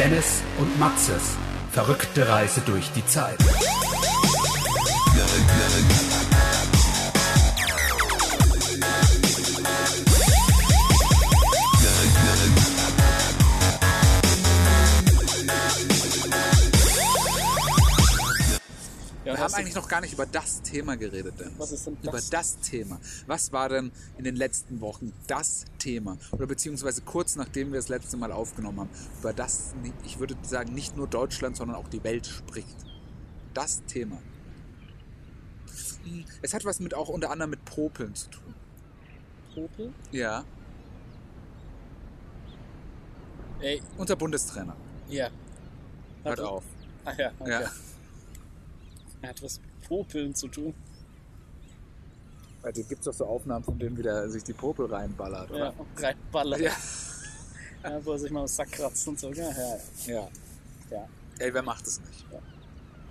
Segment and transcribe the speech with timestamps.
[0.00, 1.36] Dennis und Maxes
[1.72, 3.36] verrückte Reise durch die Zeit.
[19.52, 21.54] Haben eigentlich noch gar nicht über das Thema geredet, Dennis.
[21.58, 22.30] Was ist denn Über das?
[22.30, 22.98] das Thema.
[23.26, 26.16] Was war denn in den letzten Wochen das Thema?
[26.32, 28.90] Oder beziehungsweise kurz nachdem wir das letzte Mal aufgenommen haben,
[29.20, 29.74] über das,
[30.04, 32.76] ich würde sagen, nicht nur Deutschland, sondern auch die Welt spricht.
[33.54, 34.18] Das Thema.
[36.04, 38.54] Hm, Es hat was mit auch unter anderem mit Popeln zu tun.
[39.54, 39.92] Popel?
[40.12, 40.44] Ja.
[43.60, 44.76] Ey, Unser Bundestrainer.
[45.08, 45.28] ja.
[46.22, 46.64] Hört auf.
[47.04, 47.50] Ach ja, okay.
[47.62, 47.70] Ja.
[49.22, 50.74] Hat was mit Popeln zu tun.
[52.62, 56.62] Weil gibt es doch so Aufnahmen, von denen wieder sich die Popel reinballert, Ja, reinballern.
[56.62, 56.72] Ja.
[57.82, 59.32] Ja, wo er sich mal was Sack kratzt und so.
[59.32, 59.52] Ja, ja,
[60.06, 60.14] ja.
[60.14, 60.30] ja.
[60.90, 61.08] ja.
[61.38, 62.26] Ey, wer macht es nicht?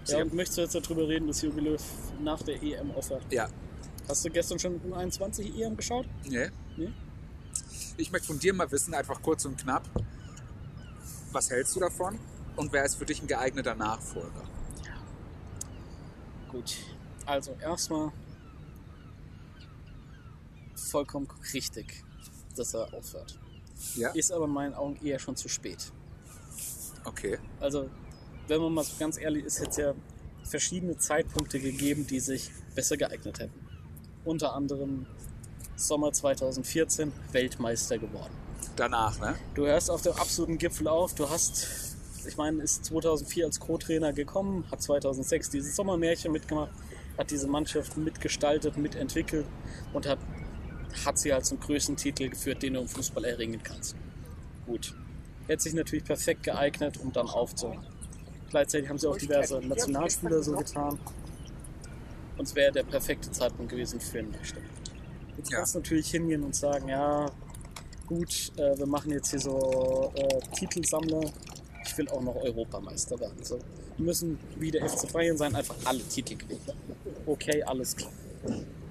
[0.06, 1.82] ja und möchtest du jetzt darüber reden, dass Jogi Löw
[2.22, 3.24] nach der EM aufhört?
[3.32, 3.50] Ja.
[4.08, 6.06] Hast du gestern schon U21 EM geschaut?
[6.26, 6.50] Nee.
[6.78, 6.92] Nee?
[7.98, 9.90] Ich möchte von dir mal wissen, einfach kurz und knapp,
[11.32, 12.18] was hältst du davon
[12.56, 14.49] und wer ist für dich ein geeigneter Nachfolger?
[16.52, 16.78] Gut.
[17.26, 18.12] Also erstmal
[20.76, 22.04] vollkommen richtig,
[22.56, 23.40] dass er aufhört.
[23.96, 24.10] Ja.
[24.10, 25.92] Ist aber in meinen Augen eher schon zu spät.
[27.06, 27.40] Okay.
[27.60, 27.90] Also,
[28.48, 29.94] wenn man mal so ganz ehrlich ist, jetzt ja
[30.44, 33.68] verschiedene Zeitpunkte gegeben, die sich besser geeignet hätten.
[34.26, 35.06] Unter anderem
[35.76, 38.34] Sommer 2014 Weltmeister geworden.
[38.76, 39.36] Danach, ne?
[39.54, 41.14] Du hörst auf dem absoluten Gipfel auf.
[41.16, 46.72] Du hast, ich meine, ist 2004 als Co-Trainer gekommen, hat 2006 dieses Sommermärchen mitgemacht,
[47.18, 49.46] hat diese Mannschaft mitgestaltet, mitentwickelt
[49.94, 50.20] und hat,
[51.06, 53.96] hat sie halt zum größten Titel geführt, den du im Fußball erringen kannst.
[54.66, 54.96] Gut.
[55.48, 57.86] Hätte sich natürlich perfekt geeignet, um dann aufzuhören.
[58.50, 61.00] Gleichzeitig haben sie auch diverse Nationalspieler so getan.
[62.38, 64.64] Und es wäre der perfekte Zeitpunkt gewesen für einen Neustart.
[65.38, 65.58] Jetzt Ja.
[65.58, 67.26] kannst du natürlich hingehen und sagen, ja,
[68.08, 71.32] gut, äh, wir machen jetzt hier so äh, Titelsammler.
[71.86, 73.44] Ich will auch noch Europameister werden.
[73.44, 73.60] So,
[73.98, 76.62] wir müssen wie der FC Bayern sein, einfach alle Titel gewinnen.
[77.26, 78.12] Okay, alles klar.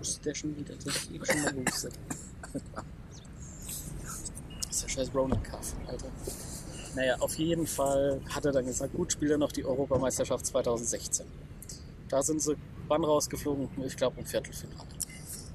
[0.00, 0.74] Ist der schon wieder?
[0.74, 1.92] Der ist eben schon mal gehustet.
[4.62, 6.06] Das ist der scheiß Ronan Cuff, Alter.
[6.94, 11.26] Naja, auf jeden Fall hat er dann gesagt, gut, spielt er noch die Europameisterschaft 2016.
[12.08, 12.56] Da sind sie
[12.88, 13.68] wann rausgeflogen?
[13.84, 14.88] Ich glaube im Viertelfinale.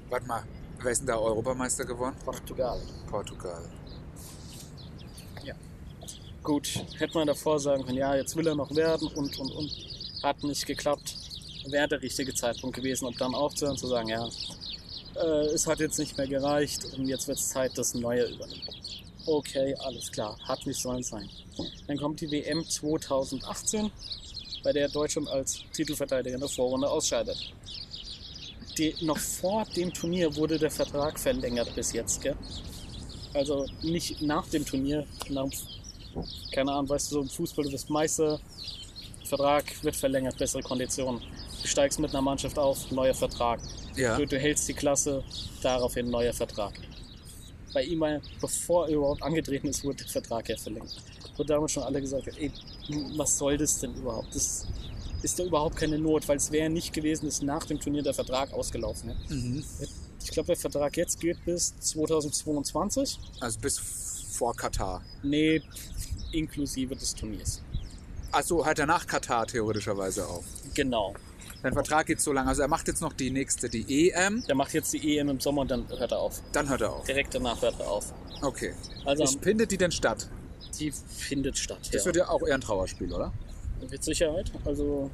[0.08, 0.42] Warte mal,
[0.80, 2.14] wer ist denn da Europameister geworden?
[2.24, 2.80] Portugal.
[3.08, 3.62] Portugal.
[6.44, 6.68] Gut,
[6.98, 9.72] hätte man davor sagen können, ja, jetzt will er noch werden und, und, und.
[10.22, 11.16] Hat nicht geklappt.
[11.68, 14.28] Wäre der richtige Zeitpunkt gewesen, um dann aufzuhören, zu sagen, ja,
[15.16, 18.26] äh, es hat jetzt nicht mehr gereicht und jetzt wird es Zeit, dass ein neuer
[18.26, 18.62] übernimmt.
[19.24, 21.26] Okay, alles klar, hat nicht sollen sein.
[21.86, 23.90] Dann kommt die WM 2018,
[24.62, 27.38] bei der Deutschland als Titelverteidiger in der Vorrunde ausscheidet.
[28.76, 32.36] Die, noch vor dem Turnier wurde der Vertrag verlängert bis jetzt, gell?
[33.32, 35.48] Also nicht nach dem Turnier, nach,
[36.52, 38.40] keine Ahnung, weißt du, so im Fußball, du bist Meister,
[39.24, 41.20] Vertrag wird verlängert, bessere Konditionen.
[41.62, 43.60] Du steigst mit einer Mannschaft auf, neuer Vertrag.
[43.96, 44.16] Ja.
[44.16, 45.24] Du, du hältst die Klasse,
[45.62, 46.74] daraufhin neuer Vertrag.
[47.72, 48.04] Bei ihm,
[48.40, 50.96] bevor er überhaupt angetreten ist, wurde der Vertrag ja verlängert.
[51.36, 52.52] Wo damals schon alle gesagt ey,
[53.16, 54.34] was soll das denn überhaupt?
[54.34, 54.66] Das
[55.22, 58.14] ist da überhaupt keine Not, weil es wäre nicht gewesen, ist nach dem Turnier der
[58.14, 59.10] Vertrag ausgelaufen.
[59.10, 59.34] Ja?
[59.34, 59.64] Mhm.
[60.22, 63.18] Ich glaube, der Vertrag jetzt geht bis 2022.
[63.40, 64.03] Also bis
[64.34, 65.02] vor Katar.
[65.22, 65.62] Nee,
[66.32, 67.62] inklusive des Turniers.
[68.32, 70.42] Achso, hat er nach Katar theoretischerweise auch.
[70.74, 71.14] Genau.
[71.62, 72.48] Sein Vertrag geht so lange.
[72.48, 75.40] Also er macht jetzt noch die nächste, die EM, Der macht jetzt die EM im
[75.40, 76.42] Sommer und dann hört er auf.
[76.52, 77.04] dann hört er auf.
[77.04, 78.12] Direkt danach hört er auf.
[78.42, 78.74] Okay.
[79.06, 80.28] Also Findet die denn statt?
[80.80, 81.78] die findet statt.
[81.92, 82.06] Das ja.
[82.06, 83.32] wird ja auch eher ein Trauerspiel, oder?
[83.88, 84.50] Mit Sicherheit.
[84.64, 85.08] Also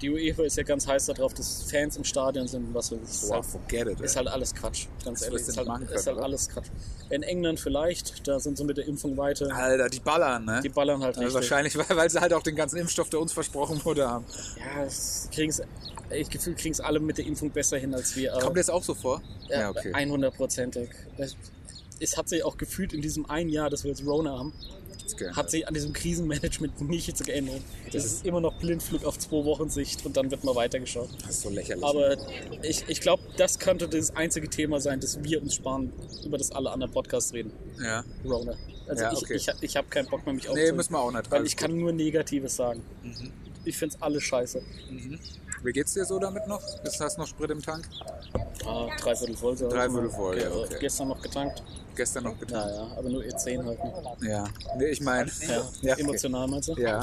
[0.00, 2.98] die UEFA ist ja ganz heiß darauf, dass Fans im Stadion sind und was weiß
[3.02, 3.28] ich.
[3.28, 4.00] Wow, halt, forget it.
[4.00, 4.86] ist halt alles Quatsch.
[5.04, 5.48] Ganz Das ehrlich.
[5.48, 6.68] Ist halt, machen ist können, halt alles Quatsch.
[7.10, 9.54] In England vielleicht, da sind sie mit der Impfung weiter.
[9.54, 10.60] Alter, die ballern, ne?
[10.62, 11.34] Die ballern halt also richtig.
[11.34, 14.24] wahrscheinlich, weil, weil sie halt auch den ganzen Impfstoff, der uns versprochen wurde, haben.
[14.58, 15.62] Ja, es kriegen's,
[16.10, 18.32] ich Gefühl, kriegen es alle mit der Impfung besser hin als wir.
[18.32, 19.22] Kommt das auch so vor?
[19.48, 20.90] Ja, 100%ig.
[21.16, 21.36] Es,
[22.00, 24.52] es hat sich auch gefühlt in diesem einen Jahr, dass wir jetzt Rona haben,
[25.34, 27.62] hat sich an diesem Krisenmanagement nichts geändert.
[27.92, 31.08] Das ist immer noch Blindflug auf zwei Wochen Sicht und dann wird mal weitergeschaut.
[31.22, 31.84] Das ist so lächerlich.
[31.84, 32.16] Aber
[32.62, 35.92] ich, ich glaube, das könnte das einzige Thema sein, das wir uns sparen,
[36.24, 37.52] über das alle anderen Podcasts reden.
[37.82, 38.04] ja.
[38.24, 38.54] Rona.
[38.86, 39.34] Also Ja, ich, okay.
[39.34, 40.76] ich, ich habe keinen Bock mehr, mich Nee, aufzunehmen.
[40.76, 41.30] müssen wir auch nicht.
[41.30, 42.82] Weil ich kann nur Negatives sagen.
[43.02, 43.32] gut.
[43.64, 44.62] Ich finde es alles scheiße.
[44.90, 45.18] Mhm.
[45.62, 46.62] Wie geht's dir so damit noch?
[46.84, 47.88] Ist, hast du noch Sprit im Tank?
[48.64, 49.56] Ah, dreiviertel voll.
[49.56, 50.76] Dreiviertel voll, ja, Ge- okay.
[50.80, 51.62] Gestern noch getankt.
[51.96, 52.68] Gestern noch getan.
[52.68, 53.78] Naja, aber nur E10 halt.
[53.82, 54.28] Ne?
[54.28, 54.44] Ja.
[54.76, 55.30] Nee, ich meine.
[55.48, 56.02] Ja, Ja, okay.
[56.02, 56.74] emotional meinst du?
[56.80, 57.02] Ja.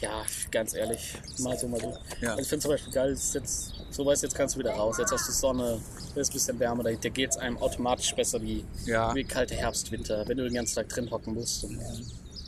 [0.00, 1.94] Ja, ganz ehrlich, mal so, mal so.
[2.20, 2.30] Ja.
[2.30, 4.96] Also ich finde zum Beispiel geil, ist jetzt, so weißt jetzt kannst du wieder raus,
[4.98, 5.80] jetzt hast du Sonne,
[6.14, 9.14] ist ein bisschen wärmer, da, da geht es einem automatisch besser wie, Ja.
[9.14, 11.80] wie kalte Herbst, Winter, wenn du den ganzen Tag drin hocken musst und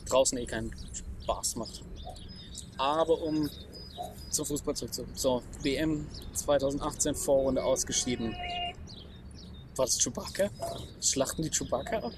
[0.07, 0.71] draußen eh keinen
[1.23, 1.81] Spaß macht.
[2.77, 3.49] Aber um
[4.29, 5.15] zum Fußball zurückzukommen.
[5.15, 8.35] So, WM 2018 Vorrunde ausgeschieden.
[9.75, 10.49] War das Chewbacca?
[11.01, 12.11] Schlachten die Chewbacca ab?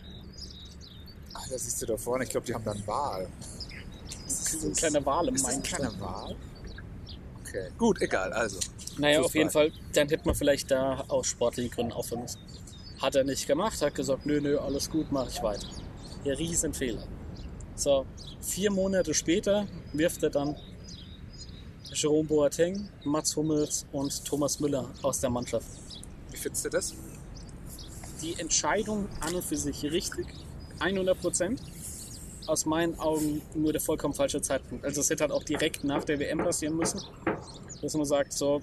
[1.33, 2.23] Ach, da siehst du da vorne.
[2.23, 3.27] Ich glaube, die haben dann Wahl.
[4.25, 6.35] Das ist ein kleiner Wal im das ein kleiner Wahl?
[7.41, 7.69] Okay.
[7.77, 8.31] Gut, egal.
[8.33, 8.59] Also.
[8.97, 9.39] Naja, auf Fußball.
[9.39, 12.39] jeden Fall, dann hätte man vielleicht da aus sportlichen Gründen aufhören müssen.
[13.01, 15.67] Hat er nicht gemacht, hat gesagt, nö, nö, alles gut, mache ich weiter.
[16.23, 17.03] Der Riesenfehler.
[17.75, 18.05] So,
[18.41, 20.55] vier Monate später wirft er dann
[21.93, 25.67] Jerome Boateng, Mats Hummels und Thomas Müller aus der Mannschaft.
[26.31, 26.93] Wie findest du das?
[28.21, 30.27] Die Entscheidung an und für sich richtig,
[30.79, 31.61] 100 Prozent.
[32.47, 34.85] Aus meinen Augen nur der vollkommen falsche Zeitpunkt.
[34.85, 37.01] Also es hätte halt auch direkt nach der WM passieren müssen,
[37.81, 38.61] dass man sagt, so,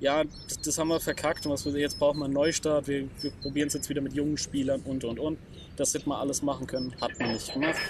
[0.00, 3.08] ja, das, das haben wir verkackt und was wir jetzt brauchen wir einen Neustart, wir,
[3.20, 5.38] wir probieren es jetzt wieder mit jungen Spielern und und und.
[5.76, 7.80] Das hätte man alles machen können, hat man nicht gemacht.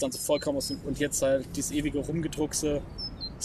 [0.00, 2.82] Dann so vollkommen aus dem, und jetzt halt dieses ewige Rumgedruckse,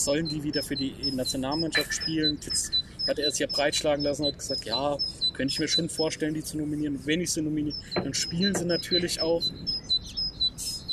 [0.04, 2.38] sollen die wieder für die Nationalmannschaft spielen?
[2.46, 2.72] Jetzt
[3.08, 4.98] hat er sich ja breitschlagen lassen und hat gesagt, ja,
[5.34, 6.98] könnte ich mir schon vorstellen, die zu nominieren.
[6.98, 9.44] Und wenn ich sie nominiere, dann spielen sie natürlich auch.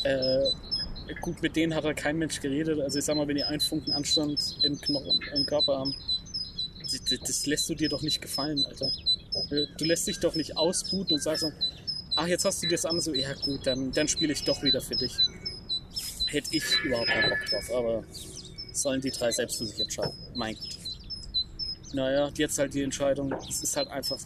[0.04, 0.44] Äh,
[1.20, 2.80] gut, mit denen hat halt kein Mensch geredet.
[2.80, 5.94] Also ich sag mal, wenn die einen Funken Anstand im, Knochen, im Körper haben,
[6.80, 8.90] das, das lässt du dir doch nicht gefallen, Alter.
[9.78, 11.52] Du lässt dich doch nicht ausbuten und sagst dann,
[12.16, 14.62] ach, jetzt hast du dir das an, so, ja gut, dann, dann spiele ich doch
[14.62, 15.14] wieder für dich.
[16.26, 18.04] Hätte ich überhaupt keinen Bock drauf, aber
[18.72, 20.14] sollen die drei selbst für sich entscheiden.
[20.34, 20.78] Mein Gott.
[21.92, 24.18] Naja, jetzt halt die Entscheidung, es ist halt einfach,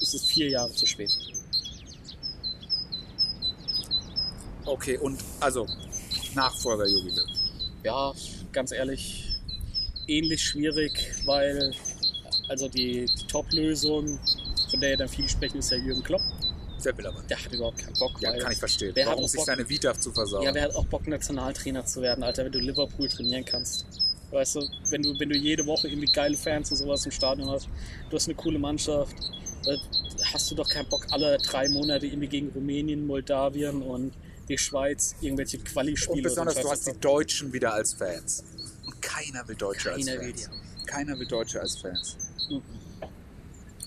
[0.00, 1.10] es ist vier Jahre zu spät.
[4.64, 5.66] Okay, und also
[6.34, 7.28] Nachfolger Jogi Löw.
[7.84, 8.12] Ja,
[8.52, 9.36] ganz ehrlich,
[10.06, 10.92] ähnlich schwierig,
[11.24, 11.74] weil
[12.48, 14.18] also die, die Top-Lösung,
[14.70, 16.22] von der ja dann viele sprechen, ist ja Jürgen Klopp.
[16.88, 17.22] Wer will aber?
[17.28, 18.12] Der hat überhaupt keinen Bock.
[18.22, 18.92] Ja, kann ich verstehen.
[18.94, 20.42] wer Warum sich Bock- seine Vita zu versauen?
[20.42, 23.84] Ja, wer hat auch Bock, Nationaltrainer zu werden, Alter, wenn du Liverpool trainieren kannst.
[24.30, 27.50] Weißt du, wenn du, wenn du jede Woche irgendwie geile Fans und sowas im Stadion
[27.50, 27.68] hast,
[28.08, 29.14] du hast eine coole Mannschaft,
[29.66, 29.76] äh,
[30.32, 34.14] hast du doch keinen Bock, alle drei Monate irgendwie gegen Rumänien, Moldawien und
[34.48, 38.44] die Schweiz irgendwelche Quali-Spiele Und besonders, oder du hast die Deutschen wieder als Fans.
[38.86, 40.50] Und keiner will Deutsche als Keiner will Fans.
[40.86, 42.16] Keiner will Deutsche als Fans.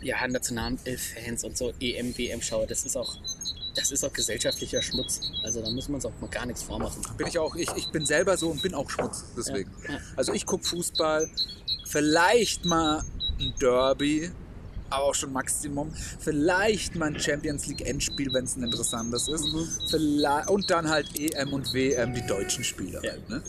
[0.01, 3.17] Ja, Nationalelf-Fans und so EM, WM-Schauer, das ist auch,
[3.75, 5.21] das ist auch gesellschaftlicher Schmutz.
[5.43, 7.01] Also da muss man uns auch mal gar nichts vormachen.
[7.17, 9.71] Bin ich auch, ich, ich bin selber so und bin auch Schmutz, deswegen.
[9.87, 9.99] Ja, ja.
[10.15, 11.29] Also ich gucke Fußball,
[11.85, 13.03] vielleicht mal
[13.39, 14.31] ein Derby,
[14.91, 15.91] aber auch schon Maximum.
[16.19, 19.45] Vielleicht mal ein Champions League Endspiel, wenn es ein interessantes ist.
[19.53, 19.67] Mhm.
[19.89, 22.99] Vielleicht, und dann halt EM und WM, die deutschen Spiele.
[23.03, 23.11] Ja.
[23.11, 23.41] Halt, ne?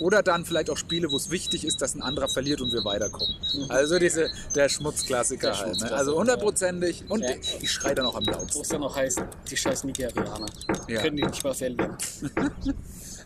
[0.00, 2.84] Oder dann vielleicht auch Spiele, wo es wichtig ist, dass ein anderer verliert und wir
[2.84, 3.34] weiterkommen.
[3.68, 5.52] Also diese, der Schmutzklassiker Mhm.
[5.52, 5.66] Der halt.
[5.66, 5.74] Ne?
[5.74, 7.04] Schmutzklassiker, Also hundertprozentig.
[7.08, 7.30] Und Ja.
[7.30, 8.62] ich, ich schreie dann auch am Wo lautsten.
[8.62, 9.20] es dann noch heißt,
[9.50, 10.46] die scheiß Nigerianer.
[10.88, 11.00] Ja.
[11.02, 11.96] Können die nicht mal verlieren.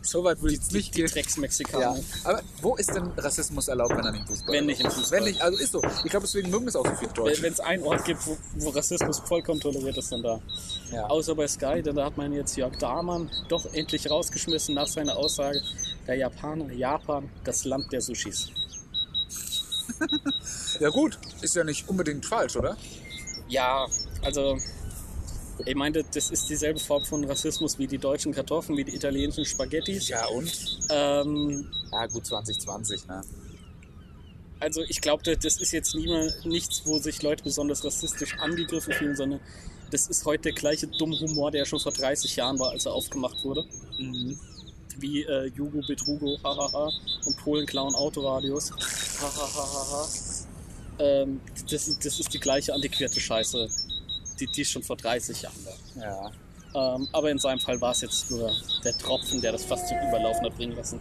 [0.03, 1.09] So weit würde ich jetzt nicht Die gehen.
[1.09, 1.97] Drecksmexikaner.
[1.97, 4.91] Ja, aber wo ist denn Rassismus erlaubt, wenn er nicht im Fußball Wenn nicht im?
[4.91, 5.17] Fußball.
[5.19, 5.81] Wenn nicht, also ist so.
[6.03, 7.41] Ich glaube, deswegen mögen es auch so viele Deutsche.
[7.41, 10.39] Wenn es einen Ort gibt, wo, wo Rassismus vollkommen toleriert ist, dann da.
[10.91, 11.05] Ja.
[11.07, 15.15] Außer bei Sky, denn da hat man jetzt Jörg Dahmann doch endlich rausgeschmissen nach seiner
[15.15, 15.61] Aussage,
[16.05, 18.49] der Japaner, Japan, das Land der Sushis.
[20.79, 22.75] Ja gut, ist ja nicht unbedingt falsch, oder?
[23.47, 23.85] Ja,
[24.23, 24.57] also
[25.65, 29.45] ich meinte, das ist dieselbe Form von Rassismus wie die deutschen Kartoffeln, wie die italienischen
[29.45, 30.09] Spaghettis.
[30.09, 30.51] Ja und?
[30.89, 33.21] Ähm, Ja gut, 2020, ne?
[34.63, 39.15] also ich glaube, das ist jetzt niemand, nichts, wo sich Leute besonders rassistisch angegriffen fühlen,
[39.15, 39.41] sondern
[39.91, 42.93] das ist heute der gleiche dumme Humor, der schon vor 30 Jahren war, als er
[42.93, 43.65] aufgemacht wurde.
[43.99, 44.39] Mhm.
[44.97, 46.91] Wie äh, Jugo Betrugo, hahaha,
[47.25, 48.71] und Polen klauen Autoradios,
[49.21, 50.07] hahaha.
[50.99, 53.69] Ähm, das, das ist die gleiche antiquierte Scheiße,
[54.39, 56.03] die, die schon vor 30 Jahren war.
[56.03, 56.31] Ja.
[56.95, 58.51] Ähm, aber in seinem Fall war es jetzt nur
[58.83, 60.99] der Tropfen, der das fast zum Überlaufen hat bringen lassen.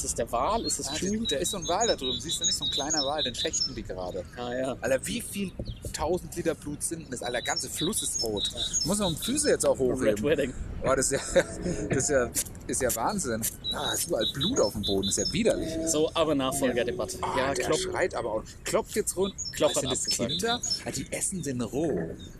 [0.00, 0.64] Ist es der Wal?
[0.64, 1.26] Ist es Ah, Chewie?
[1.28, 2.18] da ist so ein Wal da drüben.
[2.18, 3.22] Siehst du nicht so ein kleiner Wal?
[3.22, 4.24] Den schächten die gerade.
[4.34, 4.76] Ah ja.
[4.80, 5.52] Alter, wie viel
[5.88, 7.20] 1000 Liter Blut sind denn das?
[7.20, 8.50] Alter, der ganze Fluss ist rot.
[8.86, 10.22] Muss man Füße jetzt auch Red hochheben.
[10.24, 10.54] Wedding.
[10.82, 11.42] Boah, das ist ja,
[11.90, 12.30] das ist ja,
[12.66, 13.42] ist ja Wahnsinn.
[13.74, 15.06] Ah, ist überall Blut auf dem Boden.
[15.06, 15.68] Das ist ja widerlich.
[15.90, 17.18] So, aber Nachfolgerdebatte.
[17.20, 17.78] Ah, ja, der Klopp.
[17.80, 18.42] schreit aber auch.
[18.64, 19.34] Klopft jetzt rund.
[19.52, 20.06] Klopp sind das.
[20.06, 20.62] Kinder?
[20.86, 21.92] Ah, die essen den roh.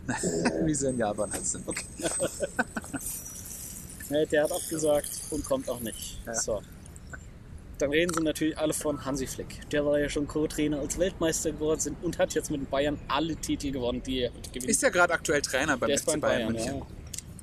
[0.65, 1.67] Wie sie in Japan halt sind.
[1.67, 1.85] Okay.
[4.09, 6.19] Nee, der hat abgesagt und kommt auch nicht.
[6.25, 6.33] Ja.
[6.35, 6.61] So.
[7.81, 9.69] Dann reden sie natürlich alle von Hansi Flick.
[9.71, 13.35] Der war ja schon Co-Trainer als Weltmeister geworden sind und hat jetzt mit Bayern alle
[13.35, 16.51] Titel gewonnen, die er gewinnen Ist ja gerade aktuell Trainer beim Der FC Bayern, Bayern,
[16.53, 16.75] München.
[16.77, 16.87] ja.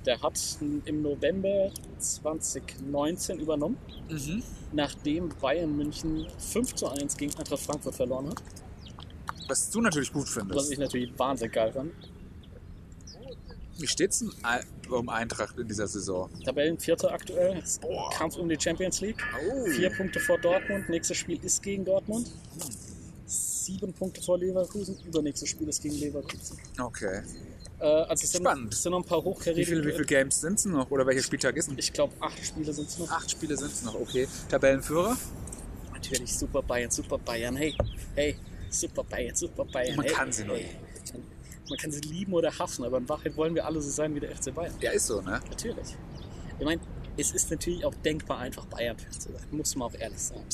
[0.07, 3.77] Der hat im November 2019 übernommen,
[4.09, 4.43] Mhm.
[4.73, 8.43] nachdem Bayern München 5 zu 1 gegen Eintracht Frankfurt verloren hat.
[9.49, 10.73] Was du natürlich gut Was findest.
[10.73, 11.93] ich natürlich wahnsinnig geil fand.
[13.79, 16.29] Wie steht's denn Ei- um Eintracht in dieser Saison?
[16.45, 17.63] Tabellenvierter aktuell.
[17.81, 18.11] Boah.
[18.11, 19.23] Kampf um die Champions League.
[19.51, 19.67] Oh.
[19.67, 20.89] Vier Punkte vor Dortmund.
[20.89, 22.31] Nächstes Spiel ist gegen Dortmund.
[23.27, 24.97] Sieben Punkte vor Leverkusen.
[25.07, 26.59] Übernächstes Spiel ist gegen Leverkusen.
[26.81, 27.23] Okay.
[27.81, 28.73] Äh, also es sind, Spannend.
[28.75, 29.67] es sind noch ein paar Wie hochkarätige.
[29.67, 30.91] viele, wie viele Games sind es noch?
[30.91, 31.79] Oder welcher Spieltag ist denn?
[31.79, 33.11] Ich glaube, acht Spiele sind es noch.
[33.11, 34.27] Acht Spiele sind es noch, okay.
[34.49, 35.17] Tabellenführer?
[35.93, 37.55] Natürlich super Bayern, super Bayern.
[37.57, 37.77] Hey,
[38.17, 38.37] hey,
[38.71, 39.97] super Bayern, super Bayern.
[39.97, 40.71] Man hey, kann sie nur hey.
[41.69, 44.21] Man kann sie lieben oder hassen, aber in Wahrheit wollen wir alle so sein wie
[44.21, 44.75] der FC Bayern.
[44.81, 45.41] Ja, ist so, ne?
[45.49, 45.97] Natürlich.
[46.59, 46.81] Ich meine,
[47.17, 50.47] es ist natürlich auch denkbar einfach Bayern zu sein, muss man auch ehrlich sagen.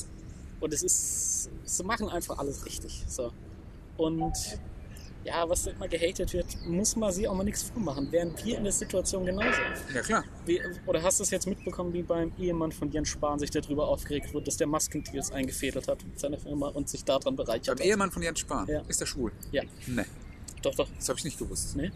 [0.61, 3.05] Und es ist, sie machen einfach alles richtig.
[3.07, 3.33] So.
[3.97, 4.35] Und
[5.25, 8.11] ja, was immer gehatet wird, muss man sie auch mal nichts vormachen.
[8.13, 9.59] Wären wir in der Situation genauso.
[9.95, 10.25] Ja, klar.
[10.45, 13.89] Wie, oder hast du es jetzt mitbekommen, wie beim Ehemann von Jens Spahn sich darüber
[13.89, 17.79] aufgeregt wurde, dass der Maskendeals eingefädelt hat mit seiner Firma und sich daran bereichert Beim
[17.79, 17.87] hat?
[17.87, 18.67] Ehemann von Jens Spahn.
[18.69, 18.83] Ja.
[18.87, 19.33] Ist der schwul?
[19.51, 20.05] Ja, Ne,
[20.65, 20.89] doch, doch.
[20.97, 21.77] das habe ich nicht gewusst.
[21.77, 21.91] Nee?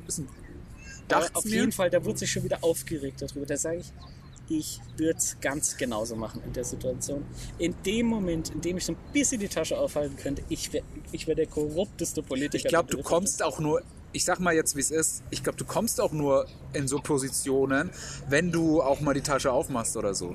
[1.11, 1.55] Aber Dacht's auf mir?
[1.57, 3.47] jeden Fall, da wurde sich schon wieder aufgeregt darüber.
[3.47, 3.93] Da sage ich,
[4.51, 7.25] ich würde es ganz genauso machen in der Situation.
[7.59, 10.85] In dem Moment, in dem ich so ein bisschen die Tasche aufhalten könnte, ich wäre
[11.13, 12.65] ich wär der korrupteste Politiker.
[12.65, 13.83] Ich glaube, du kommst auch nur,
[14.13, 16.99] ich sag mal jetzt, wie es ist, ich glaube, du kommst auch nur in so
[16.99, 17.91] Positionen,
[18.29, 20.35] wenn du auch mal die Tasche aufmachst oder so.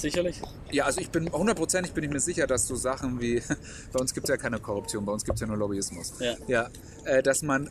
[0.00, 0.40] Sicherlich.
[0.70, 3.42] Ja, also ich bin hundertprozentig bin ich mir sicher, dass so Sachen wie,
[3.92, 6.14] bei uns gibt es ja keine Korruption, bei uns gibt es ja nur Lobbyismus.
[6.18, 6.36] Ja.
[6.46, 6.68] ja
[7.04, 7.70] äh, dass man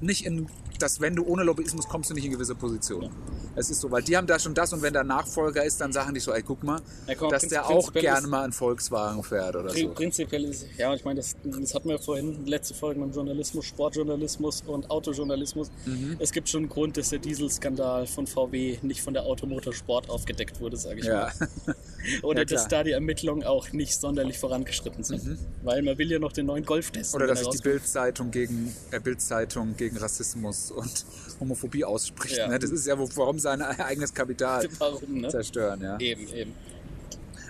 [0.00, 0.46] nicht in,
[0.78, 3.10] dass wenn du ohne Lobbyismus kommst du nicht in gewisse Positionen.
[3.54, 5.90] Es ist so, weil die haben da schon das und wenn der Nachfolger ist, dann
[5.92, 9.22] sagen die so, ey, guck mal, Ja, komm, dass der auch gerne mal einen Volkswagen
[9.22, 9.88] fährt oder so.
[9.88, 14.64] Prinzipiell ist, ja, ich meine, das, das hatten wir vorhin, letzte Folge mit Journalismus, Sportjournalismus
[14.66, 15.70] und Autojournalismus.
[15.86, 16.16] Mhm.
[16.18, 20.60] Es gibt schon einen Grund, dass der Dieselskandal von VW nicht von der Automotorsport aufgedeckt
[20.60, 21.32] wurde, sage ich Ja.
[21.66, 21.76] mal.
[22.22, 22.64] Oder Ja, dass.
[22.64, 22.68] Mhm.
[22.68, 25.38] da die Ermittlungen auch nicht sonderlich vorangeschritten sind.
[25.62, 27.16] Weil man will ja noch den neuen Golf testen.
[27.16, 27.58] Oder dass sich die.
[27.62, 31.04] Bildzeitung gegen äh, Bildzeitung gegen Rassismus und
[31.40, 32.38] Homophobie ausspricht.
[32.38, 32.48] Ja.
[32.48, 32.58] Ne?
[32.58, 35.28] Das ist ja, warum sein eigenes Kapital Warum, ne?
[35.28, 35.80] zerstören.
[35.82, 35.98] Ja.
[36.00, 36.52] Eben, eben.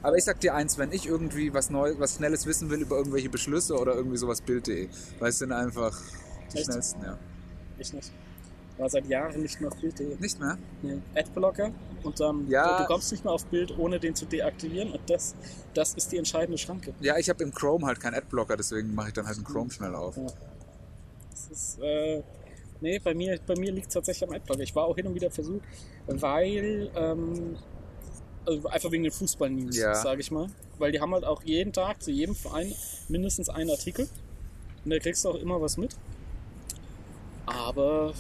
[0.03, 2.97] Aber ich sag dir eins, wenn ich irgendwie was Neues, was Schnelles wissen will über
[2.99, 4.89] irgendwelche Beschlüsse oder irgendwie sowas, Bild.de,
[5.19, 5.97] weil es sind einfach
[6.53, 6.67] die Echt?
[6.67, 7.19] schnellsten, ja.
[7.79, 8.13] Ich nicht.
[8.79, 10.17] War seit Jahren nicht mehr auf Bild.de.
[10.21, 10.59] Nicht mehr?
[10.83, 10.99] Nee.
[11.15, 11.71] Adblocker
[12.03, 12.81] und dann Ja.
[12.83, 14.93] du kommst nicht mehr auf Bild, ohne den zu deaktivieren.
[14.93, 15.35] Und das,
[15.73, 16.93] das ist die entscheidende Schranke.
[17.01, 19.71] Ja, ich habe im Chrome halt keinen Adblocker, deswegen mache ich dann halt einen Chrome
[19.71, 20.17] schnell auf.
[20.19, 20.27] Ja.
[21.37, 22.23] Das ist, äh,
[22.81, 24.63] nee, bei mir, bei mir liegt es tatsächlich am Adblocker.
[24.63, 25.61] Ich war auch hin und wieder versucht,
[26.07, 27.57] weil, ähm,
[28.47, 29.95] also einfach wegen den Fußball-News, Ja.
[29.95, 30.47] sage ich mal.
[30.79, 32.73] Weil die haben halt auch jeden Tag zu jedem Verein
[33.09, 34.09] mindestens einen Artikel.
[34.85, 35.95] Und da kriegst du auch immer was mit.
[37.45, 38.15] Aber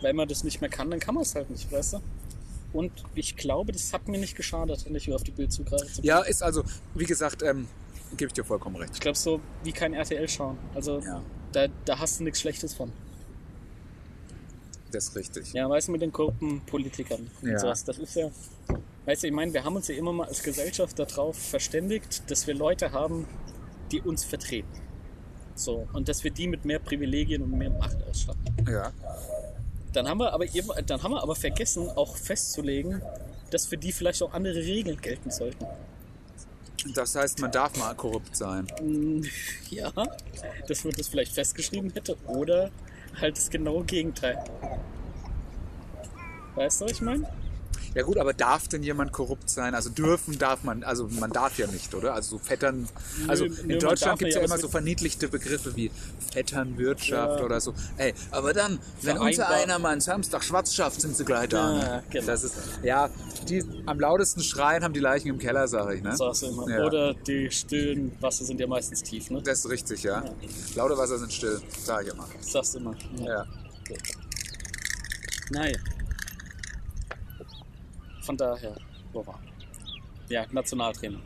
[0.00, 2.00] wenn man das nicht mehr kann, dann kann man es halt nicht, weißt du?
[2.72, 5.94] Und ich glaube, das hat mir nicht geschadet, nicht mehr auf die Bild zugreifen zu
[5.96, 6.06] können.
[6.06, 6.62] Ja, ist also,
[6.94, 7.68] wie gesagt, ähm,
[8.16, 8.92] gebe ich dir vollkommen recht.
[8.94, 10.58] Ich glaube, so wie kein RTL schauen.
[10.74, 12.92] Also Ja, da, da hast du nichts Schlechtes von.
[14.92, 15.52] das ist richtig.
[15.52, 17.58] Ja, weißt du, mit den korrupten Politikern und Ja.
[17.58, 17.82] sowas.
[17.84, 18.30] Das ist ja,
[19.06, 22.46] weißt du, ich meine, wir haben uns ja immer mal als Gesellschaft darauf verständigt, dass
[22.46, 23.26] wir Leute haben,
[23.90, 24.68] die uns vertreten.
[25.56, 28.42] So, und dass wir die mit mehr Privilegien und mehr Macht ausstatten.
[28.68, 28.92] Ja.
[29.92, 33.02] Dann haben wir aber, dann haben wir aber vergessen, auch festzulegen,
[33.50, 35.64] dass für die vielleicht auch andere Regeln gelten sollten.
[36.94, 38.66] Das heißt, man darf mal korrupt sein.
[38.82, 39.22] Mm,
[39.70, 39.90] Ja,
[40.68, 42.70] dass man das vielleicht festgeschrieben hätte oder
[43.20, 44.42] halt das genaue Gegenteil.
[46.54, 47.26] Weißt du, was ich meine?
[47.94, 49.74] Ja gut, aber darf denn jemand korrupt sein?
[49.74, 52.14] Also dürfen darf man, also man darf ja nicht, oder?
[52.14, 52.88] Also so Vettern,
[53.28, 55.90] also nö, in darf Deutschland gibt es ja immer so verniedlichte Begriffe wie
[56.32, 57.44] Vetternwirtschaft Ja.
[57.44, 57.74] oder so.
[57.96, 61.72] Ey, aber dann, wenn unser einer mal einen Samstag schwarz schafft, sind sie gleich da.
[61.72, 62.02] Ja, ne?
[62.10, 62.26] genau.
[62.26, 63.08] Das ist, ja,
[63.48, 66.16] die am lautesten schreien haben die Leichen im Keller, sage ich, ne?
[66.16, 66.68] Sagst du immer.
[66.68, 66.84] Ja.
[66.84, 69.40] Oder die stillen Wasser sind ja meistens tief, ne?
[69.42, 70.24] Das ist richtig, ja.
[70.74, 72.28] Laute Wasser sind still, sage ich immer.
[72.36, 72.96] Das sagst du immer.
[73.20, 73.44] Ja.
[75.50, 75.76] Naja.
[78.24, 78.74] Von daher,
[79.12, 79.38] wo war?
[80.30, 81.20] Ja, Nationaltrainer.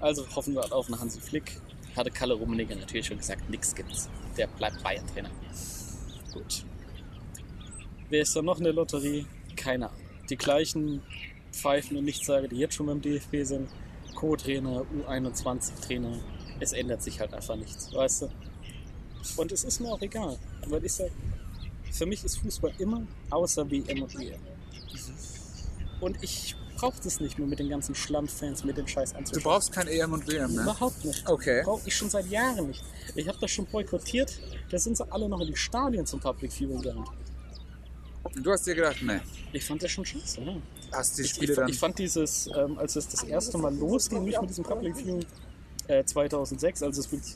[0.00, 1.60] Also hoffen wir auf einen Hansi Flick.
[1.96, 4.10] Hatte Kalle Rummenigge natürlich schon gesagt, nichts gibt's.
[4.36, 5.30] Der bleibt Bayern-Trainer.
[6.34, 6.64] Gut.
[8.10, 9.24] Wer ist da noch in der Lotterie?
[9.56, 10.00] Keine Ahnung.
[10.28, 11.02] Die gleichen
[11.52, 13.70] Pfeifen und Nichtsager, die jetzt schon beim DFB sind.
[14.14, 16.18] Co-Trainer, U21-Trainer.
[16.60, 18.28] Es ändert sich halt einfach nichts, weißt du?
[19.38, 20.38] Und es ist mir auch egal.
[20.66, 21.10] Weil ich sag,
[21.90, 24.40] für mich ist Fußball immer außer WM und EM.
[26.06, 29.42] Und ich brauche das nicht mehr mit den ganzen Schlammfans, mit den Scheiß Du anzuschauen.
[29.42, 30.62] brauchst kein EM und WM, ne?
[30.62, 31.28] Überhaupt nicht.
[31.28, 31.62] Okay.
[31.64, 32.84] Brauche ich schon seit Jahren nicht.
[33.16, 34.38] Ich habe das schon boykottiert.
[34.70, 37.08] Da sind sie alle noch in die Stadien zum Public Viewing gerannt.
[38.22, 39.20] Und du hast dir gedacht, ne,
[39.52, 40.40] Ich fand das schon scheiße.
[40.42, 40.56] Ja.
[40.92, 41.68] hast die Ich, Spiele ich, dann...
[41.68, 45.26] ich fand dieses, ähm, als es das erste Mal losging, nicht mit diesem Public Viewing,
[45.88, 47.34] äh, 2006, als es wirklich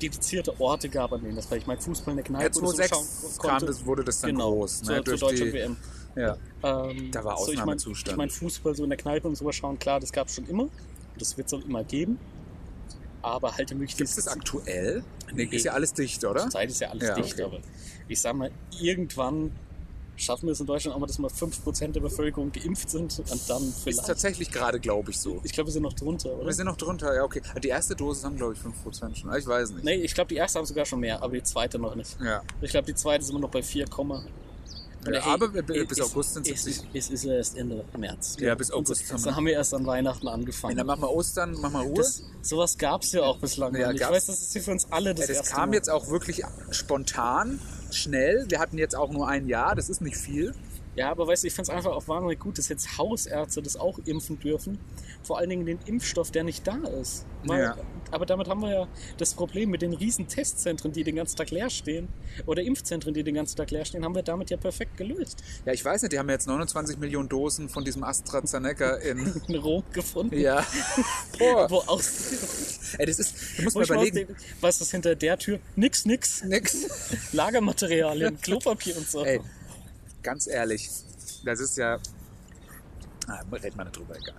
[0.00, 1.58] dedizierte Orte gab, an denen das war.
[1.58, 4.20] Ich meine, Fußball in der Kneipe Ja, oder so 2006 schauen kam das, wurde das
[4.20, 4.86] dann genau, groß, ne?
[4.86, 5.76] zur, zur durch deutschen die, WM.
[6.18, 6.36] Ja.
[6.62, 8.12] Ähm, Da war so, ich mein- Ausnahmezustand.
[8.12, 10.46] Ich meine, Fußball so in der Kneipe und sowas schauen, klar, das gab es schon
[10.46, 10.68] immer.
[11.18, 12.18] Das wird es auch immer geben.
[13.22, 15.02] Aber halt wirklich Gibt es das aktuell?
[15.34, 16.40] Nee, ist ja alles dicht, oder?
[16.42, 17.42] Zur Zeit ist ja alles Ja, dicht, okay.
[17.42, 17.58] aber
[18.06, 19.50] ich sag mal, irgendwann
[20.16, 23.48] schaffen wir es in Deutschland auch mal, dass mal 5% der Bevölkerung geimpft sind und
[23.50, 24.06] dann Ist vielleicht.
[24.06, 25.40] tatsächlich gerade, glaube ich, so.
[25.44, 26.46] Ich glaube, wir sind noch drunter, oder?
[26.46, 27.40] Wir sind noch drunter, ja, okay.
[27.62, 29.32] Die erste Dosis haben, glaube ich, 5% schon.
[29.36, 29.84] Ich weiß nicht.
[29.84, 32.16] Nee, ich glaube, die erste haben sogar schon mehr, aber die zweite noch nicht.
[32.20, 32.42] Ja.
[32.60, 33.84] Ich glaube, die zweite sind wir noch bei 4,
[35.14, 36.90] Ja, aber bis August sind es, 70.
[36.94, 38.36] es ist erst Ende März.
[38.40, 40.76] Ja, bis Und August so, haben wir haben wir erst an Weihnachten Ja, angefangen.
[40.76, 41.94] dann machen wir Ostern, machen wir Ruhe.
[41.96, 43.74] das, sowas gab es ja auch bislang.
[43.74, 45.74] Ja, ich weiß, das ist hier für uns alle das, Ja, das erste kam Mal.
[45.76, 47.60] jetzt auch wirklich spontan,
[47.90, 48.46] schnell.
[48.48, 50.54] Wir hatten jetzt auch nur ein Jahr, das ist nicht viel.
[50.98, 53.76] Ja, aber weißt du, ich finde es einfach auch wahnsinnig gut, dass jetzt Hausärzte das
[53.76, 54.78] auch impfen dürfen.
[55.22, 57.24] Vor allen Dingen den Impfstoff, der nicht da ist.
[57.44, 57.76] Weil, Ja.
[58.10, 58.88] Aber damit haben wir ja
[59.18, 62.08] das Problem mit den riesen Testzentren, die den ganzen Tag leer stehen,
[62.46, 65.42] oder Impfzentren, die den ganzen Tag leer stehen, haben wir damit ja perfekt gelöst.
[65.66, 69.18] Ja, ich weiß nicht, die haben jetzt 29 Millionen Dosen von diesem AstraZeneca in.
[69.48, 70.38] In Rom gefunden.
[70.38, 70.66] ja.
[71.38, 71.70] Boah.
[71.70, 73.58] Wo aus, Ey, das ist.
[73.58, 74.34] Du musst mal überlegen.
[74.60, 75.58] was ist hinter der Tür?
[75.76, 76.42] Nix, nix.
[76.44, 76.86] Nix.
[77.32, 79.24] Lagermaterialien, Klopapier und so.
[79.24, 79.40] Ey,
[80.22, 80.88] ganz ehrlich,
[81.44, 81.98] das ist ja.
[83.26, 84.34] Ah, red mal nicht drüber, egal.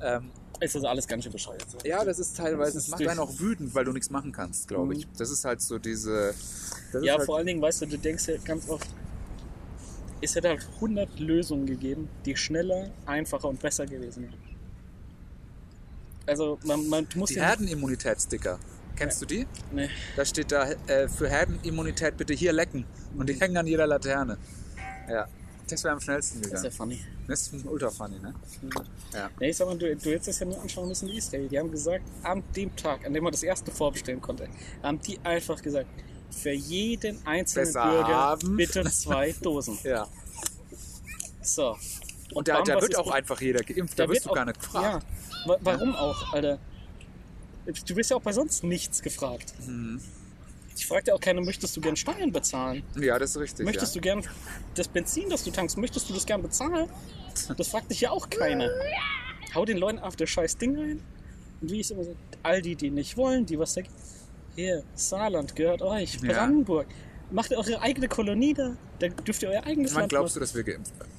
[0.00, 1.66] Ähm, Ist das alles ganz schön bescheuert.
[1.84, 4.10] ja, das ist teilweise, Das das ist macht durch- einen auch wütend, weil du nichts
[4.10, 5.06] machen kannst, glaube ich.
[5.18, 6.34] Das ist halt so diese.
[6.92, 8.88] Das Ja, halt, vor allen Dingen, weißt du, du denkst ja ganz oft,
[10.20, 14.34] es hätte halt 100 Lösungen gegeben, die schneller, einfacher und besser gewesen wären.
[16.26, 17.44] Also, man, man du musst die ja.
[17.46, 18.58] Herdenimmunitätssticker.
[18.94, 19.46] Kennst du die?
[19.72, 19.88] Nee.
[20.16, 22.84] Da steht da, äh, für Herdenimmunität bitte hier lecken.
[23.16, 24.38] Und die hängen an jeder Laterne.
[25.08, 25.26] Ja.
[25.68, 26.76] Das wäre am schnellsten Das ist ja gegangen.
[26.76, 27.00] funny.
[27.28, 28.34] Das ist ultra funny, ne?
[29.14, 29.30] Ja.
[29.40, 31.48] Ich sag mal, du, du hättest das ja nur anschauen müssen wie Israel.
[31.48, 34.48] Die haben gesagt, an dem Tag, an dem man das erste vorbestellen konnte,
[34.82, 35.88] haben die einfach gesagt,
[36.30, 38.56] für jeden einzelnen Besser Bürger haben.
[38.56, 39.78] bitte zwei Dosen.
[39.84, 40.08] Ja.
[41.42, 41.76] So.
[42.34, 43.98] Und da, bam, da wird auch mit- einfach jeder geimpft.
[43.98, 45.04] Da, Da wirst du gar auch- nicht gefragt.
[45.44, 45.48] Ja.
[45.48, 46.58] Wa- Warum auch, Alter?
[47.86, 49.54] Du bist ja auch bei sonst nichts gefragt.
[49.66, 50.00] Mhm.
[50.76, 52.82] Ich frage ja auch keiner, möchtest du gern Steuern bezahlen?
[52.98, 53.66] Ja, das ist richtig.
[53.66, 54.00] Möchtest ja.
[54.00, 54.22] du gern
[54.74, 56.88] das Benzin, das du tankst, möchtest du das gern bezahlen?
[57.56, 58.68] Das fragt dich ja auch keiner.
[59.54, 61.02] Hau den Leuten auf das scheiß Ding rein.
[61.60, 63.94] Und wie ich immer so, all die, die nicht wollen, die was dagegen.
[64.54, 66.32] Hier, Saarland gehört euch, Ja.
[66.32, 66.86] Brandenburg.
[67.30, 68.76] Macht eure eigene Kolonie da.
[68.98, 71.10] Da dürft ihr euer eigenes Wann Land glaubst du, dass wir geimpft werden?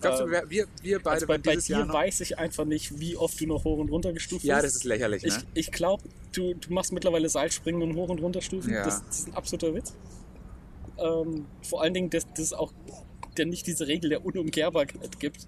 [0.00, 3.16] Glaubst du, Ähm, wir, wir, beide Also bei, bei dir weiß ich einfach nicht, wie
[3.16, 4.66] oft du noch hoch und runter gestuft Ja, wirst.
[4.66, 5.42] das ist lächerlich, Ich, ne?
[5.54, 8.72] ich glaube, du, du machst mittlerweile Seilspringen und Hoch- und Runterstufen.
[8.72, 8.84] Ja.
[8.84, 9.94] Das, das ist ein absoluter Witz.
[10.98, 12.72] Ähm, vor allen Dingen, dass es auch
[13.36, 15.46] der nicht diese Regel der Unumkehrbarkeit gibt.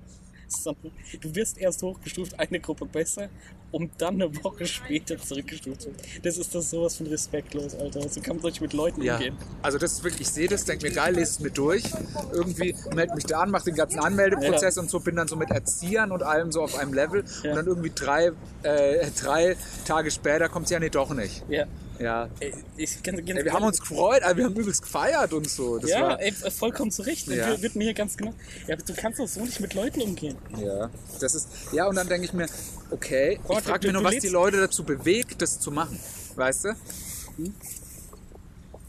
[0.53, 3.29] Sondern du wirst erst hochgestuft, eine Gruppe besser,
[3.71, 6.03] um dann eine Woche später zurückgestuft zu werden.
[6.23, 8.07] Das ist das sowas von respektlos, Alter.
[8.09, 9.37] So kann man nicht mit Leuten Ja, umgehen.
[9.63, 11.85] also das ist wirklich, ich sehe das, denke mir, geil, lese es mir durch.
[12.33, 15.51] Irgendwie melde mich da an, mache den ganzen Anmeldeprozess und so, bin dann so mit
[15.51, 17.25] Erziehern und allem so auf einem Level.
[17.43, 17.51] Ja.
[17.51, 21.43] Und dann irgendwie drei, äh, drei Tage später kommt es ja, nee, doch nicht.
[21.49, 21.65] Ja.
[21.99, 22.29] Ja.
[22.41, 25.49] Ey, Ich, ganz, ganz Ey, wir haben uns gefreut, also wir haben übelst gefeiert und
[25.49, 25.79] so.
[25.79, 27.29] Das ja, war, ey, vollkommen zu Recht.
[27.29, 27.61] Ja.
[27.61, 28.35] Wird, mir hier ganz genau.
[28.67, 30.37] Ja, aber du kannst doch so nicht mit Leuten umgehen.
[30.57, 32.47] Ja, das ist, ja, und dann denke ich mir,
[32.91, 35.99] okay, Boah, ich frage mich nur, was die Leute dazu bewegt, das zu machen.
[36.35, 36.75] Weißt du?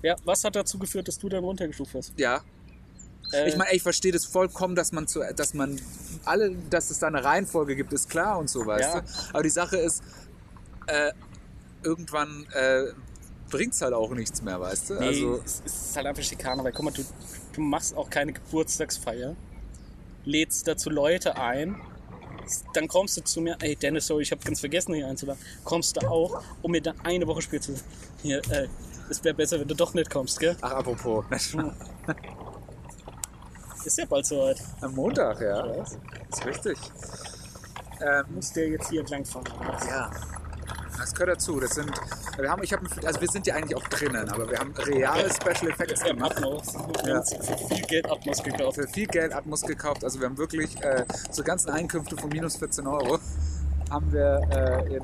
[0.01, 2.13] Ja, was hat dazu geführt, dass du dann runtergestuft hast?
[2.17, 2.41] Ja.
[3.31, 5.79] Äh, Ich meine, ich verstehe das vollkommen, dass man zu, dass man
[6.25, 9.01] alle, dass es da eine Reihenfolge gibt, ist klar und so, weißt Ja.
[9.01, 9.07] du.
[9.33, 10.03] Aber die Sache ist,
[10.87, 11.11] äh,
[11.83, 12.85] irgendwann äh,
[13.49, 14.93] bringt's halt auch nichts mehr, weißt du.
[14.95, 17.03] Nee, Also, es es ist halt einfach Schikane, weil guck mal, du,
[17.53, 19.35] du machst auch keine Geburtstagsfeier,
[20.25, 21.75] lädst dazu Leute ein,
[22.73, 25.41] dann kommst du zu mir, ey Dennis, sorry, ich habe ganz vergessen, hier einzuladen.
[25.63, 27.81] Kommst du auch, um mir dann eine Woche später zu
[28.21, 28.67] hier, äh,
[29.09, 30.55] es wäre besser, wenn du doch nicht kommst, gell?
[30.61, 31.25] ach, apropos,
[33.85, 34.61] Ist ja bald soweit.
[34.81, 35.65] am Montag, ja.
[35.65, 36.77] Ist richtig.
[38.01, 39.43] Ähm, Muss der jetzt hier entlang fahren?
[39.89, 40.09] Ja,
[41.03, 41.59] das gehört dazu.
[41.59, 41.91] Das sind,
[42.37, 45.29] wir haben, ich habe, also wir sind ja eigentlich auch drinnen, aber wir haben reale
[45.31, 46.37] Special Effects Wir haben gemacht.
[46.37, 46.73] Atmos.
[46.73, 47.15] Wir Ja.
[47.15, 48.75] haben uns für viel Geld Atmos gekauft.
[48.75, 50.03] Für viel Geld Atmos gekauft.
[50.03, 53.19] Also wir haben wirklich äh, so ganzen Einkünfte von minus 14 Euro
[53.89, 55.03] haben wir äh, in,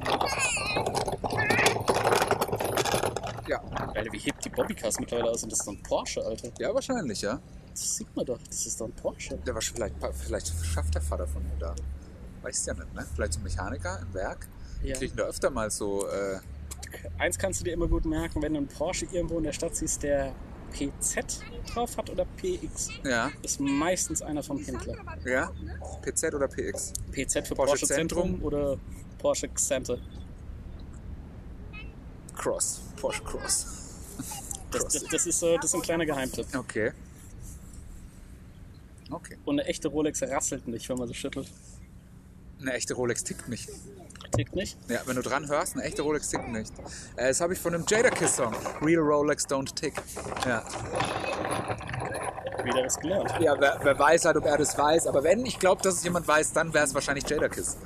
[3.48, 3.62] ja,
[3.94, 5.44] Alter, wie hebt die Bobbycars mittlerweile aus?
[5.44, 6.50] Und das ist so ein Porsche, Alter.
[6.60, 7.40] ja wahrscheinlich, ja.
[7.72, 8.40] Das sieht man doch.
[8.48, 9.38] Das ist doch ein Porsche.
[9.46, 11.76] Der war vielleicht, vielleicht schafft der Vater von mir da.
[12.42, 13.06] Weißt ja nicht, ne?
[13.16, 14.48] Vielleicht so ein Mechaniker im Werk.
[14.84, 14.96] Ja.
[14.96, 16.08] Kriegen da öfter mal so.
[16.08, 16.40] Äh,
[17.18, 19.76] Eins kannst du dir immer gut merken, wenn du einen Porsche irgendwo in der Stadt
[19.76, 20.34] siehst, der
[20.72, 21.42] PZ
[21.74, 24.96] drauf hat oder PX, ja, ist meistens einer vom Händler.
[25.26, 25.52] ja.
[26.02, 26.94] PZ oder PX?
[27.12, 28.44] PZ für Porsche Porsche, Zentrum, Zentrum.
[28.44, 28.78] oder
[29.18, 29.98] Porsche Center.
[32.36, 32.82] Cross.
[32.96, 33.66] Porsche Cross.
[34.72, 36.46] Das, das, das, ist, so, das ist ein kleiner Geheimtipp.
[36.56, 36.92] Okay.
[39.12, 39.38] Okay.
[39.46, 41.52] Und eine echte Rolex rasselt nicht, wenn man sie schüttelt.
[42.62, 43.70] Eine echte Rolex tickt nicht.
[44.36, 44.78] Tickt nicht.
[44.88, 46.72] Ja, wenn du dran hörst, eine echte Rolex tickt nicht.
[47.16, 48.54] Äh, das habe ich von einem Jada Kiss Song.
[48.82, 49.94] Real Rolex don't tick.
[50.46, 50.64] Ja.
[52.64, 53.34] Wieder was gelernt.
[53.40, 55.08] Ja, wer, wer weiß halt, ob er das weiß.
[55.08, 57.78] Aber wenn ich glaube, dass es jemand weiß, dann wäre es wahrscheinlich Jadakiss.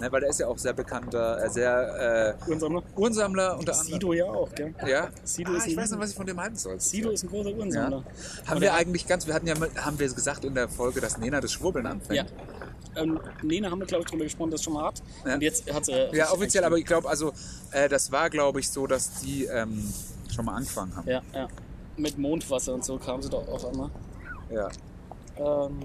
[0.00, 2.82] Ne, weil der ist ja auch sehr bekannter, äh, sehr äh, Uhrensammler?
[2.94, 3.92] Uhrensammler unter anderem.
[3.92, 4.72] Sido ja auch, gell?
[4.86, 5.08] Ja?
[5.24, 6.78] Sido ah, ist ich weiß nicht, was ich von dem halten soll.
[6.78, 7.56] Sido ist ein großer ja.
[7.56, 8.04] Uhrensammler.
[8.46, 11.40] Haben wir eigentlich ganz, wir hatten ja, haben wir gesagt in der Folge, dass Nena
[11.40, 12.30] das Schwurbeln anfängt.
[12.30, 12.57] Ja.
[12.96, 15.02] Ähm, Nena haben wir, glaube ich, drüber gesprochen, dass es schon mal hat.
[15.24, 15.34] Ja.
[15.34, 16.08] Und jetzt hat sie.
[16.12, 17.32] Ja, offiziell, aber ich glaube, also,
[17.70, 19.92] äh, das war, glaube ich, so, dass die ähm,
[20.34, 21.08] schon mal angefangen haben.
[21.08, 21.48] Ja, ja.
[21.96, 23.90] Mit Mondwasser und so kam sie doch auch einmal.
[24.50, 24.68] Ja.
[25.36, 25.80] Ähm,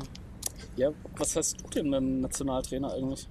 [0.75, 3.27] ja, was hast du denn mit dem Nationaltrainer eigentlich?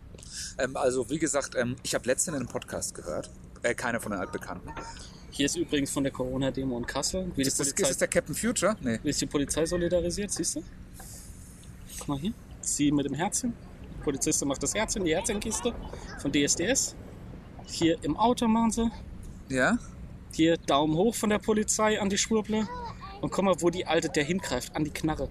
[0.59, 3.31] Ähm, also, wie gesagt, ähm, ich habe letztens einen Podcast gehört.
[3.63, 4.71] Äh, keiner von den Altbekannten.
[5.31, 7.31] Hier ist übrigens von der Corona-Demo in Kassel.
[7.37, 8.77] Wie Ist das, ist Polizei, das der Captain Future?
[8.81, 8.99] Nee.
[9.03, 10.65] wie sich die Polizei solidarisiert, siehst du?
[11.99, 12.33] Guck mal hier.
[12.65, 13.55] Sie mit dem Herzchen.
[13.99, 15.75] Die Polizistin macht das Herzchen, die Herzchenkiste
[16.21, 16.95] von DSDS.
[17.67, 18.91] Hier im Auto machen sie.
[19.49, 19.79] Ja?
[20.33, 22.67] Hier Daumen hoch von der Polizei an die Schwurble.
[23.21, 25.29] Und guck mal, wo die Alte der hingreift, an die Knarre.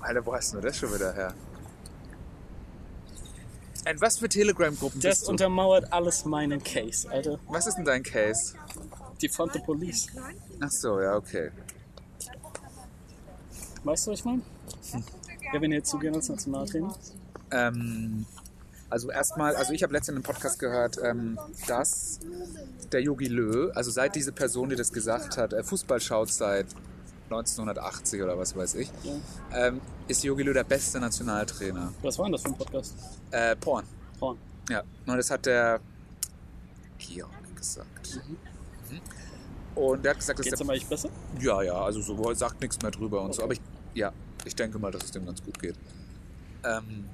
[0.00, 1.34] Alter, wo hast du das schon wieder her?
[3.90, 5.32] In was für Telegram-Gruppen Das bist du?
[5.32, 7.40] untermauert alles meinen Case, Alter.
[7.48, 8.54] Was ist denn dein Case?
[9.20, 10.06] Die der Police.
[10.60, 11.50] Ach so, ja, okay.
[13.84, 14.42] Weißt du, was ich meine?
[15.52, 16.94] Ja, wenn ihr jetzt zugehen als Nationaltrainer.
[17.50, 18.26] Ähm,
[18.90, 22.20] also erstmal, also ich habe letztens einen Podcast gehört, ähm, dass
[22.92, 26.66] der Yogi Löw, also seit diese Person, die das gesagt hat, äh, Fußball schaut seit
[27.30, 29.66] 1980 oder was weiß ich, Ja.
[29.68, 31.92] ähm, ist Yogi Löw der beste Nationaltrainer.
[32.02, 32.94] Was war denn das für ein Podcast?
[33.30, 33.84] Äh, Porn.
[34.18, 34.36] Porn.
[34.68, 35.80] Ja, und das hat der
[36.98, 38.20] Georg gesagt.
[38.90, 39.00] Mhm.
[39.74, 41.08] Und der hat gesagt, dass Geht's der eigentlich besser?
[41.40, 43.42] Ja, ja, also so sagt nichts mehr drüber und so.
[43.42, 43.60] Aber ich,
[43.94, 44.12] ja,
[44.44, 45.74] ich denke mal, dass es dem ganz gut geht.
[46.64, 47.04] Ähm,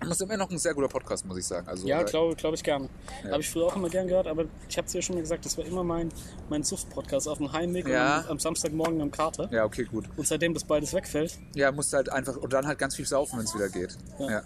[0.00, 1.66] das ist immer noch ein sehr guter Podcast, muss ich sagen.
[1.66, 2.88] Also, Ja, äh, glaube glaub ich gerne.
[3.22, 3.30] Ja.
[3.30, 5.46] Habe ich früher auch immer gern gehört, aber ich habe es ja schon mal gesagt,
[5.46, 6.12] das war immer mein,
[6.50, 8.18] mein Suft-Podcast auf dem Heimweg Ja.
[8.18, 9.48] und am, am Samstagmorgen am Kater.
[9.50, 10.04] Ja, okay, gut.
[10.16, 13.38] Und seitdem das beides wegfällt, Ja, musst halt einfach, und dann halt ganz viel saufen,
[13.38, 13.96] wenn es wieder geht.
[14.18, 14.30] Ja.
[14.30, 14.42] Ja.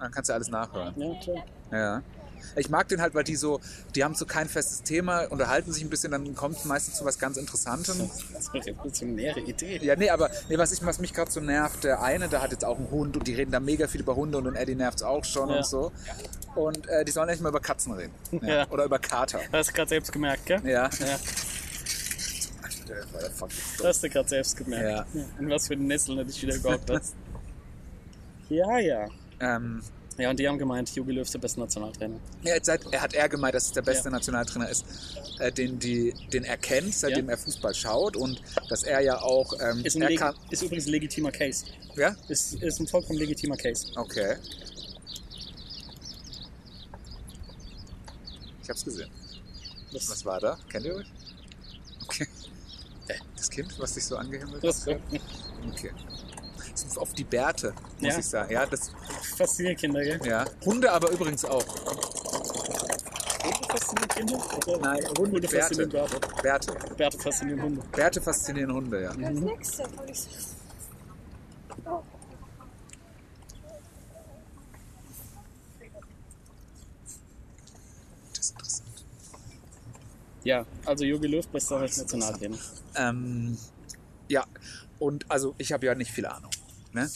[0.00, 0.94] Dann kannst du alles nachhören.
[0.98, 1.44] ja klar.
[1.70, 2.02] Ja.
[2.56, 3.60] Ich mag den halt, weil die so,
[3.94, 7.18] die haben so kein festes Thema, unterhalten sich ein bisschen, dann kommt meistens zu was
[7.18, 8.10] ganz Interessantem.
[8.32, 9.78] Das ist eine revolutionäre Idee.
[9.82, 12.52] Ja, nee, aber nee, was, ich, was mich gerade so nervt, der eine, der hat
[12.52, 14.74] jetzt auch einen Hund und die reden da mega viel über Hunde und, und Eddie
[14.74, 15.56] nervt's auch schon Ja.
[15.58, 15.92] und so.
[16.54, 18.12] Und äh, die sollen nicht mal über Katzen reden.
[18.42, 18.48] Ja.
[18.60, 18.70] Ja.
[18.70, 19.40] Oder über Kater.
[19.52, 20.60] Das hast du gerade selbst gemerkt, gell?
[20.64, 20.88] Ja.
[22.88, 25.06] Ja, das hast du gerade selbst gemerkt.
[25.14, 25.24] Ja.
[25.38, 27.14] Und was für ein Nesseln du dich wieder gehockt hast.
[28.48, 29.08] ja, ja.
[29.40, 29.82] Ähm,
[30.20, 32.20] Ja, und die haben gemeint, Jogi Löw ist der beste Nationaltrainer.
[32.42, 34.10] ja, jetzt er hat er gemeint, dass es der beste Ja.
[34.10, 34.84] Nationaltrainer ist,
[35.38, 37.32] äh, den, die, den er kennt, seitdem Ja.
[37.32, 39.52] er Fußball schaut und dass er ja auch.
[39.60, 41.64] Ähm, Ist, ein er kann, ist übrigens ein legitimer Case.
[41.96, 42.14] ja?
[42.28, 43.86] Ist, ist ein vollkommen legitimer Case.
[43.96, 44.36] Okay.
[48.62, 49.10] Ich hab's gesehen.
[49.92, 50.58] Das, Was war da?
[50.68, 51.06] Kennt ihr euch?
[52.04, 52.26] Okay.
[53.36, 54.64] Das Kind, was dich so angehimmelt hat?
[54.64, 55.90] das Okay.
[56.96, 58.18] Auf die Bärte, muss Ja.
[58.18, 58.52] ich sagen.
[58.52, 58.90] Ja, das,
[59.36, 60.20] fasziniert Kinder, gell?
[60.24, 60.44] ja.
[60.64, 61.64] Hunde aber übrigens auch.
[63.42, 64.56] Hunde faszinieren Kinder?
[64.68, 65.58] Oder Nein, Hunde, Hunde Bärte.
[65.58, 66.20] faszinieren Bärte.
[66.42, 66.94] Bärte.
[66.96, 67.82] Bärte faszinieren Hunde.
[67.92, 69.12] Bärte faszinieren Hunde, ja.
[69.14, 69.84] Das nächste,
[78.34, 78.88] interessant.
[80.44, 82.58] Ja, also Jogi Löw, bester Nationaltrainer.
[82.96, 83.58] Ähm,
[84.28, 84.44] ja,
[84.98, 86.50] und also ich habe ja nicht viel Ahnung.
[86.92, 87.08] Ne?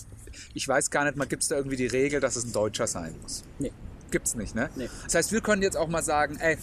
[0.54, 2.86] Ich weiß gar nicht mal, gibt es da irgendwie die Regel, dass es ein Deutscher
[2.86, 3.42] sein muss?
[3.58, 3.72] Nee.
[4.10, 4.70] Gibt's nicht, ne?
[4.76, 4.88] Nee.
[5.04, 6.56] Das heißt, wir können jetzt auch mal sagen, ey,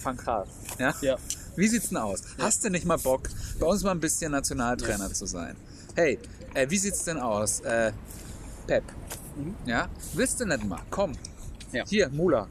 [0.00, 0.46] Van Gaal,
[0.78, 0.94] ja?
[1.00, 1.16] Ja.
[1.56, 2.22] Wie sieht's denn aus?
[2.38, 5.56] Hast du nicht mal Bock, bei uns mal ein bisschen Nationaltrainer zu sein?
[5.94, 6.18] Hey,
[6.54, 7.60] äh, wie sieht's denn aus?
[7.60, 7.92] Äh,
[8.66, 8.84] Pep,
[9.66, 9.88] ja?
[10.14, 10.80] Willst du nicht mal?
[10.90, 11.10] Komm.
[11.10, 11.16] Mhm.
[11.72, 11.84] Ja.
[11.86, 12.48] Hier, Mula.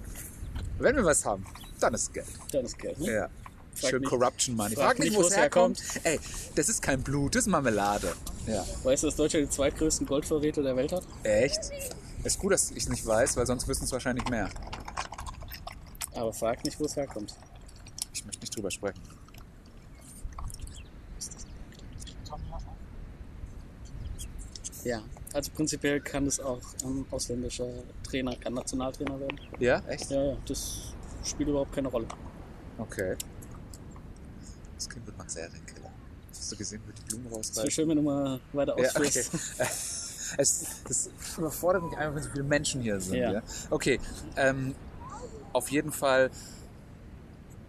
[0.79, 1.45] Wenn wir was haben,
[1.79, 2.27] dann ist Geld.
[2.51, 3.11] Dann ist Geld, ne?
[3.11, 3.29] Ja.
[3.75, 4.75] Frag Schön nicht- Corruption Money.
[4.75, 5.81] frag Frag nicht, wo es herkommt.
[6.03, 6.19] Ey,
[6.55, 8.13] das ist kein Blut, das ist Marmelade.
[8.47, 8.65] Ja.
[8.83, 11.03] Weißt du, dass Deutschland die zweitgrößten Goldvorräte der Welt hat?
[11.23, 11.59] Echt?
[12.23, 14.49] Ist gut, dass ich es nicht weiß, weil sonst wüssten es wahrscheinlich mehr.
[16.13, 17.33] Aber frag nicht, wo es herkommt.
[18.13, 19.01] Ich möchte nicht drüber sprechen.
[24.83, 25.01] Ja,
[25.33, 27.67] also prinzipiell kann es auch ein ausländischer
[28.03, 29.39] Trainer, kann Nationaltrainer werden.
[29.59, 30.09] Ja, echt?
[30.09, 32.07] Ja, ja, das spielt überhaupt keine Rolle.
[32.79, 33.15] Okay.
[34.81, 35.91] Das Kind wird mal Serienkiller.
[36.31, 37.69] Hast du gesehen, wie die Blumen rausreißen?
[37.69, 39.07] schön, wenn du mal weiter Ja, okay.
[39.07, 39.31] ausführst.
[40.37, 43.15] Es, das überfordert mich einfach, wenn so viele Menschen hier sind.
[43.15, 43.31] Ja.
[43.33, 43.41] Ja.
[43.69, 43.99] Okay,
[44.37, 44.73] ähm,
[45.51, 46.31] auf jeden Fall,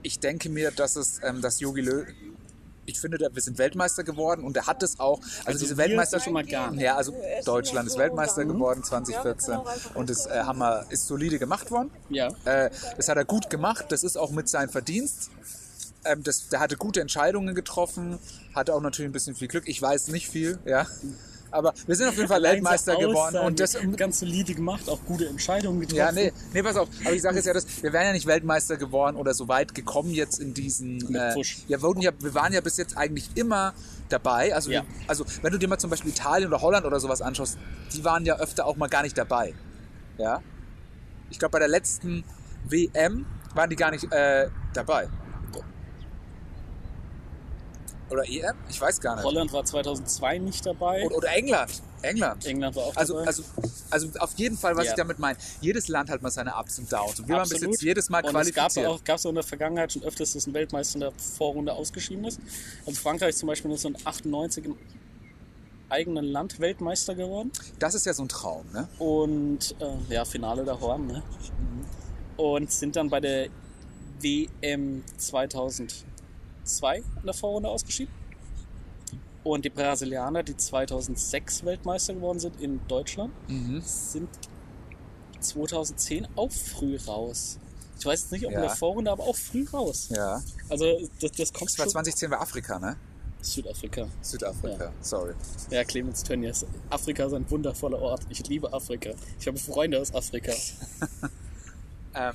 [0.02, 2.06] ich denke mir, dass es, ähm, dass Yogi Löw,
[2.86, 6.20] ich finde, wir sind Weltmeister geworden und er hat es auch, also, Also diese Weltmeister
[6.20, 6.82] schon mal gar nicht.
[6.82, 7.12] Ja, also
[7.44, 9.58] Deutschland ist Weltmeister geworden 2014
[9.94, 11.90] und das äh, wir, ist solide gemacht worden.
[12.10, 15.30] Ja, Äh, das hat er gut gemacht, das ist auch mit seinem Verdienst.
[16.04, 18.18] Ähm, das, der hatte gute Entscheidungen getroffen,
[18.54, 19.64] hatte auch natürlich ein bisschen viel Glück.
[19.68, 20.86] Ich weiß nicht viel, ja.
[21.52, 23.36] Aber wir sind auf jeden Fall Weltmeister geworden.
[23.36, 25.98] Und das, ganz solide gemacht, auch gute Entscheidungen getroffen.
[25.98, 26.88] ja, nee, nee, pass auf.
[27.04, 29.74] Aber ich sage jetzt ja, das, wir wären ja nicht Weltmeister geworden oder so weit
[29.74, 31.14] gekommen jetzt in diesen.
[31.14, 31.34] Äh,
[31.68, 33.74] wir, wurden ja, wir waren ja bis jetzt eigentlich immer
[34.08, 34.54] dabei.
[34.54, 34.82] Also, Ja.
[34.82, 37.58] wir, also wenn du dir mal zum Beispiel Italien oder Holland oder sowas anschaust,
[37.92, 39.54] die waren ja öfter auch mal gar nicht dabei.
[40.16, 40.42] Ja.
[41.28, 42.24] Ich glaube, bei der letzten
[42.64, 45.08] WM waren die gar nicht äh, dabei.
[48.12, 48.54] Oder EM?
[48.68, 49.24] Ich weiß gar nicht.
[49.24, 51.04] Holland war 2002 nicht dabei.
[51.06, 51.82] Oder, oder England.
[52.02, 52.44] England.
[52.46, 53.26] England war auch Also, dabei.
[53.28, 53.42] also,
[53.90, 54.90] also auf jeden Fall, was Ja.
[54.90, 57.20] ich damit meine, jedes Land hat mal seine Ups und Downs.
[57.20, 58.86] Und wir waren bis jetzt jedes Mal Und es gab qualifiziert.
[58.86, 61.72] auch, gab es auch in der Vergangenheit schon öfters, dass ein Weltmeister in der Vorrunde
[61.72, 62.40] ausgeschieden ist.
[62.86, 64.76] Also Frankreich zum Beispiel 1998 im
[65.88, 67.50] eigenen Land Weltmeister geworden.
[67.78, 68.88] Das ist ja so ein Traum, ne?
[68.98, 71.22] Und äh, ja, Finale der Horn, ne?
[72.36, 73.48] Und sind dann bei der
[74.20, 75.04] WM
[76.64, 78.12] 2002 in der Vorrunde ausgeschieden.
[79.44, 83.80] Und die Brasilianer, die 2006 Weltmeister geworden sind in Deutschland, Mhm.
[83.84, 84.28] sind
[85.40, 87.58] 2010 auch früh raus.
[87.98, 88.58] Ich weiß jetzt nicht, ob Ja.
[88.58, 90.08] in der Vorrunde, aber auch früh raus.
[90.10, 90.40] Ja.
[90.68, 90.84] Also
[91.20, 91.92] das, das kommt Das war schon.
[91.92, 92.96] 2010 war Afrika, ne?
[93.40, 94.06] Südafrika.
[94.20, 95.34] Südafrika, sorry.
[95.70, 96.64] Ja, Clemens Tönnies.
[96.90, 98.22] Afrika ist ein wundervoller Ort.
[98.28, 99.10] Ich liebe Afrika.
[99.40, 100.52] Ich habe Freunde aus Afrika.
[102.14, 102.34] Ähm,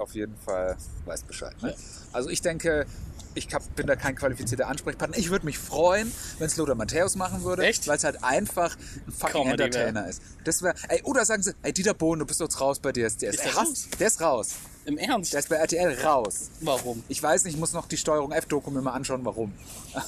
[0.00, 1.54] auf jeden Fall weiß Bescheid.
[1.62, 1.74] Ne?
[2.12, 2.86] Also ich denke,
[3.34, 5.16] ich bin da kein qualifizierter Ansprechpartner.
[5.16, 7.62] Ich würde mich freuen, wenn es Lothar Matthäus machen würde.
[7.62, 9.64] Weil es halt einfach ein fucking Comedy wär.
[9.66, 10.22] Entertainer ist.
[10.44, 13.22] Das wär, ey, oder sagen sie, ey, Dieter Bohlen, du bist jetzt raus bei DSDS.
[13.22, 13.88] Ist der raus?
[13.98, 14.54] Der ist raus.
[14.84, 15.32] Im Ernst?
[15.32, 16.50] Der ist bei RTL raus.
[16.60, 17.04] Warum?
[17.08, 19.52] Ich weiß nicht, ich muss noch die Steuerung F-Doku mir mal anschauen, warum.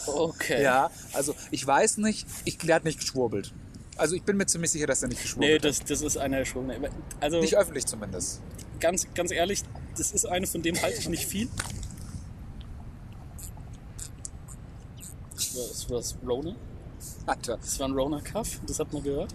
[0.06, 0.62] Okay.
[0.62, 3.52] Ja, also ich weiß nicht, ich, der hat nicht geschwurbelt.
[3.96, 6.44] Also ich bin mir ziemlich sicher, dass er nicht Nee, geschwurbelt das, das ist eine
[6.46, 6.70] schon.
[7.20, 7.42] Also hat.
[7.42, 8.40] Nicht öffentlich zumindest.
[8.82, 9.62] Ganz, ganz ehrlich,
[9.96, 11.48] das ist eine, von dem halte ich nicht viel.
[15.36, 16.54] Das war das Rona.
[17.26, 17.56] Alter.
[17.56, 19.34] Das war ein Rona-Cuff, das hat man gehört.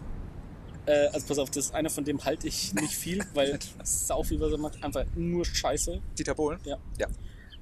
[0.86, 4.24] Äh, also pass auf, das ist einer, von dem halte ich nicht viel, weil sau
[4.24, 6.02] viel, was er macht, einfach nur Scheiße.
[6.18, 6.60] Dieter Bohlen?
[6.66, 6.78] Ja.
[6.98, 7.08] Ja.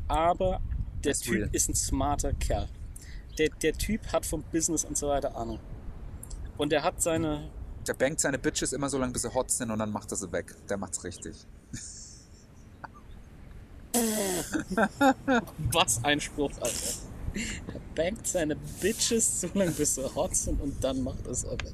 [0.07, 0.61] Aber
[1.03, 1.49] der ist Typ real.
[1.51, 2.67] ist ein smarter Kerl.
[3.37, 5.59] Der, der Typ hat vom Business und so weiter Ahnung.
[6.57, 7.49] Und er hat seine.
[7.87, 10.17] Der bangt seine Bitches immer so lange, bis sie hot sind und dann macht er
[10.17, 10.55] sie weg.
[10.69, 11.45] Der macht's richtig.
[15.71, 16.93] Was ein Spruch, Alter.
[17.35, 21.45] Er bangt seine Bitches so lange, bis sie hot sind und dann macht er es
[21.45, 21.71] aber.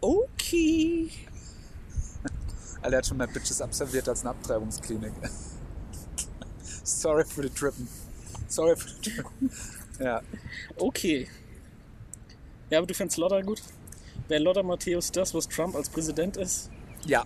[0.00, 1.10] Okay.
[2.82, 5.12] Alter, er hat schon mehr Bitches absolviert als eine Abtreibungsklinik.
[6.82, 7.88] Sorry für die Trippen.
[8.48, 9.50] Sorry für die Trippen.
[9.98, 10.22] Ja.
[10.76, 11.28] Okay.
[12.70, 13.62] Ja, aber du findest Lotta gut?
[14.28, 16.70] Wäre Lotta Matthäus das, was Trump als Präsident ist?
[17.04, 17.24] Ja.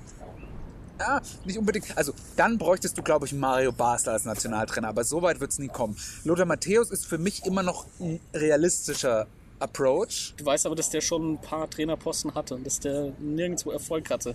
[0.99, 1.97] Ja, nicht unbedingt.
[1.97, 5.59] Also, dann bräuchtest du, glaube ich, Mario Basler als Nationaltrainer, aber so weit wird es
[5.59, 5.97] nie kommen.
[6.25, 9.27] Lothar Matthäus ist für mich immer noch ein realistischer
[9.59, 10.35] Approach.
[10.37, 14.11] Du weißt aber, dass der schon ein paar Trainerposten hatte und dass der nirgendwo Erfolg
[14.11, 14.35] hatte.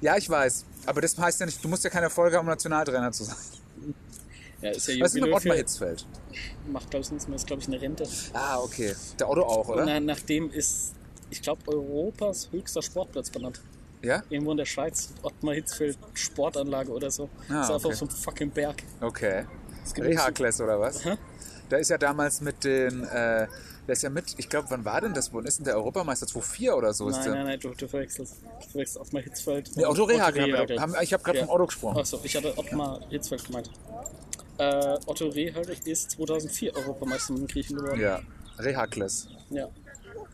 [0.00, 0.64] Ja, ich weiß.
[0.86, 3.36] Aber das heißt ja nicht, du musst ja keine Erfolge haben, um Nationaltrainer zu sein.
[4.60, 6.06] Ja, ist ja Was ist mit Ottmar Hitzfeld?
[6.70, 7.36] Macht, glaube ich, nichts mehr.
[7.36, 8.08] Ist, glaube ich, eine Rente.
[8.32, 8.94] Ah, okay.
[9.18, 9.82] Der Otto auch, oder?
[9.82, 10.94] Und na, nachdem ist,
[11.30, 13.60] ich glaube, Europas höchster Sportplatz benannt.
[14.02, 14.22] Ja?
[14.28, 17.28] Irgendwo in der Schweiz, Ottmar Hitzfeld Sportanlage oder so.
[17.48, 17.88] Ah, ist einfach okay.
[17.88, 18.82] auf so einem fucking Berg.
[19.00, 19.44] Okay.
[19.96, 21.02] Rehakles oder was?
[21.70, 23.46] Der ist ja damals mit den, äh,
[23.86, 25.46] der ist ja mit, ich glaube, wann war denn das wohl?
[25.46, 27.08] Ist denn der Europameister 2-4 oder so?
[27.08, 27.34] ist Nein, der?
[27.34, 28.36] nein, nein, du, du verwechselst.
[28.62, 29.70] Du verwechselst Ottmar Hitzfeld.
[29.76, 30.78] Nee, Otto Rehagel.
[30.80, 31.44] haben Ich habe gerade Ja.
[31.46, 31.98] vom Otto gesprochen.
[31.98, 33.70] Achso, ich hatte Ottmar Hitzfeld gemeint.
[34.58, 38.00] Äh, Otto Rehagel ist 2004 Europameister mit den Griechen geworden.
[38.00, 38.20] Ja,
[38.58, 39.28] Rehakles.
[39.50, 39.68] ja.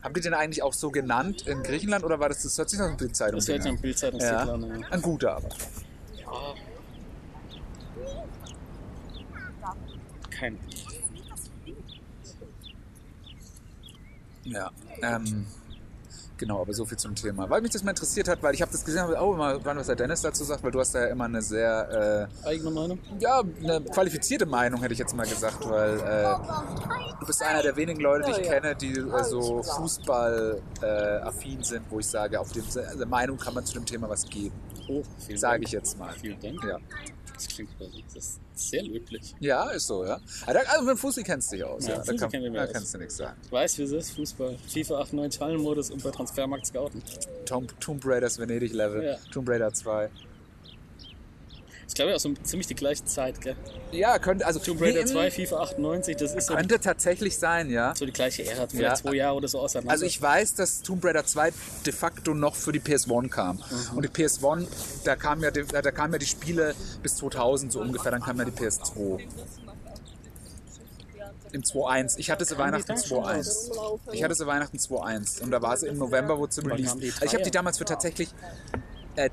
[0.04, 2.78] Haben die den eigentlich auch so genannt in Griechenland oder war das, das hört sich
[2.78, 3.76] nach einer Bildzeitung Das hört sich an?
[3.76, 4.74] am Bildzeitungsartikel ja.
[4.74, 4.80] an.
[4.82, 4.88] Ja.
[4.90, 5.48] Ein guter aber.
[6.18, 6.54] Ja.
[10.28, 10.58] Kein.
[14.44, 14.70] Ja.
[15.00, 15.46] Ähm,
[16.36, 17.48] Genau, aber so viel zum Thema.
[17.48, 19.76] Weil mich das mal interessiert hat, weil ich habe das gesehen, habe oh, mal wann
[19.76, 22.98] was der Dennis dazu sagt, weil du hast da ja immer eine sehr, Eigene Meinung?
[22.98, 26.34] äh, ja, eine qualifizierte Meinung, hätte ich jetzt mal gesagt, weil äh,
[27.20, 32.00] du bist einer der wenigen Leute, die ich kenne, die äh, so Fußball-affin sind, wo
[32.00, 34.54] ich sage, auf dem also Meinung kann man zu dem Thema was geben,
[34.88, 35.02] Oh,
[35.34, 36.12] sage ich jetzt mal.
[36.12, 36.62] Vielen Dank.
[36.64, 36.78] Ja.
[37.34, 37.70] Das klingt
[38.14, 39.34] das ist sehr löblich.
[39.40, 40.20] ja, ist so, ja.
[40.46, 41.96] Also also mit Fußball kennst du dich aus, Ja, ja.
[41.96, 43.36] Da, Fußball kann, kenn ich mich da kannst du nichts sagen.
[43.44, 44.56] Ich weiß, wie es ist, Fußball.
[44.68, 47.02] FIFA 98 Hallenmodus und bei Transfermarkt scouten.
[47.44, 49.16] Tomb, Tomb Raiders Venedig-Level, Ja.
[49.32, 50.08] Tomb Raider 2.
[51.94, 53.54] Ich glaube, ja auch so ziemlich die gleiche Zeit, gell?
[53.92, 57.70] Ja, könnte, also Tomb Raider nee, 2, FIFA 98, das ist so, könnte tatsächlich sein,
[57.70, 57.94] ja.
[57.94, 58.94] so die gleiche Ära, vielleicht Ja.
[58.96, 59.92] zwei Jahre oder so auseinander.
[59.92, 61.52] Also ich weiß, dass Tomb Raider 2
[61.86, 63.62] de facto noch für die PS1 kam.
[63.94, 64.66] Und die PS1,
[65.04, 68.38] da kam, ja, die- da kam ja die Spiele bis 2000 so ungefähr, dann kam
[68.38, 69.20] ja die PS2.
[71.52, 72.18] Im 2.1.
[72.18, 73.70] Ich hatte sie Weihnachten da schon 2.1.
[74.10, 75.42] Ich hatte sie Weihnachten 2.1.
[75.44, 76.88] Und da war sie im November, wo sie released.
[76.88, 78.30] kamen die Also ich habe die damals für tatsächlich,
[79.14, 79.30] äh,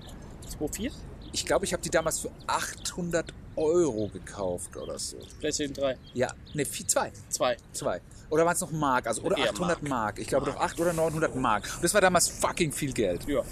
[0.59, 0.91] 2.4?
[1.33, 5.17] Ich glaube, ich habe die damals für 800 Euro gekauft oder so.
[5.39, 5.97] PlayStation 3.
[6.13, 7.11] Ja, ne, 2.
[7.29, 7.57] 2.
[7.73, 8.01] Zwei.
[8.29, 9.07] Oder waren es noch Mark?
[9.07, 10.19] Also, oder Eher 800 Mark.
[10.19, 11.69] Ich glaube doch 8 oder 900 Mark.
[11.75, 13.27] Und das war damals fucking viel Geld.
[13.27, 13.43] Ja,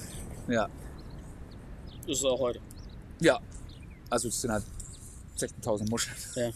[0.47, 0.69] Ja.
[2.07, 2.61] das ist auch heute.
[3.19, 3.39] Ja.
[4.09, 4.63] Also, es sind halt
[5.37, 6.15] 16.000 Muscheln.
[6.35, 6.51] Ja.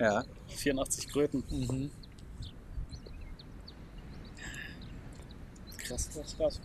[0.00, 0.24] Ja.
[0.48, 1.42] 84 Kröten.
[1.50, 1.90] Mhm.
[5.78, 6.60] Krass, krass, krass.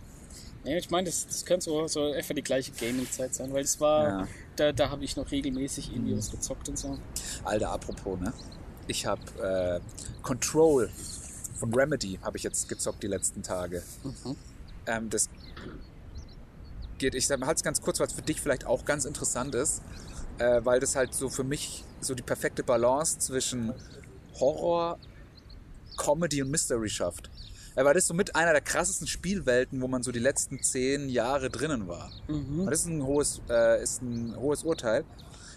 [0.63, 3.79] Ja, ich meine, das, das könnte so, so etwa die gleiche Gaming-Zeit sein, weil das
[3.79, 4.27] war, Ja.
[4.57, 6.97] da, da habe ich noch regelmäßig irgendwie was gezockt und so.
[7.43, 8.33] Alter, apropos, ne?
[8.87, 9.79] Ich habe äh,
[10.21, 10.89] Control
[11.59, 13.83] von Remedy habe ich jetzt gezockt die letzten Tage.
[14.03, 14.35] Mhm.
[14.85, 15.29] Ähm, das
[16.97, 19.81] geht, ich halte es ganz kurz, weil es für dich vielleicht auch ganz interessant ist,
[20.39, 23.73] äh, weil das halt so für mich so die perfekte Balance zwischen
[24.39, 24.97] Horror,
[25.97, 27.29] Comedy und Mystery schafft.
[27.85, 31.07] Weil das ist so mit einer der krassesten Spielwelten, wo man so die letzten zehn
[31.09, 32.11] Jahre drinnen war.
[32.27, 32.65] Mhm.
[32.69, 35.05] Das ist ein hohes, äh, ist ein hohes Urteil.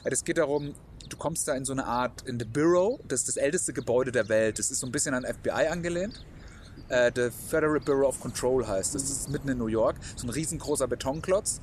[0.04, 0.74] Das geht darum,
[1.08, 4.12] du kommst da in so eine Art, in The Bureau, das ist das älteste Gebäude
[4.12, 4.58] der Welt.
[4.58, 6.24] Das ist so ein bisschen an FBI angelehnt.
[6.88, 9.02] Äh, the Federal Bureau of Control heißt das.
[9.02, 9.96] Das ist mitten in New York.
[10.16, 11.60] So ein riesengroßer Betonklotz.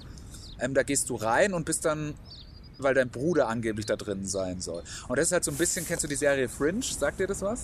[0.59, 2.15] Ähm, da gehst du rein und bist dann,
[2.77, 4.83] weil dein Bruder angeblich da drin sein soll.
[5.07, 6.81] Und das ist halt so ein bisschen, kennst du die Serie Fringe?
[6.81, 7.63] Sagt dir das was?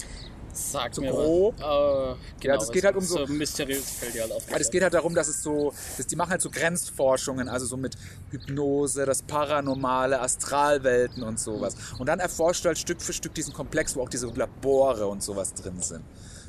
[0.57, 1.55] Sagt So grob.
[1.59, 1.61] was.
[1.61, 4.45] Äh, genau, Ja, das geht halt um so- so mysteriös fällt dir halt auf.
[4.45, 7.75] Das geht halt darum, dass es so, dass die machen halt so Grenzforschungen, also so
[7.77, 7.95] mit
[8.31, 11.75] Hypnose, das Paranormale, Astralwelten und sowas.
[11.99, 15.21] Und dann erforscht du halt Stück für Stück diesen Komplex, wo auch diese Labore und
[15.21, 16.03] sowas drin sind.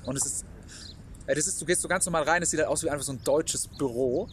[0.05, 0.45] Und es ist,
[1.27, 3.05] äh, das ist, du gehst so ganz normal rein, es sieht halt aus wie einfach
[3.05, 4.29] so ein deutsches Büro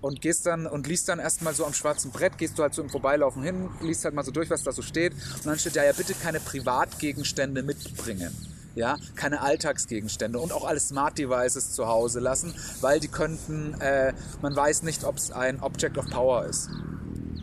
[0.00, 2.82] und gehst dann und liest dann erstmal so am schwarzen Brett, gehst du halt so
[2.82, 5.76] im Vorbeilaufen hin, liest halt mal so durch, was da so steht und dann steht
[5.76, 8.36] ja, ja bitte keine Privatgegenstände mitbringen.
[8.74, 14.14] Ja, keine Alltagsgegenstände und auch alle Smart Devices zu Hause lassen, weil die könnten, äh,
[14.40, 16.70] man weiß nicht, ob es ein Object of Power ist.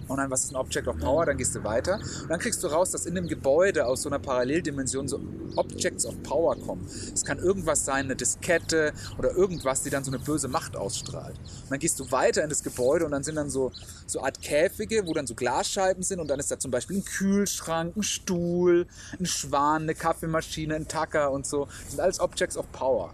[0.10, 1.26] Und dann, was ist ein Object of Power?
[1.26, 2.00] Dann gehst du weiter.
[2.24, 5.22] Und dann kriegst du raus, dass in dem Gebäude aus so einer Paralleldimension so
[5.56, 6.86] Objects of Power kommen.
[7.14, 11.38] Es kann irgendwas sein, eine Diskette oder irgendwas, die dann so eine böse Macht ausstrahlt.
[11.38, 13.72] Und dann gehst du weiter in das Gebäude und dann sind dann so,
[14.08, 17.06] so Art Käfige, wo dann so Glasscheiben sind und dann ist da zum Beispiel ein
[17.06, 18.88] Kühlschrank, ein Stuhl,
[19.20, 21.66] ein Schwan, eine Kaffeemaschine, ein Tacker und so.
[21.66, 23.14] Das sind alles Objects of Power.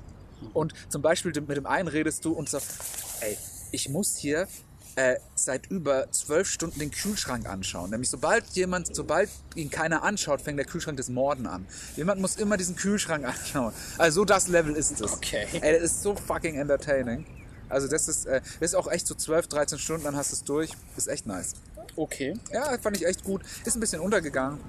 [0.54, 2.78] Und zum Beispiel mit dem einen redest du und sagst,
[3.22, 3.38] ey,
[3.72, 4.48] ich muss hier
[4.96, 7.90] äh, seit über zwölf Stunden den Kühlschrank anschauen.
[7.90, 11.68] Nämlich sobald jemand, sobald ihn keiner anschaut, fängt der Kühlschrank des Morden an.
[11.96, 13.74] Jemand muss immer diesen Kühlschrank anschauen.
[13.98, 15.14] Also so das Level ist es.
[15.14, 15.48] Okay.
[15.54, 17.26] Ey, das ist so fucking entertaining.
[17.68, 20.36] Also das ist, äh, das ist auch echt so 12, 13 Stunden, dann hast du
[20.36, 20.72] es durch.
[20.96, 21.54] Ist echt nice.
[21.96, 22.34] Okay.
[22.52, 23.42] Ja, fand ich echt gut.
[23.66, 24.60] Ist ein bisschen untergegangen.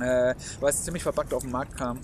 [0.00, 2.00] Äh, weil es ziemlich verpackt auf den Markt kam.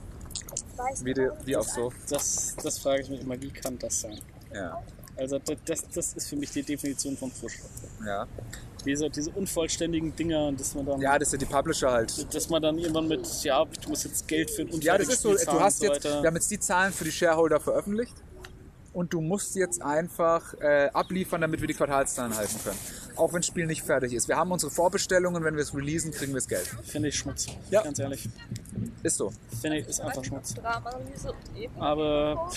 [1.02, 1.92] Wie, die, wie auch so.
[2.09, 4.20] Das, das frage ich mich immer, wie kann das sein?
[4.54, 4.81] Ja.
[5.18, 7.59] Also das, das, ist für mich die Definition von frisch.
[8.07, 8.26] Ja.
[8.85, 12.35] Diese, diese unvollständigen Dinger, dass man dann, ja, das sind die Publisher halt.
[12.35, 15.22] dass man dann irgendwann mit, ja, du musst jetzt Geld für ein Ja, das ist
[15.22, 18.14] so, du hast und so jetzt, wir haben jetzt die Zahlen für die Shareholder veröffentlicht
[18.92, 22.78] und du musst jetzt einfach äh, abliefern, damit wir die Quartalszahlen halten können.
[23.16, 24.28] Auch wenn das Spiel nicht fertig ist.
[24.28, 26.66] Wir haben unsere Vorbestellungen, wenn wir es releasen, kriegen wir das Geld.
[26.85, 27.46] Finde ich Schmutz.
[27.70, 27.83] Ja.
[27.83, 28.28] Ganz ehrlich.
[29.02, 29.33] Ist so.
[29.61, 30.54] Finde ich, ist einfach Schmutz.
[30.57, 31.83] Und.
[31.83, 32.50] Aber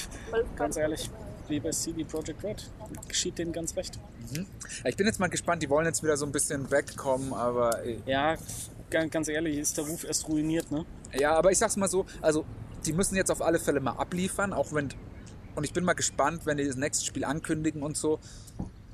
[0.55, 1.09] ganz ehrlich,
[1.51, 2.71] wie bei CD Projekt Red,
[3.07, 3.99] geschieht denen ganz recht.
[4.33, 4.43] Ja,
[4.85, 7.97] Ich bin jetzt mal gespannt, die wollen jetzt wieder so ein bisschen wegkommen, aber äh,
[8.05, 8.35] Ja,
[8.89, 10.85] ganz, ehrlich, ist der Ruf erst ruiniert, ne?
[11.13, 12.45] ja, aber ich sag's mal so, also
[12.85, 14.89] die müssen jetzt auf alle Fälle mal abliefern, auch wenn
[15.55, 18.19] und ich bin mal gespannt, wenn die das nächste Spiel ankündigen und so.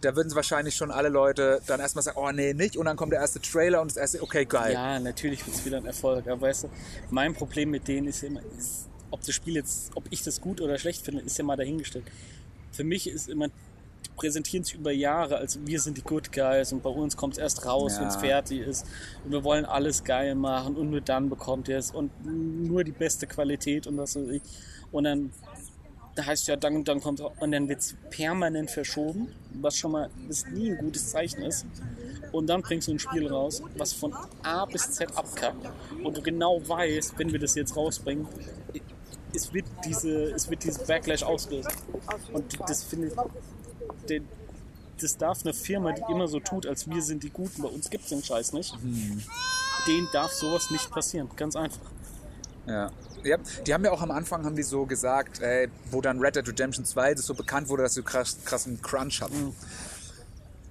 [0.01, 2.77] Da würden sie wahrscheinlich schon alle Leute dann erstmal sagen, oh nee, nicht.
[2.77, 4.73] Und dann kommt der erste Trailer und das erste, okay, geil.
[4.73, 6.27] Ja, natürlich wird es wieder ein Erfolg.
[6.27, 6.69] Aber weißt du,
[7.09, 10.61] mein Problem mit denen ist immer, ist, ob das Spiel jetzt, ob ich das gut
[10.61, 12.05] oder schlecht finde, ist ja mal dahingestellt.
[12.71, 13.47] Für mich ist immer
[14.15, 17.39] präsentieren sich über Jahre als wir sind die Good Guys und bei uns kommt es
[17.39, 18.01] erst raus, Ja.
[18.01, 18.85] wenn es fertig ist.
[19.23, 22.91] Und wir wollen alles geil machen und nur dann bekommt ihr es und nur die
[22.91, 24.41] beste Qualität und was weiß ich.
[24.91, 25.31] Und dann
[26.15, 30.09] da heißt ja, dann, dann kommt und dann wird es permanent verschoben, was schon mal
[30.27, 31.67] was nie ein gutes Zeichen ist.
[32.31, 35.69] Und dann bringst du ein Spiel raus, was von A bis Z abkackt
[36.03, 38.27] und du genau weißt, wenn wir das jetzt rausbringen,
[39.33, 41.71] es wird diese, es wird dieses Backlash auslösen.
[42.33, 44.21] Und das finde ich,
[44.99, 47.89] das darf eine Firma, die immer so tut, als wir sind die Guten, bei uns
[47.89, 48.75] gibt es den Scheiß nicht.
[49.87, 51.81] Denen darf sowas nicht passieren, ganz einfach.
[52.65, 52.91] Ja.
[53.23, 53.37] ja.
[53.65, 56.47] Die haben ja auch am Anfang haben die so gesagt, ey, wo dann Red Dead
[56.47, 59.55] Redemption 2 das so bekannt wurde, dass sie krass, krassen Crunch hatten.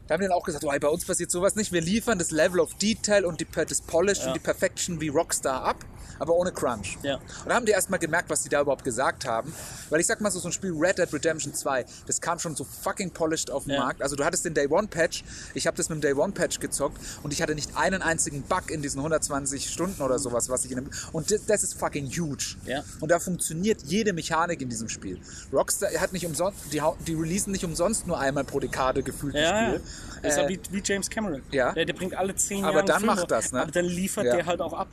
[0.07, 1.73] Da haben die dann auch gesagt, oh, bei uns passiert sowas nicht.
[1.73, 4.29] Wir liefern das Level of Detail und die, das Polish Ja.
[4.29, 5.85] und die Perfection wie Rockstar ab,
[6.19, 6.97] aber ohne Crunch.
[7.03, 7.17] Ja.
[7.17, 9.53] Und da haben die erstmal gemerkt, was die da überhaupt gesagt haben.
[9.91, 12.55] Weil ich sag mal so, so ein Spiel Red Dead Redemption 2, das kam schon
[12.55, 13.81] so fucking polished auf den Ja.
[13.81, 14.01] Markt.
[14.03, 16.61] Also du hattest den Day One Patch, ich habe das mit dem Day One Patch
[16.61, 20.65] gezockt und ich hatte nicht einen einzigen Bug in diesen 120 Stunden oder sowas, was
[20.65, 22.57] ich in dem Und das, das ist fucking huge.
[22.65, 22.85] Ja.
[23.01, 25.21] Und da funktioniert jede Mechanik in diesem Spiel.
[25.53, 29.43] Rockstar hat nicht umsonst, die, die releasen nicht umsonst nur einmal pro Dekade gefühlt ein
[29.43, 29.67] ja.
[29.69, 29.83] Spiel.
[30.23, 31.43] Das ist Äh, ja wie, wie James Cameron.
[31.51, 31.73] Ja.
[31.73, 33.63] Der, der bringt alle zehn Aber Jahre dann Filme, macht das, ne?
[33.63, 34.37] Aber dann liefert Ja.
[34.37, 34.89] der halt auch ab.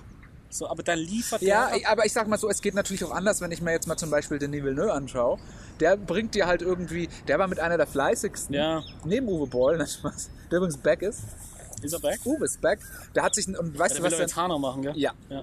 [0.50, 1.92] So, aber dann liefert Ja, der ab.
[1.94, 3.98] aber ich sag mal so, es geht natürlich auch anders, wenn ich mir jetzt mal
[3.98, 5.40] zum Beispiel Denis Villeneuve anschaue.
[5.80, 8.84] Der bringt dir halt irgendwie, der war mit einer der fleißigsten, Ja.
[9.04, 9.88] neben Uwe Boll, ne,
[10.52, 11.22] der übrigens back ist.
[11.82, 12.20] Ist er back?
[12.24, 12.80] Uwe ist back.
[13.16, 14.20] Der hat sich, und weißt Der du will was aber denn?
[14.20, 14.94] jetzt Hanau machen, gell?
[14.96, 15.42] Ja, ja.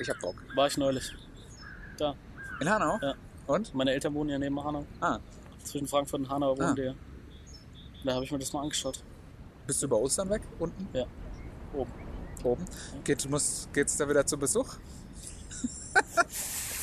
[0.00, 0.34] ich hab Bock.
[0.54, 1.12] War ich neulich.
[1.98, 2.14] Da.
[2.60, 2.98] In Hanau?
[3.02, 3.14] Ja.
[3.46, 3.74] Und?
[3.74, 4.84] Meine Eltern wohnen ja neben Hanau.
[5.00, 5.18] Ah,
[5.64, 6.74] Zwischen Frankfurt und Hanau wohnen Ah.
[6.74, 6.92] die.
[8.06, 9.02] Da habe ich mir das mal angeschaut.
[9.66, 10.42] bist du über Ostern weg?
[10.58, 10.88] Unten?
[10.92, 11.04] Ja.
[11.74, 11.92] Oben.
[12.44, 12.64] Oben?
[13.04, 14.76] Geht, muss, geht's da wieder zu Besuch?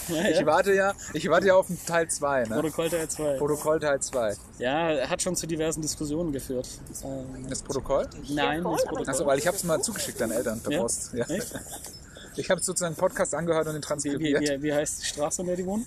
[0.09, 0.45] Ja, Ich ja.
[0.45, 2.55] warte ja, ich warte ja auf den Teil 2, ne?
[2.55, 3.37] Protokoll Teil 2.
[3.37, 4.35] Protokoll Teil 2.
[4.59, 6.67] Ja, hat schon zu diversen Diskussionen geführt.
[7.05, 8.09] Ähm, Das Protokoll?
[8.27, 9.09] nein, nicht Protokoll.
[9.09, 10.81] Achso, weil ich hab's mal zugeschickt an Eltern per Ja?
[10.81, 11.13] Post.
[11.13, 11.25] Ja.
[11.27, 11.53] Echt?
[12.35, 14.41] Ich habe sozusagen einen Podcast angehört und den transkribiert.
[14.41, 15.85] wie, wie, wie heißt die Straße, in der die wohnen?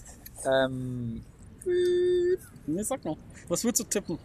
[0.50, 1.22] Ähm,
[2.66, 3.16] Ne, sag mal.
[3.48, 4.18] Was würdest du tippen?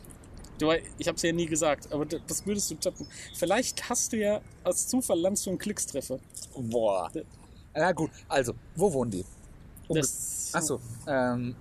[0.61, 3.07] Du, ich habe es ja nie gesagt, aber d- was würdest du tippen?
[3.35, 6.19] Vielleicht hast du ja als Zufall landest du einen Klickstreffer.
[6.55, 7.09] boah.
[7.73, 9.25] Na gut, also, wo wohnen die?
[9.89, 11.55] Das- Achso, ähm,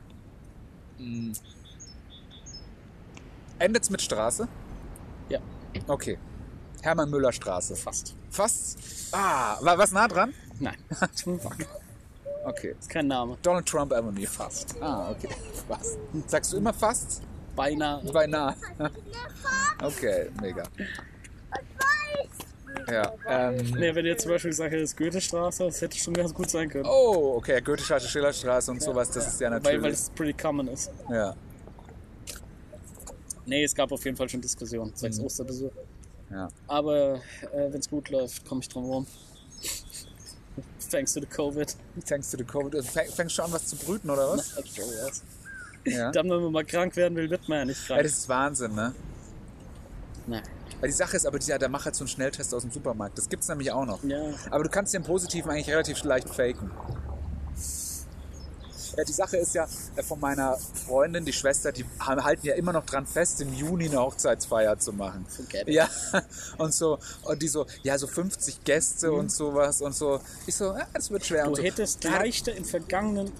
[0.99, 1.33] mh.
[3.59, 4.47] endet's mit Straße?
[5.29, 5.41] Ja,
[5.89, 6.19] Okay.
[6.83, 7.77] Hermann Müller Straße.
[7.77, 8.15] fast.
[8.31, 8.79] Fast.
[9.13, 10.35] Ah, war was nah dran?
[10.59, 10.77] Nein.
[12.43, 12.75] Okay.
[12.79, 13.37] Ist kein Name.
[13.43, 14.27] Donald Trump Avenue.
[14.27, 14.75] Fast.
[14.81, 15.29] Ah, okay.
[15.69, 15.99] Fast.
[16.27, 17.21] Sagst du immer fast?
[17.57, 18.03] Beinahe.
[18.13, 18.55] Beinahe.
[19.83, 20.63] Okay, mega.
[22.91, 23.13] Ja.
[23.27, 26.51] Ähm, Ne, wenn du jetzt zum Beispiel gesagt hättest, Goethestraße, das hätte schon ganz gut
[26.51, 26.85] sein können.
[26.87, 29.99] oh, okay, Goethestraße, Schillerstraße und sowas, das ist ja Weil, weil natürlich.
[29.99, 30.91] es pretty common ist.
[31.11, 31.35] Ja,
[33.47, 35.25] Nee, es gab auf jeden Fall schon Diskussionen, zwecks Mhm.
[35.25, 35.73] Osterbesuch.
[36.31, 36.49] ja.
[36.69, 37.15] Aber
[37.53, 39.07] äh, wenn es gut läuft, komme ich drum rum.
[40.91, 41.75] Thanks to the Covid.
[42.07, 42.75] Thanks to the Covid.
[42.75, 44.55] Du fäng- Fängst schon an, was zu brüten, oder was?
[45.85, 46.11] Ja.
[46.13, 48.03] Dann, wenn man mal krank werden will, wird man ja nicht ja, krank.
[48.03, 48.95] das ist Wahnsinn, ne?
[50.27, 50.43] Nein.
[50.81, 53.19] Weil die Sache ist aber, dieser, der macht halt so einen Schnelltest aus dem Supermarkt.
[53.19, 54.03] Das gibt's nämlich auch noch.
[54.03, 54.23] Ja.
[54.51, 56.71] Aber du kannst den Positiven eigentlich relativ leicht faken.
[58.97, 59.67] Ja, die Sache ist ja
[59.97, 63.87] äh, von meiner Freundin, die Schwester, die halten ja immer noch dran fest, im Juni
[63.87, 65.25] eine Hochzeitsfeier zu machen.
[65.29, 65.75] Forget it.
[65.75, 65.89] Ja,
[66.59, 70.21] und so, und die so, ja, so 50 Gäste und sowas und so.
[70.47, 71.43] Ich so, ja, das wird schwer.
[71.43, 71.45] Mhm.
[71.45, 71.63] Du und so.
[71.63, 73.33] hättest Ja, leichter im vergangenen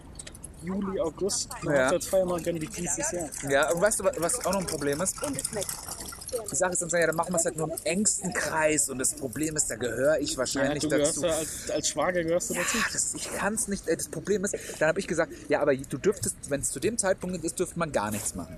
[0.63, 1.87] Juli, August eine Ja.
[1.87, 3.29] Hochzeitsfeier machen können wie dieses Jahr.
[3.49, 5.17] Ja, und weißt du, was auch noch ein Problem ist?
[6.53, 8.89] Die Sache ist dann so, ja, dann machen wir es halt nur im engsten Kreis
[8.89, 11.27] und das Problem ist, da gehöre ich Ja, wahrscheinlich du gehörst dazu.
[11.27, 12.77] ja als, als Schwager gehörst du dazu.
[12.79, 13.85] Ja, das, ich kann es nicht.
[13.89, 16.99] Das Problem ist, dann habe ich gesagt, ja, aber du dürftest, wenn es zu dem
[16.99, 18.57] Zeitpunkt ist, dürfte man gar nichts machen.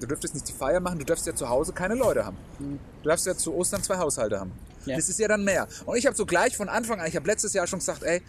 [0.00, 2.36] Du dürftest nicht die Feier machen, du dürftest ja zu Hause keine Leute haben.
[2.58, 4.52] Du darfst ja zu Ostern zwei Haushalte haben.
[4.84, 4.96] Ja.
[4.96, 5.68] Das ist ja dann mehr.
[5.86, 8.20] Und ich habe so gleich von Anfang an, ich habe letztes Jahr schon gesagt, ey,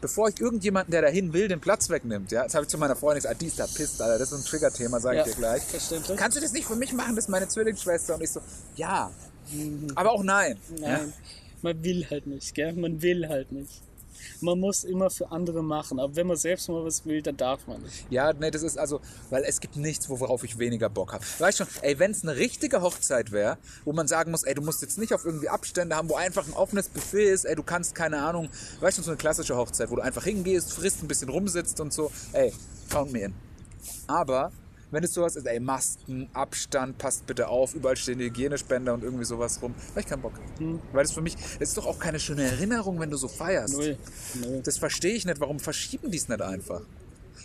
[0.00, 2.96] bevor ich irgendjemanden, der dahin will, den Platz wegnimmt, ja, das habe ich zu meiner
[2.96, 5.32] Freundin gesagt, ah, die ist da pisst, Alter, das ist ein Trigger-Thema, sage Ja, ich
[5.32, 5.62] dir gleich.
[5.62, 6.16] verständlich.
[6.16, 7.16] Kannst du das nicht für mich machen?
[7.16, 8.14] Das ist meine Zwillingsschwester.
[8.14, 8.40] Und ich so,
[8.76, 9.10] ja.
[9.94, 10.58] Aber auch nein.
[10.78, 11.12] Nein,
[11.62, 12.72] man will halt nicht, gell?
[12.74, 13.82] Man will halt nicht.
[14.40, 17.66] Man muss immer für andere machen, aber wenn man selbst mal was will, dann darf
[17.66, 18.06] man nicht.
[18.10, 19.00] Ja, nee, das ist also,
[19.30, 21.24] weil es gibt nichts, worauf ich weniger Bock habe.
[21.38, 24.62] Weißt schon, ey, wenn es eine richtige Hochzeit wäre, wo man sagen muss, ey, du
[24.62, 27.62] musst jetzt nicht auf irgendwie Abstände haben, wo einfach ein offenes Buffet ist, ey, du
[27.62, 28.48] kannst, keine Ahnung,
[28.80, 31.92] weißt du, so eine klassische Hochzeit, wo du einfach hingehst, frisst, ein bisschen rumsitzt und
[31.92, 32.52] so, ey,
[32.90, 33.34] count me in.
[34.06, 34.52] Aber,
[34.90, 39.04] wenn es sowas ist, ey, Masken, Abstand, passt bitte auf, überall stehen die Hygienespender und
[39.04, 40.32] irgendwie sowas rum, hab ich keinen Bock.
[40.92, 43.74] Weil das für mich, das ist doch auch keine schöne Erinnerung, wenn du so feierst.
[43.74, 43.96] Null.
[44.40, 44.62] Null.
[44.64, 45.40] Das verstehe ich nicht.
[45.40, 46.80] Warum verschieben die es nicht einfach?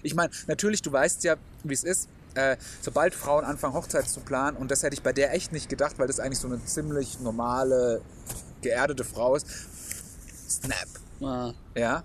[0.02, 2.08] Ich meine, natürlich, du weißt ja, wie es ist.
[2.36, 5.70] äh, sobald Frauen anfangen, Hochzeit zu planen, und das hätte ich bei der echt nicht
[5.70, 8.02] gedacht, weil das eigentlich so eine ziemlich normale,
[8.62, 9.46] geerdete Frau ist,
[10.50, 10.88] Snap.
[11.22, 12.04] Ah, Ja.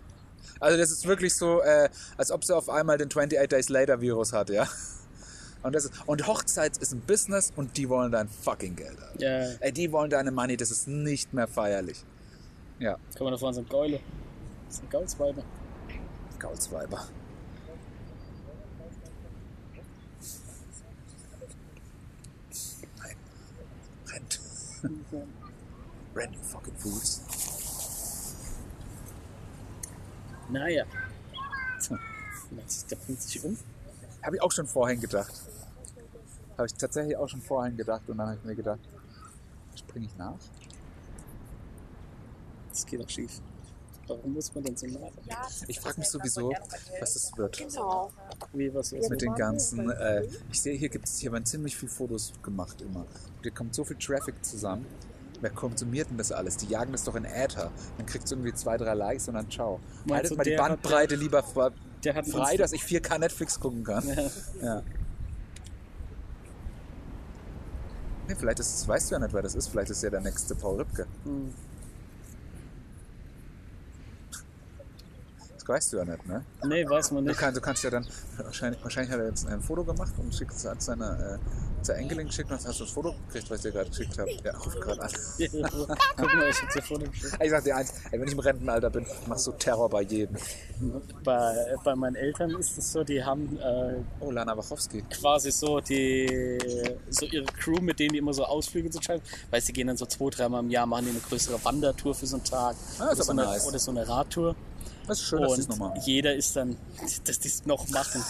[0.60, 4.00] Also das ist wirklich so, äh, als ob sie auf einmal den 28 Days Later
[4.00, 4.66] Virus hat, ja.
[5.62, 8.96] Und, das ist, und Hochzeit ist ein Business und die wollen dein fucking Geld.
[9.00, 9.20] Alter.
[9.20, 12.04] ja, Ey, die wollen deine Money, das ist nicht mehr feierlich.
[12.78, 14.00] Ja, kann man davon sagen, Geule.
[14.66, 15.42] Das sind Gaulsweiber.
[16.38, 17.08] Gaulsweiber.
[22.98, 23.16] Nein.
[24.06, 24.40] Rennt.
[26.14, 27.22] Rent, you fucking fools.
[30.50, 30.84] Naja.
[31.80, 31.96] So.
[32.90, 33.56] Der bringt sich um.
[34.22, 35.32] Habe ich auch schon vorhin gedacht.
[36.56, 38.80] Habe ich tatsächlich auch schon vorhin gedacht und dann habe ich mir gedacht,
[39.76, 40.34] springe ich nach?
[42.70, 43.40] Das geht doch schief.
[44.08, 45.10] Warum muss man denn so nah?
[45.66, 46.52] Ich frage mich sowieso,
[47.00, 48.10] was das wird Genau.
[48.52, 49.10] Wie, was ist?
[49.10, 49.90] mit den ganzen.
[49.90, 53.00] Äh, ich sehe, hier gibt es, hier werden ziemlich viele Fotos gemacht immer.
[53.00, 54.86] Und hier kommt so viel Traffic zusammen.
[55.40, 56.56] Wer konsumiert denn das alles?
[56.56, 57.70] Die jagen das doch in Äther.
[57.96, 59.78] Dann kriegt es irgendwie zwei, drei Likes und dann ciao.
[60.10, 61.42] Haltet mal die Bandbreite lieber
[62.04, 64.06] Der hat frei, dass ich 4K Netflix gucken kann.
[64.08, 64.30] Ja.
[64.62, 64.82] Ja.
[68.28, 69.68] Nee, vielleicht ist weißt du ja nicht, wer das ist.
[69.68, 71.06] Vielleicht ist ja der nächste Paul Ripke.
[71.24, 71.54] Hm.
[75.68, 76.44] Weißt du ja nicht, ne?
[76.64, 77.38] Nee, weiß man Du, nicht.
[77.40, 78.06] kann, du kannst ja dann,
[78.38, 81.94] wahrscheinlich, wahrscheinlich hat er jetzt ein Foto gemacht und schickt es an seine, äh, zur
[81.94, 84.30] Enkelin geschickt und hast du das Foto gekriegt, was ich dir gerade geschickt habe.
[84.44, 85.10] Ja, ruft gerade an.
[86.16, 87.36] Guck mal, ich hab's dir vorhin geschickt.
[87.40, 90.36] Ich sag dir eins, ey, wenn ich im Rentenalter bin, machst du Terror bei jedem.
[91.24, 95.02] Bei, bei meinen Eltern ist es so, die haben äh, Oh, Lana Wachowski.
[95.02, 96.58] quasi so die
[97.10, 99.22] so ihre Crew, mit denen die immer so Ausflüge zu schreiben.
[99.50, 102.14] Weißt du, die gehen dann so zwei, dreimal im Jahr, machen die eine größere Wandertour
[102.14, 102.76] für so einen Tag.
[102.98, 103.66] Ah, oder, ist so aber eine, nice.
[103.66, 104.54] oder so eine Radtour.
[105.08, 106.00] Das ist schön, dass Und noch machen.
[106.04, 106.76] jeder ist dann,
[107.24, 108.22] dass die es noch machen.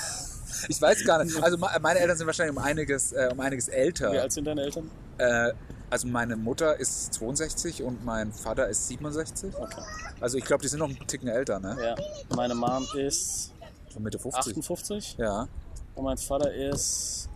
[0.69, 1.37] Ich weiß gar nicht.
[1.43, 4.13] Also me- meine Eltern sind wahrscheinlich um einiges, äh, um einiges älter.
[4.13, 4.91] Wie alt sind deine Eltern?
[5.19, 5.53] Äh,
[5.91, 9.55] also meine Mutter ist 62 und mein Vater ist 67.
[9.57, 9.81] Okay.
[10.21, 11.77] Also ich glaube, die sind noch einen Ticken älter, ne?
[11.83, 11.95] Ja.
[12.37, 13.53] Meine Mom ist
[13.93, 14.39] So Mitte 50.
[14.57, 15.49] 58 Ja,
[15.95, 17.29] und mein Vater ist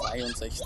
[0.00, 0.60] 63.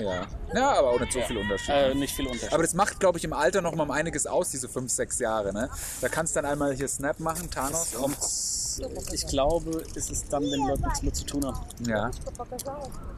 [0.00, 0.26] ja.
[0.54, 1.26] Ja, aber auch nicht so Ja.
[1.26, 1.74] viel Unterschied.
[1.74, 2.52] Äh, nicht viel Unterschied.
[2.52, 5.18] Aber das macht, glaube ich, im Alter noch mal um einiges aus, diese 5, 6
[5.18, 5.68] Jahre, ne?
[6.00, 7.92] Da kannst du dann einmal hier Snap machen, Thanos.
[7.94, 8.16] kommt,
[9.12, 11.60] ich glaube, es ist dann, wenn Leute nichts mehr zu tun haben.
[11.88, 12.10] Ja.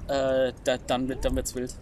[0.09, 1.75] Äh, da, dann wird dann wird's wild.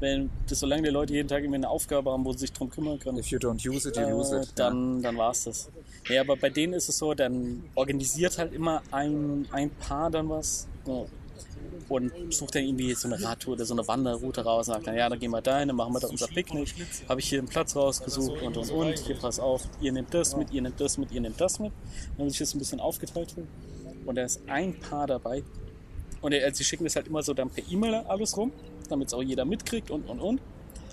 [0.00, 2.70] Wenn, das, solange die Leute jeden Tag irgendwie eine Aufgabe haben, wo sie sich drum
[2.70, 4.52] kümmern können, If you don't use it, you lose äh, it.
[4.54, 5.70] dann, dann war's das.
[6.08, 10.28] Ja, aber bei denen ist es so, dann organisiert halt immer ein, ein Paar dann
[10.28, 10.66] was.
[10.86, 11.04] Ja.
[11.88, 14.94] Und sucht dann irgendwie so eine Radtour oder so eine Wanderroute raus und sagt dann,
[14.94, 16.74] ja, dann gehen wir dahin, dann machen wir da unser Picknick.
[17.08, 18.98] Habe ich hier einen Platz rausgesucht und und und.
[18.98, 21.72] Hier pass auf, ihr nehmt das mit, ihr nehmt das mit, ihr nehmt das mit.
[22.18, 23.34] Dann sich das ein bisschen aufgeteilt.
[24.04, 25.42] Und da ist ein Paar dabei.
[26.20, 28.52] Und er, sie schicken das halt immer so dann per E-Mail alles rum,
[28.88, 30.40] damit es auch jeder mitkriegt und und und.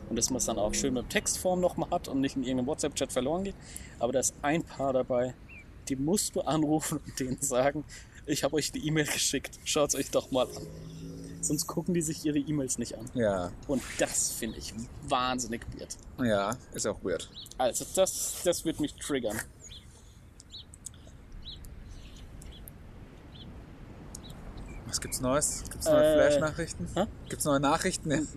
[0.09, 2.67] Und dass man es dann auch schön mit Textform nochmal hat und nicht in irgendeinem
[2.67, 3.55] WhatsApp-Chat verloren geht.
[3.99, 5.33] Aber da ist ein Paar dabei,
[5.89, 7.83] die musst du anrufen und denen sagen,
[8.25, 10.67] ich habe euch die E-Mail geschickt, schaut es euch doch mal an.
[11.41, 13.05] Sonst gucken die sich ihre E-Mails nicht an.
[13.13, 14.73] Ja, Und das finde ich
[15.07, 15.95] wahnsinnig weird.
[16.27, 17.29] ja, ist auch weird.
[17.59, 19.39] Also das, das wird mich triggern.
[24.87, 25.63] Was gibt's Neues?
[25.69, 26.87] Gibt's neue Äh, Flash-Nachrichten?
[27.29, 28.27] Gibt's neue Nachrichten?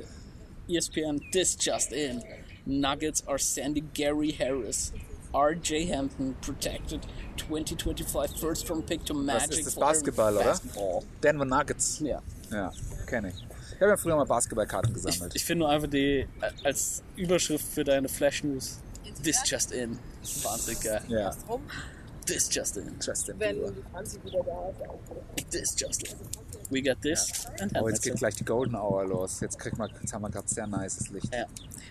[0.68, 2.22] ESPN, this just in.
[2.66, 4.92] Nuggets are sending Gary Harris.
[5.34, 7.00] RJ Hampton protected
[7.36, 9.50] 2025 first round pick to Magic.
[9.58, 10.44] ist das Basketball, oder?
[10.44, 11.02] Basketball.
[11.22, 12.00] Denver Nuggets.
[12.00, 12.22] Ja.
[12.50, 12.72] Ja,
[13.06, 13.34] kenne ich.
[13.74, 15.34] Ich habe ja früher mal Basketballkarten gesammelt.
[15.36, 16.26] Ich finde nur einfach die
[16.64, 18.78] als Überschrift für deine Flash News.
[19.22, 19.98] This just in.
[20.42, 21.00] Wahnsinnig geil.
[21.08, 21.34] ja,
[22.26, 22.94] This just in.
[23.00, 23.72] Justin wenn Bieber.
[25.50, 26.18] This just in.
[26.70, 27.46] We got this.
[27.60, 29.40] And Oh, jetzt geht gleich die Golden Hour los.
[29.40, 31.32] Jetzt, krieg mal, jetzt haben wir gerade sehr nices Licht.
[31.32, 31.46] ja.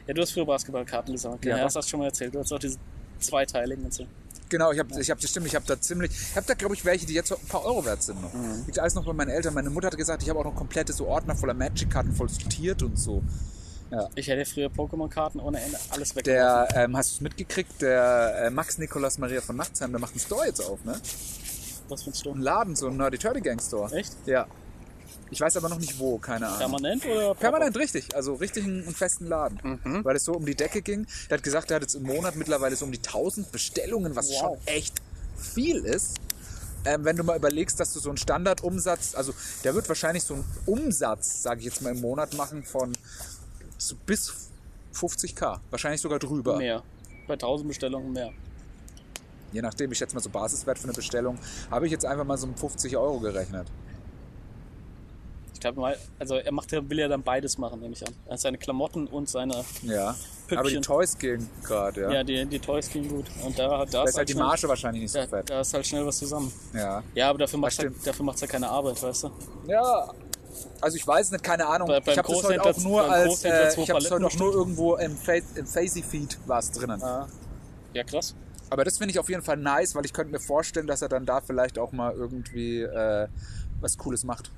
[0.07, 1.43] ja, du hast früher Basketballkarten gesammelt.
[1.45, 2.35] Ja, Ja, das hast du schon mal erzählt.
[2.35, 2.77] Du hast auch diese
[3.20, 4.05] zweiteiligen und so.
[4.49, 6.74] Genau, ich habe ich hab, das stimmt, ich habe da ziemlich, ich habe da glaube
[6.74, 8.34] ich welche, die jetzt ein paar Euro wert sind noch.
[8.34, 8.63] Mhm.
[8.65, 9.53] Liegt alles noch bei meinen Eltern.
[9.53, 12.82] Meine Mutter hat gesagt, ich habe auch noch komplette so Ordner voller Magic-Karten voll sortiert
[12.82, 13.22] und so.
[14.15, 16.26] Ich hätte früher Pokémon-Karten ohne Ende alles weg.
[16.26, 20.11] Der, ähm, hast du es mitgekriegt, der äh, Max Nikolas Maria von Nachtsheim, der macht
[20.11, 20.99] einen Store jetzt auf, ne?
[21.88, 22.34] Was findest du?
[22.34, 23.89] Ein Laden, so ein Nerdy Turdy Gang Store.
[23.95, 24.13] Echt?
[24.26, 24.45] Ja.
[25.30, 26.59] Ich weiß aber noch nicht wo, keine Ahnung.
[26.59, 27.36] Permanent oder?
[27.36, 29.80] Permanent richtig, also richtig einen, festen Laden.
[29.84, 30.05] Mhm.
[30.05, 31.05] Weil es so um die Decke ging.
[31.30, 34.30] Der hat gesagt, er hat jetzt im Monat mittlerweile so um die 1000 Bestellungen, was
[34.30, 34.39] Wow.
[34.39, 34.95] schon echt
[35.38, 36.15] viel ist.
[36.86, 40.36] Ähm, wenn du mal überlegst, dass du so einen Standardumsatz, also der wird wahrscheinlich so
[40.36, 42.93] einen Umsatz, sage ich jetzt mal im Monat machen von
[43.78, 44.34] so bis
[44.93, 46.57] 50k, wahrscheinlich sogar drüber.
[46.57, 46.84] Mehr.
[47.28, 48.32] Bei 1000 Bestellungen mehr.
[49.51, 51.38] Je nachdem, ich schätze mal so Basiswert für eine Bestellung,
[51.69, 53.67] habe ich jetzt einfach mal so um 50 Euro gerechnet.
[55.58, 58.14] Ich glaube mal, also er macht, ja- will ja dann beides machen, nehme ich an.
[58.28, 60.16] Er seine Klamotten und seine, Ja.
[60.43, 60.58] Püppchen.
[60.60, 62.12] Aber die Toys gehen gerade, ja.
[62.12, 63.26] ja, die, die Toys gehen gut.
[63.43, 65.49] Und da, da, da ist ist halt die schnell, Marge wahrscheinlich nicht so da, fett.
[65.49, 66.53] da ist halt schnell was zusammen.
[66.76, 67.01] Ja.
[67.16, 69.32] Ja, aber dafür macht er, dafür macht's ja keine Arbeit, weißt du?
[69.68, 70.12] Ja.
[70.80, 71.88] Also ich weiß nicht, keine Ahnung.
[71.88, 74.95] Bei- ich habe das heute auch nur als, äh, ich habe heute auch nur irgendwo
[74.97, 77.01] im, Fa im Facey Feed war es drinnen.
[77.01, 77.28] Ah.
[77.93, 78.36] Ja, krass.
[78.70, 81.10] Aber das finde ich auf jeden Fall nice, weil ich könnte mir vorstellen, dass er
[81.10, 83.28] dann da vielleicht auch mal irgendwie äh,
[83.82, 84.51] was Cooles macht.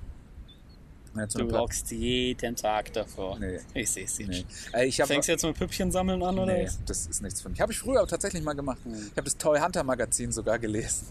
[1.28, 3.38] Zu Du rockst jeden Tag davor.
[3.40, 3.60] Nee.
[3.74, 4.30] Ich sehe es jetzt.
[4.30, 4.46] Nee.
[4.74, 6.54] Äh, ich Fängst du jetzt mit Püppchen sammeln an, oder?
[6.54, 6.80] nee, was?
[6.86, 7.60] das ist nichts für mich.
[7.60, 8.80] Habe ich früher auch tatsächlich mal gemacht.
[8.84, 8.94] Hm.
[8.94, 11.08] Ich habe das Toy Hunter Magazin sogar gelesen.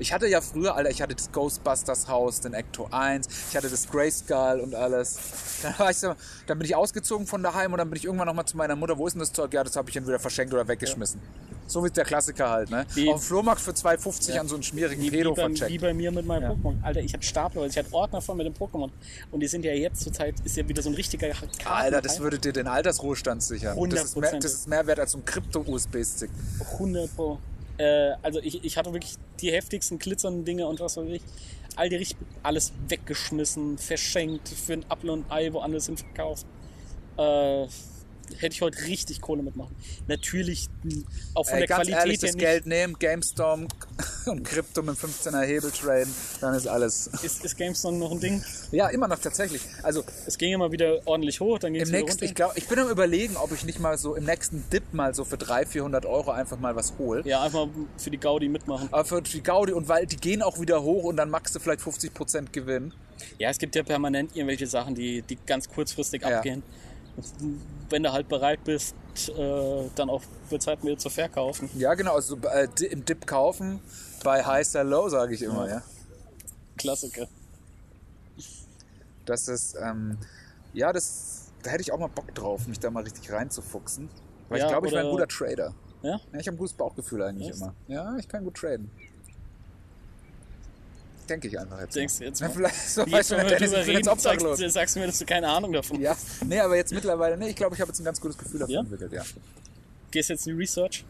[0.00, 3.68] Ich hatte ja früher, Alter, ich hatte das Ghostbusters Haus, den Ecto 1, ich hatte
[3.68, 5.18] das Grayskull und alles.
[5.62, 6.14] Dann, war ich so,
[6.46, 8.96] dann bin ich ausgezogen von daheim und dann bin ich irgendwann nochmal zu meiner Mutter,
[8.96, 9.52] wo ist denn das Zeug?
[9.52, 11.20] Ja, das habe ich entweder verschenkt oder weggeschmissen.
[11.66, 12.86] So wie der Klassiker halt, ne?
[12.94, 14.40] Wie- Auf dem Flohmarkt für 2,50 Ja.
[14.40, 15.80] an so einen schmierigen Wie, wie, Pedo bei, wie vercheckt.
[15.82, 16.50] bei mir mit meinem Ja.
[16.52, 16.80] Pokémon.
[16.82, 18.88] Alter, ich hatte Stapler, ich hatte Ordner voll mit dem Pokémon.
[19.32, 22.00] Und die sind ja jetzt zur Zeit, ist ja wieder so ein richtiger Karten Alter,
[22.00, 23.76] das würde dir den Altersruhestand sichern.
[23.90, 24.42] Das ist, mehr, 100%.
[24.44, 26.30] das ist mehr wert als so ein Krypto-USB-Stick.
[26.74, 27.38] 100 Pro.
[27.78, 31.22] Äh, also ich, ich hatte wirklich die heftigsten glitzernden Dinge und was weiß ich.
[31.76, 36.46] All die richtig, alles weggeschmissen, verschenkt, für ein Apfel und ein Ei woanders hin verkauft.
[37.16, 37.66] Äh,
[38.38, 39.74] hätte ich heute richtig Kohle mitmachen.
[40.06, 40.68] Natürlich
[41.34, 42.40] auch von Ey, der ganz Qualität ehrlich, her das nicht.
[42.44, 43.68] Geld nehmen, GameStorm
[44.26, 47.08] und Krypto mit 15er Hebel traden, dann ist alles.
[47.22, 48.42] Ist, ist GameStop noch ein Ding?
[48.72, 49.62] Ja, immer noch tatsächlich.
[49.82, 52.24] Also Es ging immer wieder ordentlich hoch, dann ging es wieder nächsten, runter.
[52.26, 55.14] ich glaube, ich bin am überlegen, ob ich nicht mal so im nächsten Dip mal
[55.14, 57.22] so für 300, 400 Euro einfach mal was hole.
[57.24, 58.88] ja, einfach für die Gaudi mitmachen.
[58.92, 61.60] Aber für die Gaudi und weil die gehen auch wieder hoch und dann machst du
[61.60, 62.92] vielleicht 50% Gewinn.
[63.38, 66.36] Ja, es gibt ja permanent irgendwelche Sachen, die, die ganz kurzfristig Ja.
[66.36, 66.62] abgehen.
[67.90, 68.94] Wenn du halt bereit bist,
[69.28, 70.22] äh, dann auch
[70.58, 71.68] Zeit mir zu verkaufen.
[71.74, 73.80] Ja, genau, also äh, im Dip kaufen,
[74.24, 75.82] bei High Sell Low, sage ich immer, ja.
[76.76, 77.26] Klassiker.
[79.24, 80.16] Das ist, ähm,
[80.72, 84.08] ja, das, da hätte ich auch mal Bock drauf, mich da mal richtig reinzufuchsen.
[84.48, 85.74] Weil Ja, ich glaube, ich wäre ein guter Trader.
[86.02, 86.20] Ja?
[86.32, 87.58] Ja, ich habe ein gutes Bauchgefühl eigentlich Echt?
[87.58, 87.74] immer.
[87.88, 88.90] Ja, ich kann gut traden.
[91.28, 91.94] Denke ich einfach jetzt.
[91.96, 92.54] Denkst du jetzt Na, mal?
[92.54, 95.72] vielleicht so, Jetzt, wenn wir drüber reden, sagst, sagst du mir, dass du keine Ahnung
[95.72, 96.44] davon Ja, hast.
[96.46, 98.74] nee, aber jetzt mittlerweile, nee, ich glaube, ich habe jetzt ein ganz gutes Gefühl dafür
[98.74, 98.80] Ja?
[98.80, 99.22] entwickelt, ja.
[100.10, 101.04] Gehst jetzt in die Research?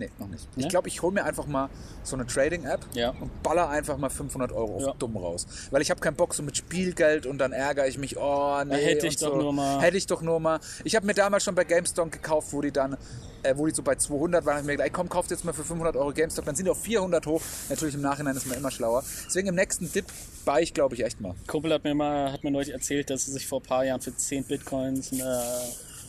[0.00, 0.48] Nee, noch nicht.
[0.56, 1.68] Ich glaube, ich hole mir einfach mal
[2.04, 3.10] so eine Trading-App Ja.
[3.20, 4.94] und baller einfach mal 500 Euro auf Ja.
[4.98, 5.46] dumm raus.
[5.70, 8.76] Weil ich habe keinen Bock so mit Spielgeld und dann ärgere ich mich, oh nee.
[8.76, 9.42] hätte ich und doch so.
[9.42, 9.78] nur mal.
[9.82, 10.58] Hätte ich doch nur mal.
[10.84, 12.96] Ich habe mir damals schon bei GameStop gekauft, wo die dann,
[13.42, 15.52] äh, wo die so bei 200 waren, ich mir gedacht, ey, komm, kauft jetzt mal
[15.52, 17.42] für 500 Euro GameStop, dann sind die auf 400 hoch.
[17.68, 19.04] Natürlich im Nachhinein ist man immer schlauer.
[19.26, 20.06] Deswegen im nächsten Dip
[20.46, 21.34] buy ich, glaube ich, echt mal.
[21.46, 24.00] Kumpel hat mir mal, hat mir neulich erzählt, dass er sich vor ein paar Jahren
[24.00, 25.42] für 10 Bitcoins eine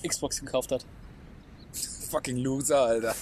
[0.07, 0.85] Xbox gekauft hat.
[2.09, 3.15] Fucking Loser, Alter.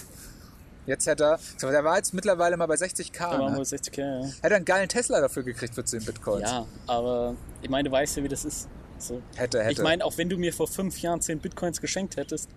[0.86, 1.38] Jetzt hätte er,
[1.70, 3.12] der war jetzt mittlerweile mal bei 60k.
[3.18, 3.58] Da waren Ne?
[3.58, 4.26] wohl 60k, ja.
[4.26, 6.50] Hätte er einen geilen Tesla dafür gekriegt für 10 Bitcoins.
[6.50, 8.66] Ja, aber ich meine, du weißt ja, wie das ist.
[8.98, 9.22] So.
[9.36, 9.72] Hätte, hätte.
[9.72, 12.48] Ich meine, auch wenn du mir vor fünf Jahren 10 Bitcoins geschenkt hättest,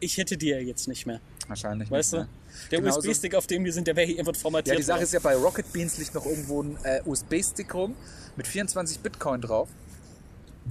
[0.00, 1.20] ich hätte die ja jetzt nicht mehr.
[1.48, 2.26] Wahrscheinlich Weißt nicht, du?
[2.26, 2.28] ne?
[2.70, 4.74] Der Genauso- USB-Stick, auf dem wir sind, der wäre hier irgendwann formatiert.
[4.74, 5.04] Ja, die Sache worden.
[5.04, 7.94] ist ja, bei Rocket Beans liegt noch irgendwo ein äh, USB-Stick rum
[8.36, 9.68] mit 24 Bitcoin drauf.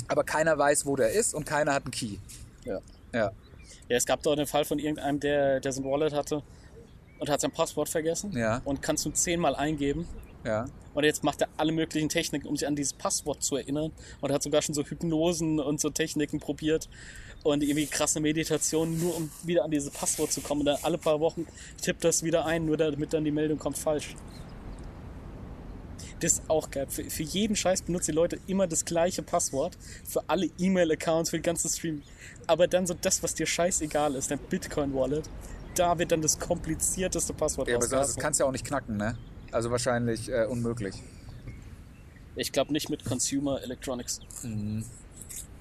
[0.07, 2.17] Aber keiner weiß, wo der ist und keiner hat einen Key.
[2.63, 2.79] Ja.
[3.13, 3.31] Ja.
[3.89, 6.43] Ja, es gab doch den Fall von irgendeinem, der, der so ein Wallet hatte
[7.19, 8.31] und hat sein Passwort vergessen.
[8.37, 8.61] Ja.
[8.65, 10.07] Und kannst du zehnmal eingeben.
[10.45, 10.65] Ja.
[10.93, 13.91] Und jetzt macht er alle möglichen Techniken, um sich an dieses Passwort zu erinnern.
[14.21, 16.89] Und hat sogar schon so Hypnosen und so Techniken probiert.
[17.43, 20.61] Und irgendwie krasse Meditationen, nur um wieder an dieses Passwort zu kommen.
[20.61, 21.47] Und dann alle paar Wochen
[21.81, 24.15] tippt das wieder ein, nur damit dann die Meldung kommt falsch.
[26.19, 26.87] Das ist auch geil.
[26.89, 29.77] Für, für jeden Scheiß benutzen die Leute immer das gleiche Passwort.
[30.03, 32.01] Für alle E-Mail-Accounts, für den ganzen Stream.
[32.47, 35.29] Aber dann so das, was dir scheißegal ist, dein Bitcoin-Wallet,
[35.75, 38.97] da wird dann das komplizierteste Passwort ja aber das kannst du ja auch nicht knacken,
[38.97, 39.17] ne?
[39.51, 40.95] Also wahrscheinlich äh, unmöglich.
[42.35, 44.21] Ich glaube nicht mit Consumer Electronics.
[44.43, 44.85] Mhm.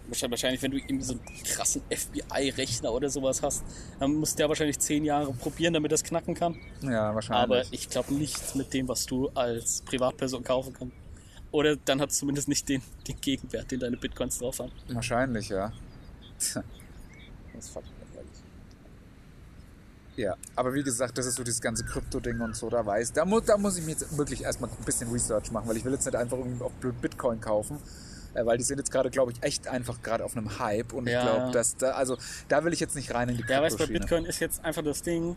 [0.09, 3.64] Wahrscheinlich, wenn du irgendwie so einen krassen FBI-Rechner oder sowas hast,
[3.99, 6.57] dann musst du ja wahrscheinlich zehn Jahre probieren, damit das knacken kann.
[6.82, 7.43] Ja, wahrscheinlich.
[7.43, 10.95] Aber ich glaube nichts mit dem, was du als Privatperson kaufen kannst.
[11.51, 14.70] Oder dann hat es zumindest nicht den, den Gegenwert, den deine Bitcoins drauf haben.
[14.89, 15.72] wahrscheinlich, ja.
[16.39, 18.30] Das ist fucking langweilig.
[20.16, 23.24] Ja, aber wie gesagt, das ist so dieses ganze Krypto-Ding und so, da weiß, da
[23.24, 25.93] muss, da muss ich mir jetzt wirklich erstmal ein bisschen Research machen, weil ich will
[25.93, 27.78] jetzt nicht einfach irgendwie auf blöd Bitcoin kaufen,
[28.32, 31.07] äh, weil die sind jetzt gerade, glaube ich, echt einfach gerade auf einem Hype und
[31.07, 31.18] Ja.
[31.18, 32.16] ich glaube, dass da, also
[32.49, 33.93] da will ich jetzt nicht rein in die Ja, weißt du, bei.
[33.93, 35.37] Bitcoin ist jetzt einfach das Ding,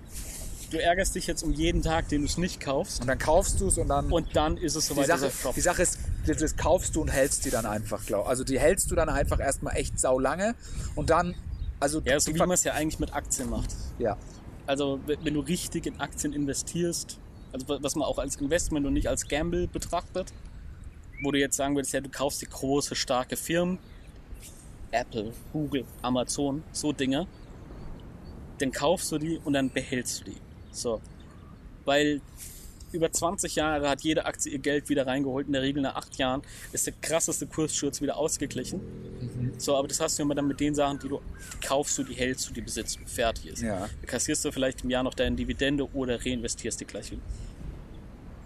[0.69, 3.01] du ärgerst dich jetzt um jeden Tag, den du es nicht kaufst.
[3.01, 5.53] Und dann kaufst du es und dann, Und dann ist es die, soweit, dass Sache,
[5.55, 8.27] die Sache ist, das, das kaufst du und hältst die dann einfach, glaub.
[8.27, 10.55] Also die hältst du dann einfach erstmal echt sau lange
[10.95, 11.35] und dann,
[11.79, 13.69] also Ja, so die wie man es ja eigentlich mit Aktien macht.
[13.97, 14.17] ja,
[14.65, 17.19] Also wenn du richtig in Aktien investierst,
[17.51, 20.31] also wa- was man auch als Investment und nicht als Gamble betrachtet,
[21.23, 23.79] wo du jetzt sagen würdest, ja, du kaufst die große, starke Firmen,
[24.91, 27.27] Apple, Google, Amazon, so Dinge,
[28.59, 30.37] dann kaufst du die und dann behältst du die.
[30.71, 31.01] So.
[31.85, 32.21] Weil
[32.91, 35.47] über 20 Jahre hat jede Aktie ihr Geld wieder reingeholt.
[35.47, 36.41] In der Regel nach 8 Jahren
[36.71, 38.81] ist der krasseste Kurssturz wieder ausgeglichen.
[39.57, 41.21] So, aber das hast du immer dann mit den Sachen, die du
[41.65, 43.61] kaufst, du, die hältst du, die besitzt du, fertig ist.
[43.61, 43.89] Ja.
[44.01, 47.21] Da kassierst du vielleicht im Jahr noch deine Dividende oder reinvestierst die gleich wieder.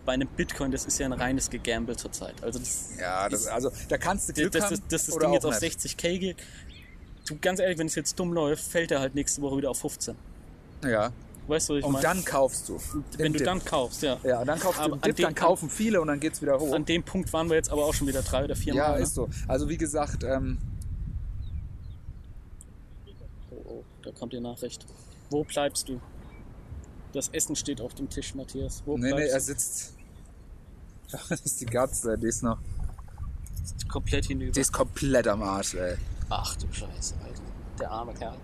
[0.06, 2.36] Bei einem Bitcoin, das ist ja ein reines Gegamble zurzeit.
[2.44, 5.34] Also das, Ja, das, also da kannst du Glück das, haben das, das, das Ding
[5.34, 5.80] jetzt auf nicht.
[5.80, 6.38] 60k geht.
[7.26, 9.80] Du, ganz ehrlich, wenn es jetzt dumm läuft, fällt er halt nächste Woche wieder auf
[9.80, 10.16] 15.
[10.84, 11.14] Ja.
[11.48, 12.04] Weißt du, ich Und meine?
[12.04, 12.80] dann kaufst du.
[13.18, 13.46] wenn du Dip.
[13.46, 14.18] dann kaufst, ja.
[14.24, 16.42] Ja, und dann kaufst du Aber im an Dip, dann kaufen viele und dann geht's
[16.42, 16.74] wieder hoch.
[16.74, 18.98] An dem Punkt waren wir jetzt aber auch schon wieder drei oder vier Ja, Mal.
[18.98, 19.04] ne?
[19.04, 19.30] ist so.
[19.48, 20.58] Also wie gesagt, ähm,
[23.52, 24.86] Oh, oh, da kommt die Nachricht.
[25.30, 26.00] Wo bleibst du?
[27.14, 28.82] Das Essen steht auf dem Tisch, Matthias.
[28.86, 29.94] Wo nee, nee, bleibst er sitzt.
[31.30, 32.58] Das ist die Gatze, die ist noch.
[32.58, 33.88] du?
[33.88, 34.52] Komplett hinüber.
[34.52, 35.96] Die ist komplett am Arsch, ey.
[36.30, 37.42] Ach du Scheiße, Alter.
[37.80, 38.36] Der arme Kerl.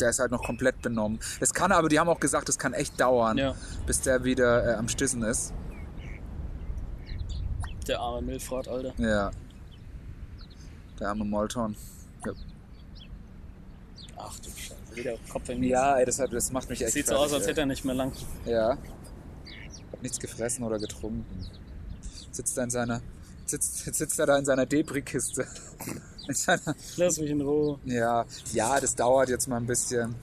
[0.00, 1.18] Der ist halt noch komplett benommen.
[1.40, 3.54] Es kann aber, die haben auch gesagt, es kann echt dauern, Ja.
[3.86, 5.52] bis der wieder äh, am Stissen ist.
[7.86, 8.92] Der arme Milford, Alter.
[8.98, 9.30] Ja.
[10.98, 11.76] Der arme Molton.
[12.24, 12.32] Ja,
[14.16, 14.74] Ach du Scheiße.
[14.94, 17.30] Wieder Kopf in ja ey, das, hat, das macht mich echt Sieht so aus, als
[17.32, 18.12] fertig, hätte er nicht mehr lang.
[18.44, 18.70] Ja.
[19.92, 21.24] Hat nichts gefressen oder getrunken.
[22.32, 23.00] Sitzt er in seiner.
[23.46, 25.46] Sitzt, jetzt sitzt er da in seiner Debris-Kiste.
[26.96, 27.78] Lass mich in Ruhe.
[27.84, 30.14] ja, ja, das dauert jetzt mal ein bisschen.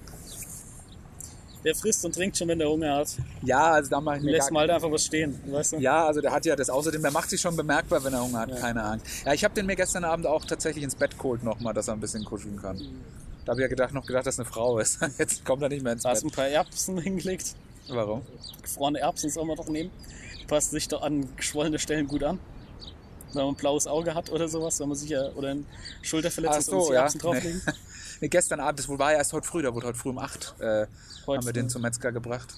[1.64, 3.10] Der frisst und trinkt schon, wenn der Hunger hat.
[3.42, 5.78] Ja, also da mache ich mir Lässt mal halt einfach was stehen, weißt du?
[5.80, 8.40] Ja, also der hat ja das außerdem, der macht sich schon bemerkbar, wenn er Hunger
[8.40, 8.56] hat, Ja.
[8.58, 9.06] keine Angst.
[9.26, 11.96] Ja, ich habe den mir gestern Abend auch tatsächlich ins Bett geholt nochmal, dass er
[11.96, 12.78] ein bisschen kuscheln kann.
[13.44, 15.00] Da habe ich ja gedacht, noch gedacht, dass es eine Frau ist.
[15.18, 16.32] Jetzt kommt er nicht mehr ins Da hast Bett.
[16.32, 17.56] ein paar Erbsen hingelegt.
[17.90, 18.22] Warum?
[18.62, 19.90] Gefrorene Erbsen soll man doch nehmen.
[20.48, 22.40] Passt sich doch an geschwollene Stellen gut an.
[23.34, 25.64] Wenn man ein blaues Auge hat oder sowas, wenn man sich ja, oder eine
[26.02, 27.32] Schulterverletzung so, soll man sich ja.
[27.32, 27.62] Drauflegen.
[28.20, 30.56] Nee, gestern Abend, das war ja erst heute früh, da wurde heute früh um 8,
[30.58, 30.88] äh,
[31.28, 32.52] haben wir den zum Metzger gebracht.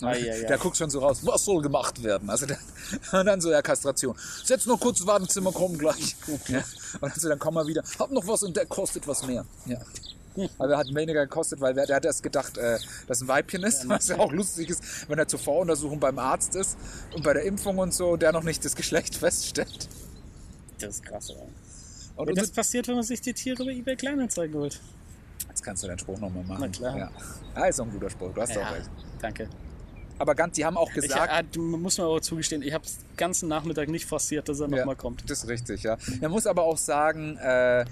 [0.00, 0.44] Ei, ei, ei.
[0.44, 2.28] Der guckt schon so raus, was soll gemacht werden?
[2.28, 2.58] Also der,
[3.12, 4.16] und dann so, ja, Kastration.
[4.44, 6.16] Setz noch kurz ins Wartezimmer, komm gleich.
[6.48, 6.58] Ja.
[7.00, 7.82] Und dann so, dann komm mal wieder.
[7.98, 9.44] Hab noch was und der kostet was mehr.
[9.66, 9.78] Ja.
[10.58, 13.62] Aber er hat weniger gekostet, weil wer, der hat erst gedacht, äh, dass ein Weibchen
[13.64, 16.76] ist, was ja auch lustig ist, wenn er zur Voruntersuchung beim Arzt ist
[17.14, 19.88] und bei der Impfung und so, der noch nicht das Geschlecht feststellt.
[20.78, 21.42] Das ist krass, oder?
[22.16, 24.80] Und Und das passiert, wenn man sich die Tiere bei eBay Kleinanzeigen holt.
[25.48, 26.60] Jetzt kannst du deinen Spruch nochmal machen.
[26.60, 26.96] Na klar.
[26.98, 27.10] Ja.
[27.56, 28.90] ja, ist auch ein guter Spruch, du hast Ja, auch recht.
[29.20, 29.48] danke.
[30.18, 32.84] Aber ganz, die haben auch Ich, gesagt, ah, du, muss man aber zugestehen, ich habe
[32.84, 35.28] den ganzen Nachmittag nicht forciert, dass er Ja, nochmal kommt.
[35.28, 35.96] Das ist richtig, ja.
[36.20, 37.84] Man muss aber auch sagen, äh,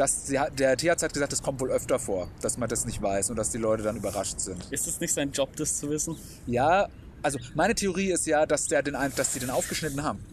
[0.00, 3.30] hat- der Tierarzt hat gesagt, das kommt wohl öfter vor, dass man das nicht weiß
[3.30, 4.66] und dass die Leute dann überrascht sind.
[4.70, 6.16] Ist es nicht sein Job, das zu wissen?
[6.46, 6.88] Ja,
[7.22, 10.24] also meine Theorie ist ja, dass, der den, dass die den aufgeschnitten haben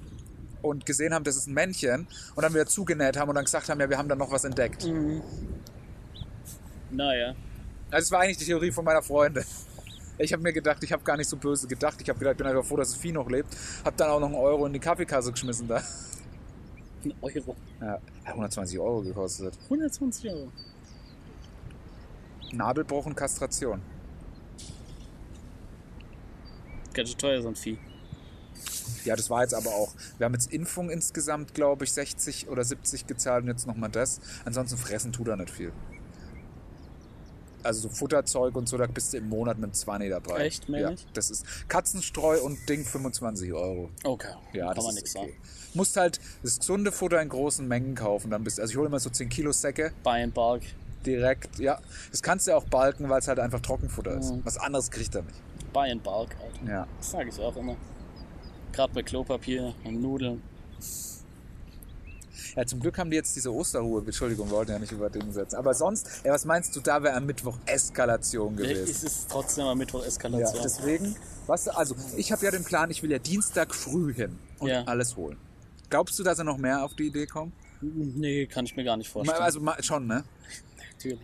[0.61, 3.70] und gesehen haben, das ist ein Männchen und dann wieder zugenäht haben und dann gesagt
[3.70, 4.86] haben, ja, wir haben da noch was entdeckt.
[6.91, 7.30] Naja.
[7.91, 9.43] Also das war eigentlich die Theorie von meiner Freundin.
[10.18, 11.99] Ich habe mir gedacht, ich habe gar nicht so böse gedacht.
[12.01, 13.53] Ich habe gedacht, ich bin einfach froh, dass das Vieh noch lebt.
[13.84, 15.84] Hab dann auch noch einen Euro in die Kaffeekasse geschmissen da.
[17.05, 17.55] Ein Euro.
[17.79, 17.93] Ja,
[18.23, 19.57] hat 120 Euro gekostet.
[19.65, 20.51] 120 Euro.
[22.51, 23.81] Nabelbruch und Kastration.
[26.93, 27.77] Ganz schön teuer, so ein Vieh.
[29.03, 29.93] Ja, das war jetzt aber auch.
[30.17, 34.19] Wir haben jetzt Impfung insgesamt, glaube ich, 60 oder 70 gezahlt und jetzt nochmal das.
[34.45, 35.71] Ansonsten fressen tut er nicht viel.
[37.66, 40.45] Also so Futterzeug und so, da bist du im Monat mit 20 dabei.
[40.45, 43.89] Echt, Ja, das ist Katzenstreu und Ding 25 Euro.
[44.03, 44.28] Okay.
[44.53, 45.28] Ja, Kann das man ist nichts okay.
[45.32, 45.41] sagen.
[45.74, 48.32] Musst halt das gesunde Futter in großen Mengen kaufen.
[48.32, 50.61] Dann bist, also ich hole immer so 10 Kilo Säcke Buy and Bulk.
[51.05, 51.59] direkt.
[51.59, 51.80] Ja,
[52.11, 54.32] das kannst du auch balken, weil es halt einfach Trockenfutter ist.
[54.32, 54.41] Mhm.
[54.45, 55.36] Was anderes kriegt er nicht.
[55.74, 56.72] Buy and Bulk, Alter.
[56.72, 56.88] Ja.
[56.97, 57.76] Das sage ich auch immer.
[58.72, 60.41] Gerade bei Klopapier und Nudeln.
[62.55, 64.01] Ja, zum Glück haben die jetzt diese Osterruhe.
[64.05, 65.57] Entschuldigung, wir wollten ja nicht über Dinge setzen.
[65.57, 69.05] Aber sonst, ja, was meinst du, da wäre am Mittwoch Eskalation Es gewesen?
[69.07, 70.63] ist trotzdem am Mittwoch Ja, Eskalation.
[70.63, 71.15] deswegen,
[71.47, 74.83] was, also ich habe ja den Plan, ich will ja Dienstag früh hin und Ja.
[74.85, 75.37] alles holen.
[75.89, 77.53] Glaubst du, dass er noch mehr auf die Idee kommt?
[77.81, 79.41] nee, kann ich mir gar nicht vorstellen.
[79.41, 80.23] Also schon, ne?
[80.93, 81.19] Natürlich.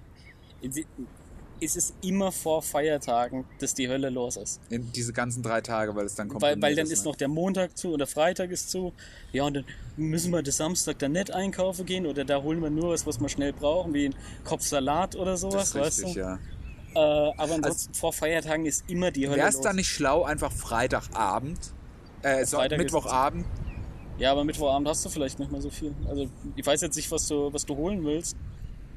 [1.63, 4.59] Es ist immer vor Feiertagen, dass die Hölle los ist.
[4.71, 6.41] In diese ganzen drei Tage, weil es dann kommt.
[6.41, 8.93] Weil, weil dann ist noch der Montag zu und der Freitag ist zu.
[9.31, 12.71] Ja, und dann müssen wir das Samstag dann nicht einkaufen gehen oder da holen wir
[12.71, 15.97] nur was, was wir schnell brauchen, wie ein Kopf Salat oder das sowas, ist weißt
[15.99, 16.19] richtig, du?
[16.19, 16.39] ja.
[16.93, 20.51] Äh, aber ansonsten vor Feiertagen ist immer die Hölle Wäre es dann nicht schlau, einfach
[20.51, 21.59] Freitagabend,
[22.23, 23.45] äh, so, Freitag ist- Mittwochabend,
[24.17, 25.93] Ja, aber Mittwochabend hast du vielleicht nicht mehr so viel.
[26.09, 28.35] Also ich weiß jetzt nicht, was du, was du holen willst,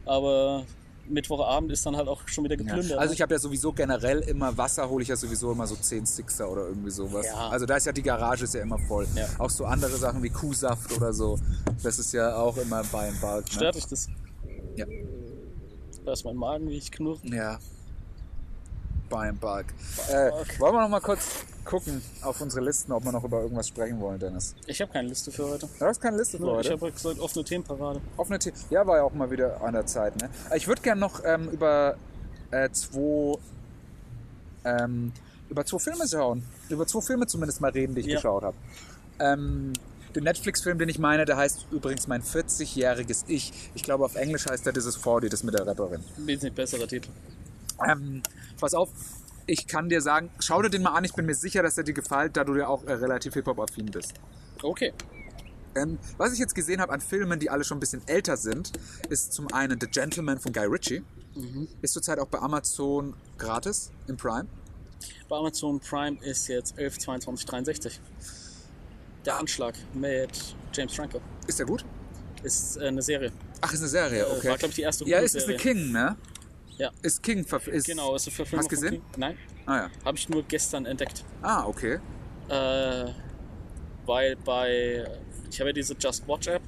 [0.07, 0.65] aber
[1.09, 2.63] Mittwochabend ist dann halt auch schon wieder Ja.
[2.63, 2.99] geplündert.
[2.99, 3.15] Also ne?
[3.15, 6.51] ich habe ja sowieso generell immer Wasser, hole ich ja sowieso immer so 10 Sixer
[6.51, 7.27] oder irgendwie sowas.
[7.27, 7.49] Ja.
[7.49, 9.07] Also da ist ja die Garage ist ja immer voll.
[9.15, 9.27] Ja.
[9.39, 11.39] Auch so andere Sachen wie Kuhsaft oder so.
[11.83, 13.45] Das ist ja auch immer bei im Bulk.
[13.47, 13.53] Ne?
[13.53, 14.09] Stört dich das?
[14.77, 14.87] Ja.
[16.05, 17.21] Da ist mein Magen, wie ich knurre.
[17.25, 17.59] Ja.
[19.09, 19.67] Buy in Bulk.
[20.09, 23.69] Äh, wollen wir noch mal kurz gucken auf unsere Listen, ob wir noch über irgendwas
[23.69, 24.55] sprechen wollen, Dennis?
[24.67, 25.69] Ich habe keine Liste für heute.
[25.79, 26.71] Du hast keine Liste für Ich heute?
[26.73, 28.01] habe gesagt, offene Themenparade.
[28.17, 30.17] Offene The Ja, war ja auch mal wieder an der Zeit.
[30.21, 30.29] Ne?
[30.55, 31.97] Ich würde gerne noch ähm, über
[32.51, 33.39] äh, zwei
[34.65, 35.13] ähm,
[35.51, 36.43] über zwei Filme schauen.
[36.69, 38.17] Über zwei Filme zumindest mal reden, die ich Ja.
[38.17, 38.57] geschaut habe.
[39.21, 39.73] Ähm,
[40.15, 43.53] den Netflix-Film, den ich meine, der heißt übrigens mein 40-jähriges Ich.
[43.75, 46.03] Ich glaube, auf Englisch heißt der dieses 40, das mit der Rapperin.
[46.19, 47.11] Wesentlich besserer Titel.
[47.87, 48.23] Ähm,
[48.61, 48.91] pass auf,
[49.47, 51.05] ich kann dir sagen, schau dir den mal an.
[51.05, 53.87] Ich bin mir sicher, dass er dir gefällt, da du ja auch äh, relativ Hip-Hop-affin
[53.87, 54.15] bist.
[54.63, 54.93] Okay.
[55.77, 58.73] Ähm, was ich jetzt gesehen habe an Filmen, die alle schon ein bisschen älter sind,
[59.11, 61.03] ist zum einen The Gentleman von Guy Ritchie.
[61.83, 64.47] Ist zurzeit auch bei Amazon gratis im Prime.
[65.29, 68.01] Bei Amazon Prime ist jetzt 11, 22, 63.
[69.27, 70.31] Der Anschlag mit
[70.73, 71.21] James Franco.
[71.49, 71.85] Ist der gut?
[72.45, 73.33] Ist äh, eine Serie.
[73.63, 74.49] Ach, ist eine Serie, Äh, okay.
[74.49, 75.57] War, glaube ich, die erste ja, ist, ist eine.
[75.57, 76.17] King, ne?
[76.79, 76.91] Ja.
[77.03, 78.91] Ist King verf- ist Genau, ist eine Verfilmung Hast du gesehen?
[78.95, 79.03] King.
[79.17, 79.91] Nein, Ah ja.
[80.05, 81.25] habe ich nur gestern entdeckt.
[81.43, 81.99] Ah, okay.
[82.49, 83.05] Äh,
[84.07, 85.05] weil bei,
[85.51, 86.63] ich habe ja diese Just Watch App,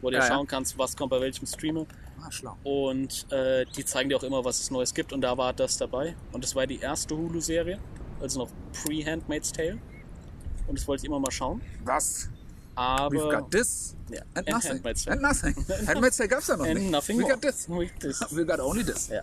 [0.00, 0.34] wo du Ja, ja, ja.
[0.34, 1.86] schauen kannst, was kommt bei welchem Streamer.
[2.22, 2.56] Ah, schlau.
[2.62, 5.12] Und äh, die zeigen dir auch immer, was es Neues gibt.
[5.12, 6.14] Und da war das dabei.
[6.30, 7.78] Und das war die erste Hulu-Serie,
[8.20, 8.50] also noch
[8.84, 9.78] pre-Handmaid's Tale.
[10.68, 11.60] Und das wollte ich immer mal schauen.
[11.84, 12.30] Was?
[12.74, 14.70] Aber We've got this Ja, and and nothing.
[14.72, 15.12] Handmaid's Tale.
[15.14, 15.54] And nothing.
[15.86, 16.90] Handmaid's Tale gab's ja noch and nicht.
[16.90, 17.32] nothing We more.
[17.34, 17.66] got this.
[18.00, 18.20] This.
[18.36, 19.08] We got only this.
[19.08, 19.22] Ja.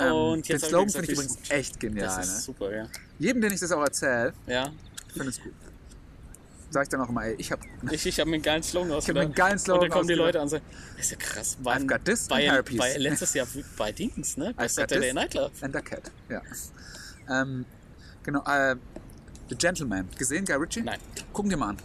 [0.00, 2.06] Ähm, Und den jetzt hab Slogan finde ich ich- übrigens echt genial.
[2.06, 2.40] Das ist Ne?
[2.40, 2.88] super, ja.
[3.18, 4.72] Jedem, den ich das auch erzähle, Ja,
[5.12, 5.52] finde es gut.
[6.70, 7.60] Sag ich dann auch immer, ey, ich hab
[7.92, 9.14] ich, ich habe mir einen geilen Slogan ausgedacht.
[9.14, 10.14] mir einen geilen Slogan Und dann kommen die.
[10.14, 10.64] Leute an und sagen,
[10.98, 11.56] ist ja krass.
[11.62, 14.52] War, I've got this bei, bei letztes Jahr bei Dings, ne?
[14.56, 15.14] Bei Saturday this.
[15.14, 15.62] Night Live.
[15.62, 16.42] And the Cat, ja.
[17.30, 17.64] Ähm,
[18.24, 18.74] genau, äh,
[19.48, 20.08] The Gentleman.
[20.18, 20.82] Gesehen, Guy Ritchie?
[20.82, 20.98] Nein,
[21.32, 21.76] Gucken dir mal an.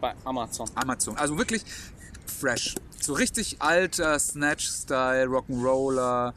[0.00, 0.68] bei Amazon.
[0.74, 1.16] Amazon.
[1.16, 1.64] Also wirklich
[2.26, 2.74] fresh.
[3.00, 6.34] So richtig alter Snatch-Style, Rock'n'Roller.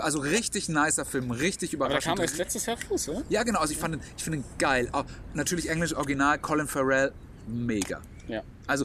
[0.00, 2.16] Also richtig nicer Film, richtig Aber da überraschend.
[2.16, 3.22] kam erst letztes Jahr raus, oder?
[3.28, 3.60] ja, genau.
[3.60, 4.88] Also ich, fand ihn- ich finde ihn geil.
[4.92, 5.04] Auch,
[5.34, 7.12] natürlich Englisch Original, Colin Farrell,
[7.46, 8.00] mega.
[8.28, 8.42] Ja.
[8.66, 8.84] Also,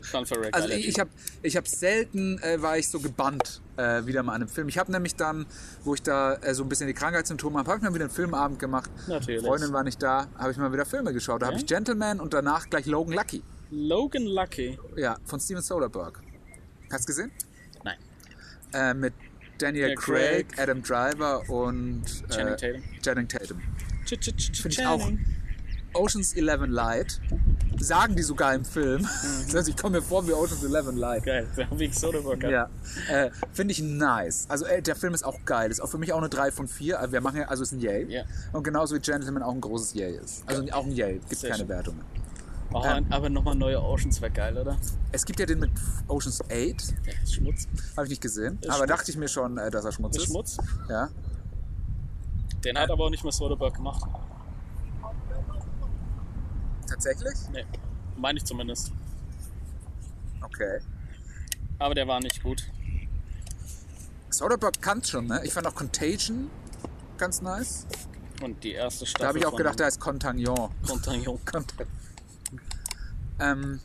[0.52, 1.10] also ich, habe
[1.42, 4.70] ich hab selten, äh, war ich so gebannt äh, wieder mal an einem Film.
[4.70, 5.48] Ich habe nämlich dann,
[5.84, 8.14] wo ich da äh, so ein bisschen die Krankheitssymptome habe, habe ich mal wieder einen
[8.14, 8.92] Filmabend gemacht.
[9.08, 9.44] Natürlich.
[9.44, 11.42] Freundin war nicht da, habe ich mal wieder Filme geschaut.
[11.42, 11.62] Da habe Ja?
[11.62, 13.42] ich Gentleman und danach gleich Logan Lucky.
[13.72, 14.78] Logan Lucky.
[14.96, 16.20] Ja, von Steven Soderbergh.
[16.92, 17.32] Hast du gesehen?
[17.84, 17.98] Nein.
[18.74, 19.14] Äh, mit
[19.58, 20.60] Daniel Ja, Craig, Craig.
[20.60, 22.84] Adam Driver und äh, Channing Tatum.
[23.02, 23.62] Channing Tatum.
[24.06, 25.12] Ch -ch -ch Finde ich auch.
[25.94, 27.20] Ocean's 11 Light.
[27.80, 29.01] Sagen die sogar im Film.
[29.45, 31.24] Das heißt, ich komme mir vor wie Ocean's 11 Light.
[31.24, 32.49] Geil, der wie ich Soderbergh.
[32.51, 32.69] Ja,
[33.09, 34.45] äh, finde ich nice.
[34.49, 35.72] Also äh, der Film ist auch geil.
[35.72, 36.99] Ist auch für mich auch eine 3 von 4.
[36.99, 38.05] Also wir machen ja, also ist ein Yay.
[38.11, 38.24] Ja.
[38.53, 40.43] Und genauso wie Gentleman auch ein großes Yay ist.
[40.45, 41.19] Also auch ein Yay.
[41.28, 41.69] Gibt Sehr keine schön.
[41.69, 42.01] Wertungen.
[42.74, 43.05] Oh, Ähm.
[43.09, 44.78] aber nochmal neue Oceans wäre geil, oder?
[45.11, 45.72] Es gibt ja den mit
[46.07, 46.49] Ocean's 8.
[46.51, 46.74] Der
[47.24, 47.67] ist Schmutz.
[47.97, 48.59] Habe ich nicht gesehen.
[48.61, 48.89] Ist aber Schmutz.
[48.89, 50.30] dachte ich mir schon, äh, dass er Schmutz Ist ist.
[50.30, 50.57] Schmutz.
[50.89, 51.09] Ja.
[52.63, 54.03] Den hat aber auch nicht mehr Soderbergh gemacht.
[56.92, 57.34] Tatsächlich?
[57.52, 57.66] Nee,
[58.18, 58.92] meine ich zumindest.
[60.42, 60.80] Okay.
[61.80, 62.64] Aber der war nicht gut.
[64.30, 65.42] Soderbergh kann schon, ne?
[65.44, 66.50] Ich fand auch Contagion
[67.18, 67.86] ganz nice.
[68.42, 70.72] Und die erste Staffel Da habe ich auch gedacht, da ist Contagnon.
[70.88, 71.39] Contagion.
[71.46, 71.74] Cont-
[73.39, 73.80] ähm,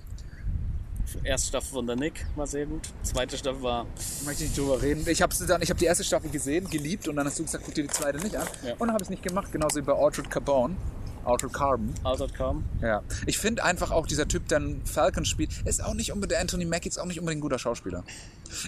[1.22, 2.88] Erste Staffel von der Nick war sehr gut.
[3.02, 3.86] Zweite Staffel war
[4.24, 5.06] möchte ich nicht drüber reden.
[5.08, 7.82] Ich habe habe die erste Staffel gesehen, geliebt und dann hast du gesagt, guck dir
[7.82, 8.46] die zweite nicht an.
[8.64, 8.72] Ja.
[8.72, 10.76] Und dann habe ich es nicht gemacht, genauso wie bei Altered Carbon.
[11.26, 11.92] Altered Carbon.
[12.04, 12.64] Altered Carbon.
[12.80, 13.02] Ja.
[13.26, 16.40] Ich finde einfach auch dieser Typ, der einen Falcon spielt, ist auch nicht unbedingt, der
[16.40, 18.04] Anthony Mackie ist auch nicht unbedingt ein guter Schauspieler.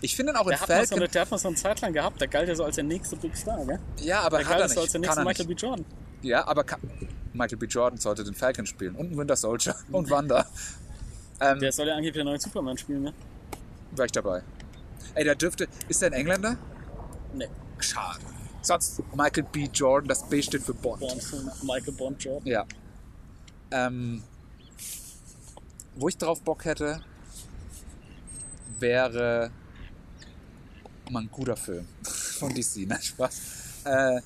[0.02, 0.98] Ich finde ihn auch in Der so Falcon.
[0.98, 2.84] eine, der hat mal so eine Zeit lang gehabt, der galt ja so als der
[2.84, 3.78] nächste Big Star, gell?
[4.00, 4.94] ja, aber Der hat er galt so als nicht.
[4.94, 5.60] der nächste Michael nicht.
[5.60, 5.66] B.
[5.66, 5.84] Jordan.
[6.22, 6.80] Ja, aber kann,
[7.32, 7.66] Michael B.
[7.66, 10.44] Jordan sollte den Falcon spielen und Winter Soldier und Wanda.
[11.40, 13.12] Ähm, Der soll ja angeblich den neuen Superman spielen, ne?
[13.92, 14.42] War ich dabei.
[15.14, 15.68] Ey, der dürfte.
[15.88, 16.56] Ist der ein Engländer?
[17.34, 17.48] Ne,
[17.78, 18.18] Schade.
[18.68, 19.66] Sonst Michael B.
[19.72, 21.00] Jordan, das B steht für Bond.
[21.00, 22.46] Bond, Michael Bond Jordan.
[22.46, 22.66] Ja.
[23.70, 24.22] Ähm,
[25.96, 27.00] wo ich drauf Bock hätte,
[28.78, 29.50] wäre
[31.10, 32.98] mal ein guter Film von DC, ne?
[33.00, 33.40] Spaß.
[33.86, 34.20] Äh,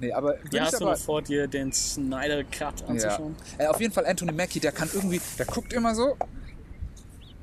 [0.00, 2.86] nee, aber Ja, hast du aber, noch vor, dir den Snyder Cut ja.
[2.88, 3.36] anzuschauen?
[3.56, 6.16] äh, auf jeden Fall Anthony Mackie, der kann irgendwie, der guckt immer so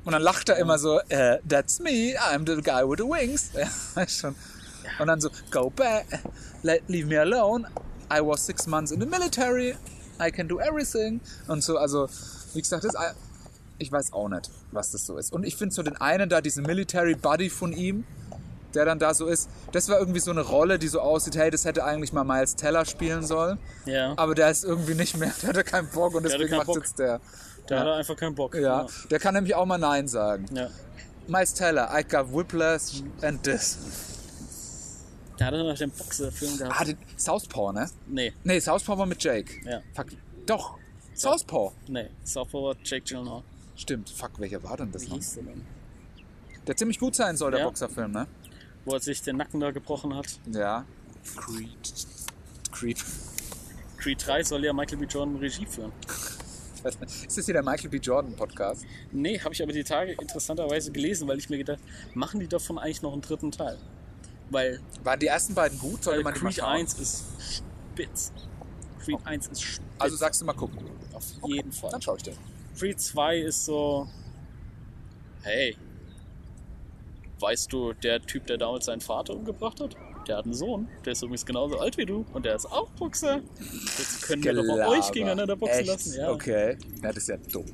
[0.04, 3.50] und dann lacht er immer so, äh, that's me, I'm the guy with the wings.
[3.96, 4.34] Ja, schon.
[4.98, 6.06] Und dann so, go back,
[6.62, 7.66] let, leave me alone,
[8.12, 9.76] I was six months in the military,
[10.20, 11.20] I can do everything.
[11.46, 12.08] Und so, also,
[12.54, 13.00] wie gesagt, das, ist-
[13.78, 15.32] ich weiß auch nicht, was das so ist.
[15.32, 18.04] Und ich finde so den einen da, diesen Military Buddy von ihm,
[18.74, 19.48] der dann da so ist.
[19.72, 22.54] Das war irgendwie so eine Rolle, die so aussieht, hey, das hätte eigentlich mal Miles
[22.56, 23.58] Teller spielen sollen.
[23.86, 24.12] Ja.
[24.16, 26.76] Aber der ist irgendwie nicht mehr, der hatte keinen Bock und Der deswegen macht Bock.
[26.78, 27.20] jetzt der.
[27.68, 28.54] Da hat er einfach keinen Bock.
[28.54, 30.46] Ja, der kann nämlich auch mal Nein sagen.
[30.54, 30.68] ja.
[31.28, 33.76] Miles Teller, I got whiplash and this.
[35.38, 36.80] Da hat er noch den Boxerfilm gehabt.
[36.80, 37.88] Ah, den Southpaw, ne?
[38.06, 39.54] Nee, Nee, Southpaw war mit Jake.
[39.64, 39.80] Ja.
[39.94, 40.08] Fuck.
[40.46, 40.76] Doch,
[41.14, 41.72] Southpaw.
[41.88, 42.08] nee.
[42.24, 43.42] Southpaw Jake Gyllenhaal.
[43.76, 45.16] Stimmt, fuck, welcher war denn das Wie noch?
[45.16, 45.64] hieß der denn?
[46.66, 47.66] Der ziemlich gut sein soll, der Ja.
[47.66, 48.26] Boxerfilm, ne?
[48.84, 50.26] Wo er sich den Nacken da gebrochen hat.
[50.52, 50.84] Ja.
[51.36, 52.06] Creed.
[52.72, 53.04] Creed.
[53.98, 55.06] Creed 3 soll ja Michael B.
[55.06, 55.92] Jordan Regie führen.
[57.26, 57.96] Ist das hier der Michael B.
[57.98, 58.84] Jordan Podcast?
[59.10, 61.80] Nee, habe ich aber die Tage interessanterweise gelesen, weil ich mir gedacht,
[62.14, 63.78] machen die davon eigentlich noch einen dritten Teil?
[64.50, 66.04] Weil, Waren die ersten beiden gut?
[66.04, 66.68] Sollte man Creed schauen?
[66.68, 67.24] 1 ist
[67.92, 68.32] spitz.
[69.04, 69.86] Creed 1 ist spitz.
[69.98, 70.78] Also sagst du mal gucken.
[71.12, 71.90] auf jeden Fall.
[71.90, 72.36] Dann schau ich den.
[72.78, 74.08] Creed 2 ist so,
[75.42, 75.76] hey,
[77.40, 79.96] weißt du, der Typ, der damals seinen Vater umgebracht hat,
[80.26, 82.88] der hat einen Sohn, der ist übrigens genauso alt wie du und der ist auch
[82.90, 83.40] Boxer.
[83.98, 85.88] Jetzt können wir doch mal euch gegeneinander boxen Echt?
[85.88, 86.14] lassen.
[86.18, 86.30] Ja.
[86.30, 86.76] Okay.
[87.02, 87.66] Ja, das ist ja dumm.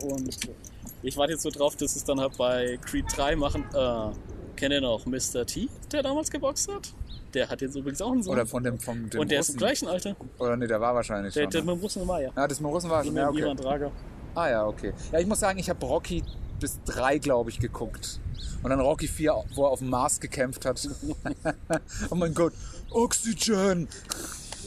[0.00, 0.36] Und
[1.02, 3.64] ich warte jetzt so drauf, dass es dann halt bei Creed 3 machen.
[3.72, 4.10] Äh,
[4.56, 5.46] kennt ihr noch Mr.
[5.46, 6.92] T, der damals geboxt hat?
[7.34, 8.32] Der hat jetzt übrigens auch einen Sohn.
[8.32, 9.58] Oder von dem, vom dem und der ist im Russen.
[9.58, 10.16] gleichen Alter.
[10.38, 11.50] Oder nee, der war wahrscheinlich Der, schon.
[11.50, 11.66] der ne?
[11.66, 12.30] mit dem Russen war ja.
[12.34, 13.62] Ja, das mit dem Russen war Ja, dem Ivan okay.
[13.62, 13.92] Drago.
[14.34, 14.92] Ah ja, okay.
[15.12, 16.22] Ja, ich muss sagen, ich habe Rocky
[16.60, 18.20] bis drei, glaube ich, geguckt.
[18.62, 20.88] Und dann Rocky 4, wo er auf dem Mars gekämpft hat.
[22.10, 22.52] oh mein Gott.
[22.90, 23.88] Oxygen!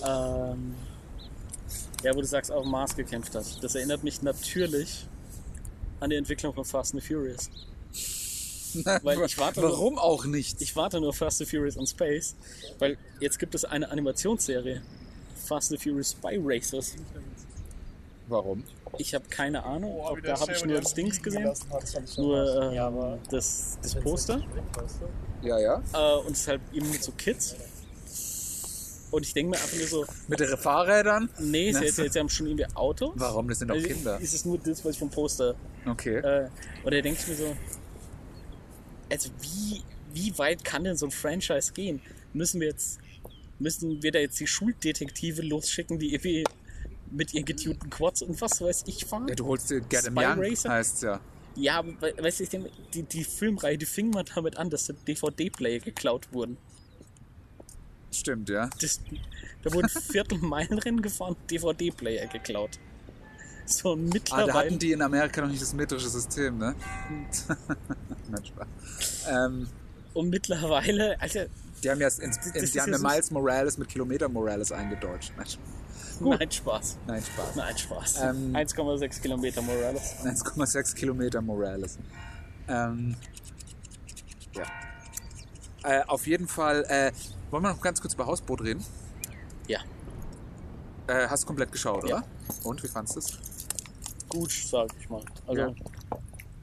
[0.07, 0.75] Ähm,
[2.03, 3.63] ja, wo du sagst, auf dem Mars gekämpft hat.
[3.63, 5.07] Das erinnert mich natürlich
[5.99, 7.49] an die Entwicklung von Fast and Furious.
[9.03, 10.61] Weil ich warte nur- Warum auch nicht?
[10.61, 12.35] Ich warte nur Fast and Furious in Space,
[12.79, 14.81] weil jetzt gibt es eine Animationsserie.
[15.45, 16.95] Fast and the Furious Spy Racers.
[18.27, 18.63] Warum?
[18.97, 21.51] Ich habe keine Ahnung, Oh, ob, da habe ich nur das Dings gesehen.
[22.17, 24.41] Nur äh, das, das Poster.
[25.41, 25.81] Ja, ja.
[25.93, 27.55] Äh, und es ist halt eben mit so Kids.
[29.11, 31.29] Und ich denke mir einfach nur so, Mit den Fahrrädern?
[31.39, 33.13] nee, sie, sie, sie haben schon irgendwie Autos.
[33.15, 33.47] Warum?
[33.47, 34.19] Das sind doch Also Kinder.
[34.19, 35.55] Ist es nur das, was ich vom Poster.
[35.87, 36.17] Okay.
[36.17, 36.49] Äh,
[36.83, 37.55] und da denke ich mir so,
[39.09, 39.81] also wie,
[40.13, 42.01] wie weit kann denn so ein Franchise gehen?
[42.33, 42.99] Müssen wir jetzt,
[43.59, 46.43] müssen wir da jetzt die Schuldetektive losschicken, die irgendwie
[47.11, 49.27] mit ihren getunten Quads und was weiß ich fahren?
[49.27, 50.69] Ja, du holst dir Get Spy Young, Racer?
[50.69, 51.19] heißt ja.
[51.55, 56.57] Ja, weißt du, die, die Filmreihe, die fing mal damit an, dass DVD-Player geklaut wurden.
[58.11, 58.69] Stimmt, ja.
[58.79, 59.01] Das,
[59.63, 62.79] da wurden Viertelmeilenrennen gefahren, DVD-Player geklaut.
[63.71, 64.53] So Ah, da mittlerweile.
[64.53, 66.75] hatten die in Amerika noch nicht das metrische System, ne?
[68.29, 68.67] Nein, Spaß.
[69.29, 69.67] Ähm,
[70.13, 71.45] und mittlerweile, Alter,
[71.83, 75.33] die haben ja, ins, ist die haben ja Miles Morales mit Kilometer Morales eingedeutscht.
[75.37, 75.59] Nein, Spaß.
[76.19, 76.97] nein, Spaß.
[77.07, 77.55] Nein, Spaß.
[77.55, 78.21] Nein, Spaß.
[78.21, 80.15] Ähm, 1,6 Kilometer Morales.
[80.23, 81.97] 1,6 Kilometer Morales.
[82.67, 83.15] Ähm,
[84.55, 84.63] ja.
[85.83, 87.11] Äh, auf jeden Fall, äh,
[87.51, 88.83] wollen wir noch ganz kurz über Hausboot reden?
[89.67, 89.79] Ja,
[91.07, 92.17] Äh, hast komplett geschaut, Ja.
[92.17, 92.27] oder?
[92.63, 93.37] Und, wie fandest du es?
[94.29, 95.23] Gut, sag ich mal.
[95.47, 95.75] Also, Ja.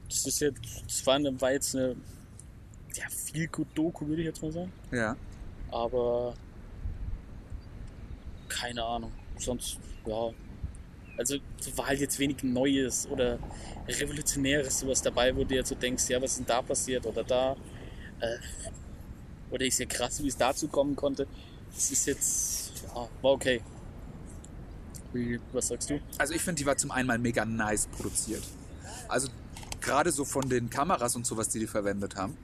[0.07, 1.95] das ist jetzt, das war, eine, war jetzt eine,
[2.95, 4.71] ja, viel gut Doku, würde ich jetzt mal sagen.
[4.91, 5.15] Ja.
[5.71, 6.33] Aber,
[8.47, 9.11] keine Ahnung.
[9.37, 10.29] Sonst, ja.
[11.17, 11.37] Also,
[11.75, 13.39] war halt jetzt wenig Neues oder
[13.87, 17.23] Revolutionäres, sowas dabei, wo du jetzt so denkst, ja, was ist denn da passiert oder
[17.23, 17.55] da.
[18.19, 18.37] Äh,
[19.51, 21.27] oder ist ja krass, wie es dazu kommen konnte.
[21.73, 23.61] Das ist jetzt, ja, war okay.
[25.17, 25.99] Wie, was sagst du?
[26.17, 28.43] Also ich finde, die war zum einen mal mega nice produziert.
[29.07, 29.29] Also
[29.81, 32.37] gerade so von den Kameras und sowas, die die verwendet haben,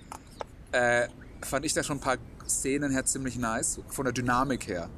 [0.72, 1.08] äh,
[1.42, 2.18] fand ich da schon ein paar
[2.48, 3.80] Szenen her ziemlich nice.
[3.88, 4.90] Von der Dynamik her.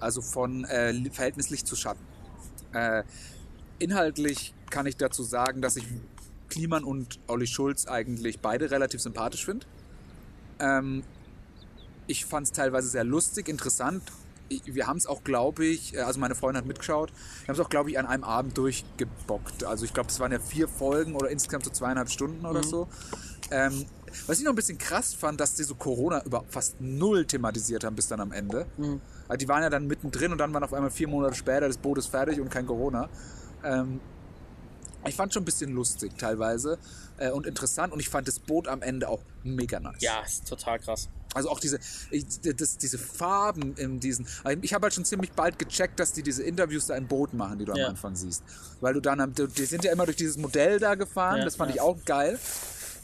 [0.00, 2.04] Also von äh, Verhältnis Licht zu Schatten.
[2.72, 3.02] Äh,
[3.78, 5.84] inhaltlich kann ich dazu sagen, dass ich
[6.48, 9.66] Kliman und Olli Schulz eigentlich beide relativ sympathisch finde.
[10.58, 11.02] Ähm,
[12.06, 14.02] ich fand es teilweise sehr lustig, interessant.
[14.48, 17.60] Wir haben es auch, glaube ich, äh, also meine Freundin hat mitgeschaut, wir haben es
[17.60, 19.64] auch, glaube ich, an einem Abend durchgebockt.
[19.64, 22.88] Also ich glaube, es waren ja vier Folgen oder insgesamt so zweieinhalb Stunden oder so.
[23.50, 23.86] Ähm,
[24.26, 27.84] was ich noch ein bisschen krass fand, dass die so Corona über fast null thematisiert
[27.84, 28.66] haben bis dann am Ende.
[29.28, 31.78] Also die waren ja dann mittendrin und dann waren auf einmal vier Monate später, das
[31.78, 33.08] Boot ist fertig und kein Corona.
[33.64, 34.00] Ähm,
[35.06, 36.78] ich fand schon ein bisschen lustig teilweise
[37.16, 40.00] äh, und interessant und ich fand das Boot am Ende auch mega nice.
[40.00, 41.08] Ja, ist total krass.
[41.34, 41.78] Also auch diese,
[42.56, 44.26] das, diese Farben in diesen.
[44.60, 47.58] Ich habe halt schon ziemlich bald gecheckt, dass die diese Interviews da im Boot machen,
[47.58, 47.84] die du Ja.
[47.86, 48.42] am Anfang siehst.
[48.80, 51.70] Weil du dann, die sind ja immer durch dieses Modell da gefahren, Ja, das fand
[51.70, 51.76] ja.
[51.76, 52.38] ich auch geil.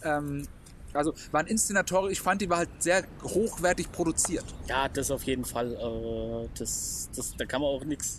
[0.03, 0.47] Ähm,
[0.93, 4.45] also waren Inszenatoren, ich fand, die war halt sehr hochwertig produziert.
[4.69, 5.73] Ja, das auf jeden Fall.
[5.75, 8.19] Äh, das, das, da kann man auch nichts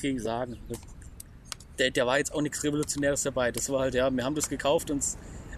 [0.00, 0.58] gegen sagen.
[1.78, 3.52] Der, der war jetzt auch nichts Revolutionäres dabei.
[3.52, 5.04] Das war halt, ja, wir haben das gekauft und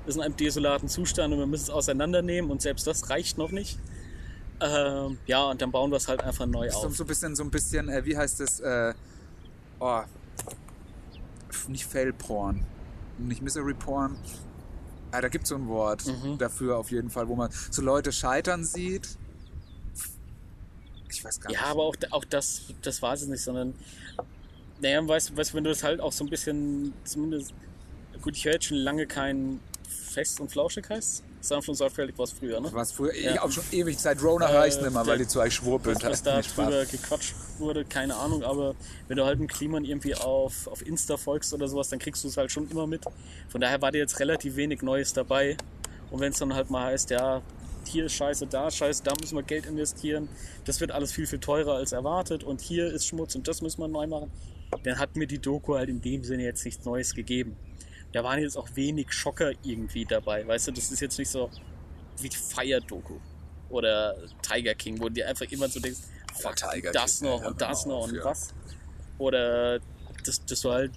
[0.09, 3.51] ist in einem desolaten Zustand und wir müssen es auseinandernehmen und selbst das reicht noch
[3.51, 3.79] nicht.
[4.61, 6.97] Ähm, ja, und dann bauen wir es halt einfach neu So, auf.
[6.97, 8.61] so ein bisschen, so ein bisschen, äh, wie heißt es?
[8.61, 8.95] Äh,
[9.79, 10.03] oh,
[11.69, 12.65] nicht Fail Porn,
[13.19, 14.17] nicht Misery Porn.
[15.11, 16.39] Ah, da gibt es so ein Wort Mhm.
[16.39, 19.09] dafür auf jeden Fall, wo man so Leute scheitern sieht.
[21.11, 21.69] Ich weiß gar Ja, nicht.
[21.71, 23.75] aber auch, auch das, das war es nicht, sondern,
[24.81, 27.55] naja, weißt du, weißt, wenn du das halt auch so ein bisschen, zumindest,
[28.21, 29.61] gut, ich höre jetzt schon lange kein
[30.09, 31.23] Fest und Flauschig heißt.
[31.41, 32.69] Sanft und sorgfältig war es früher, ne?
[32.73, 33.43] Was früher, ich Ja.
[33.43, 35.95] auch schon ewig seit Rona Äh, heißt nicht mehr, weil die zu euch schwurbeln.
[35.97, 38.75] was, was da drüber gequatscht wurde, keine Ahnung, aber
[39.07, 42.29] wenn du halt einen Kliman irgendwie auf, auf Insta folgst oder sowas, dann kriegst du
[42.29, 43.05] es halt schon immer mit.
[43.49, 45.57] Von daher war dir jetzt relativ wenig Neues dabei.
[46.11, 47.43] Und wenn es dann halt mal heißt, ja,
[47.87, 50.29] hier ist Scheiße, da ist Scheiße, da müssen wir Geld investieren,
[50.65, 53.81] das wird alles viel, viel teurer als erwartet und hier ist Schmutz und das müssen
[53.81, 54.31] wir neu machen,
[54.85, 57.57] dann hat mir die Doku halt in dem Sinne jetzt nichts Neues gegeben.
[58.13, 61.51] Da waren jetzt auch wenig Schocker irgendwie dabei, weißt du, das ist jetzt nicht so
[62.21, 63.19] wie die Fire-Doku
[63.69, 66.01] oder Tiger King, wo du dir einfach immer so denkst,
[66.35, 68.25] fuck, Tiger das King, noch ja, und das noch auf, und ja.
[68.25, 68.55] was.
[69.19, 69.81] Oder
[70.25, 70.93] das, das war halt,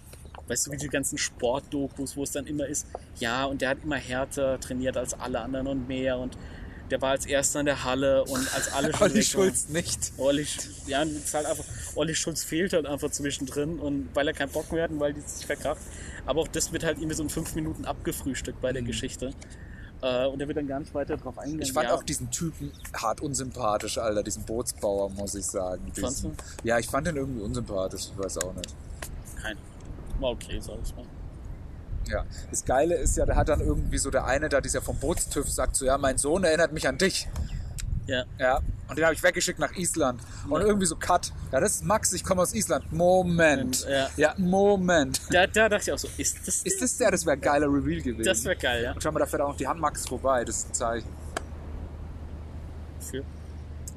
[0.47, 2.88] weißt du, wie die ganzen Sportdokus, wo es dann immer ist,
[3.20, 6.38] ja, und der hat immer härter trainiert als alle anderen und mehr und
[6.91, 9.45] der war als erster in der Halle und als alle schon Olli weg waren.
[9.45, 10.12] Schulz nicht.
[10.18, 10.45] Olli,
[10.88, 11.64] ja, es ist halt einfach,
[11.95, 15.14] Olli Schulz fehlt halt einfach zwischendrin und weil er keinen Bock mehr hat und weil
[15.14, 15.82] die sich verkracht.
[16.26, 19.34] Aber auch das wird halt irgendwie so in fünf Minuten abgefrühstückt bei der Geschichte.
[20.02, 21.58] Äh, und er wird dann gar nicht weiter drauf eingehen.
[21.58, 21.64] Mhm.
[21.64, 25.92] Ich fand ja, auch diesen Typen hart unsympathisch, Alter, diesen Bootsbauer, muss ich sagen.
[25.96, 28.76] Diesen, ja, ich fand den irgendwie unsympathisch, ich weiß auch nicht.
[29.42, 29.58] Kein.
[30.20, 31.06] War okay, sag ich mal.
[32.08, 32.26] Ja.
[32.50, 35.50] Das Geile ist ja, der hat dann irgendwie so der eine da, dieser vom Bootstüv,
[35.50, 37.28] sagt so, ja, mein Sohn erinnert mich an dich.
[38.08, 38.62] Ja, Ja.
[38.88, 40.22] Und den habe ich weggeschickt nach Island.
[40.49, 41.32] Und irgendwie so Cut.
[41.54, 42.91] Ja, das ist Max, ich komme aus Island.
[42.91, 43.88] Moment.
[43.89, 44.10] Ja.
[44.18, 45.22] Ja, Moment.
[45.30, 47.12] da, da dachte ich auch so, ist das Ist das der?
[47.12, 48.26] Das wäre ein geiler Reveal gewesen.
[48.28, 48.91] Das wäre geil, ja.
[48.91, 50.43] Und schau mal, da fährt auch noch die Hand Max vorbei.
[50.43, 51.10] Das ist ein Zeichen.
[52.99, 53.24] Für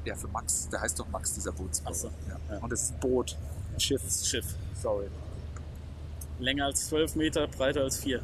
[0.05, 0.69] Ja, für Max.
[0.69, 1.93] Der heißt doch Max, dieser Bootsbauer.
[1.93, 2.07] So.
[2.29, 2.55] Ja.
[2.55, 2.57] Ja.
[2.59, 3.37] Und das ist ein Boot.
[3.73, 4.01] Ein Schiff.
[4.01, 4.45] das Schiff.
[4.81, 5.07] Sorry.
[6.39, 8.21] Länger als 12 Meter, breiter als 4.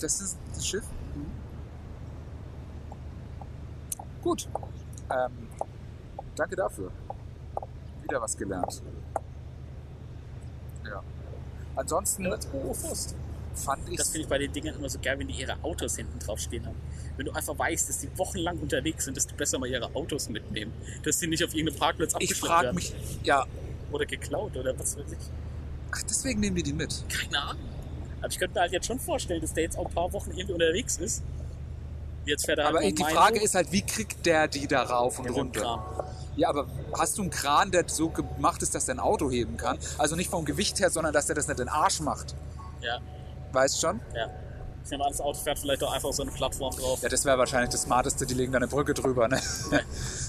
[0.00, 0.84] Das ist das Schiff?
[4.24, 4.48] Gut.
[5.10, 5.48] Ähm,
[6.34, 6.90] danke dafür.
[8.02, 8.82] Wieder was gelernt.
[10.84, 11.02] Ja.
[11.76, 12.24] Ansonsten
[13.54, 15.96] fand ich Das finde ich bei den Dingern immer so geil, wenn die ihre Autos
[15.96, 16.76] hinten drauf stehen haben.
[17.16, 20.72] Wenn du einfach weißt, dass die wochenlang unterwegs sind, desto besser mal ihre Autos mitnehmen.
[21.02, 22.76] Dass die nicht auf irgendeinem Parkplatz ich abgeschleppt frage werden.
[22.76, 23.44] mich, ja,
[23.92, 25.30] Oder geklaut oder was weiß ich.
[25.92, 27.04] ach, deswegen nehmen die die mit.
[27.08, 27.62] Keine Ahnung.
[28.20, 30.30] Aber ich könnte mir halt jetzt schon vorstellen, dass der jetzt auch ein paar Wochen
[30.30, 31.22] irgendwie unterwegs ist.
[32.26, 34.82] Jetzt fährt er halt Aber die Frage hoch, ist halt, wie kriegt der die da
[34.82, 36.06] rauf und dem runter?
[36.36, 36.66] Ja, aber
[36.98, 39.78] hast du einen Kran, der so gemacht ist, dass der ein Auto heben kann?
[39.98, 42.34] Also nicht vom Gewicht her, sondern dass der das nicht in den Arsch macht.
[42.80, 43.00] Ja,
[43.52, 44.00] Weißt schon?
[44.14, 44.28] ja.
[44.84, 47.00] Ich nehme an, das Auto fährt vielleicht auch einfach so eine Plattform drauf.
[47.00, 48.26] Ja, das wäre wahrscheinlich das Smarteste.
[48.26, 49.40] Die legen da eine Brücke drüber, ne?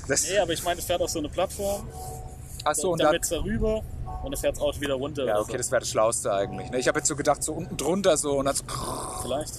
[0.07, 1.89] Das, Nee, aber ich meine, es fährt auf so eine Plattform,
[2.63, 3.83] ach so, und dann dann, wird's da rüber
[4.23, 5.25] und dann fährt das Auto wieder runter.
[5.25, 5.57] Ja, okay, so.
[5.57, 6.69] das wäre das Schlauste eigentlich.
[6.69, 6.79] Ne?
[6.79, 8.63] Ich habe jetzt so gedacht, so unten drunter so und dann so.
[9.23, 9.55] Vielleicht.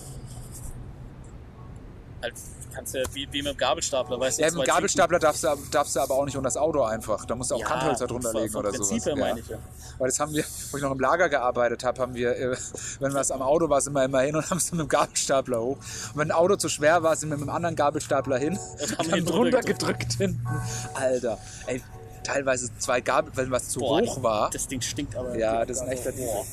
[2.26, 2.34] Halt,
[2.74, 4.42] kannst ja wie, wie mit dem Gabelstapler, weißt du?
[4.42, 7.24] Ja, mit dem Gabelstapler darfst du, darfst du aber auch nicht unter das Auto einfach.
[7.24, 9.18] Da musst du auch Ja, Kanthölzer drunter legen oder Prinzip sowas.
[9.18, 9.58] meine ich ja.
[9.98, 12.56] Weil das haben wir, wo ich noch im Lager gearbeitet habe, haben wir, äh,
[13.00, 15.60] wenn was am Auto war, sind wir immer hin und haben es mit dem Gabelstapler
[15.60, 15.78] hoch.
[15.78, 18.98] Und wenn ein Auto zu schwer war, sind wir mit dem anderen Gabelstapler hin und
[18.98, 20.46] haben haben ihn drunter gedrückt hinten.
[20.94, 21.82] Alter, ey,
[22.24, 24.50] teilweise zwei Gabel, wenn was zu Boah, hoch war.
[24.50, 25.38] Das Ding stinkt aber.
[25.38, 26.44] Ja, das ist ein echter Boah.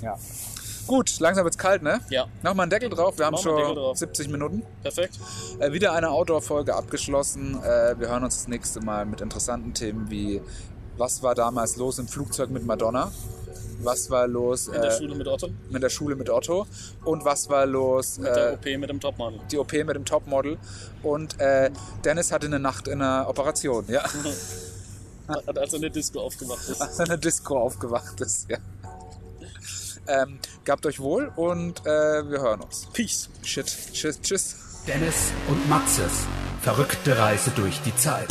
[0.00, 0.16] Ja.
[0.88, 2.00] Gut, langsam wird's kalt, ne?
[2.10, 3.18] Ja, Nochmal einen Deckel drauf.
[3.18, 3.96] Wir haben schon drauf.
[3.96, 4.62] 70 Minuten.
[4.82, 5.18] perfekt.
[5.60, 7.62] Äh, wieder eine Outdoor-Folge abgeschlossen.
[7.62, 10.40] Äh, wir hören uns das nächste Mal mit interessanten Themen wie
[10.96, 13.12] was war damals los im Flugzeug mit Madonna?
[13.80, 16.66] Was war los In der äh, Schule mit Otto, mit der Schule mit Otto?
[17.04, 19.40] Und was war los mit der äh, OP mit dem Topmodel.
[19.52, 20.58] die OP mit dem Topmodel?
[21.04, 21.70] Und äh,
[22.04, 24.02] Dennis hatte eine Nacht in einer Operation, ja.
[25.28, 26.66] Hat also eine Disco aufgemacht.
[26.68, 26.80] ist.
[26.80, 28.56] Als er in der Disco aufgewacht ist, ja.
[30.08, 32.88] Ähm, gabt euch wohl und äh, wir hören uns.
[32.92, 33.28] Peace.
[33.42, 34.56] Shit, tschüss, tschüss.
[34.86, 36.26] Dennis und Maxes
[36.62, 38.28] verrückte Reise durch die Zeit.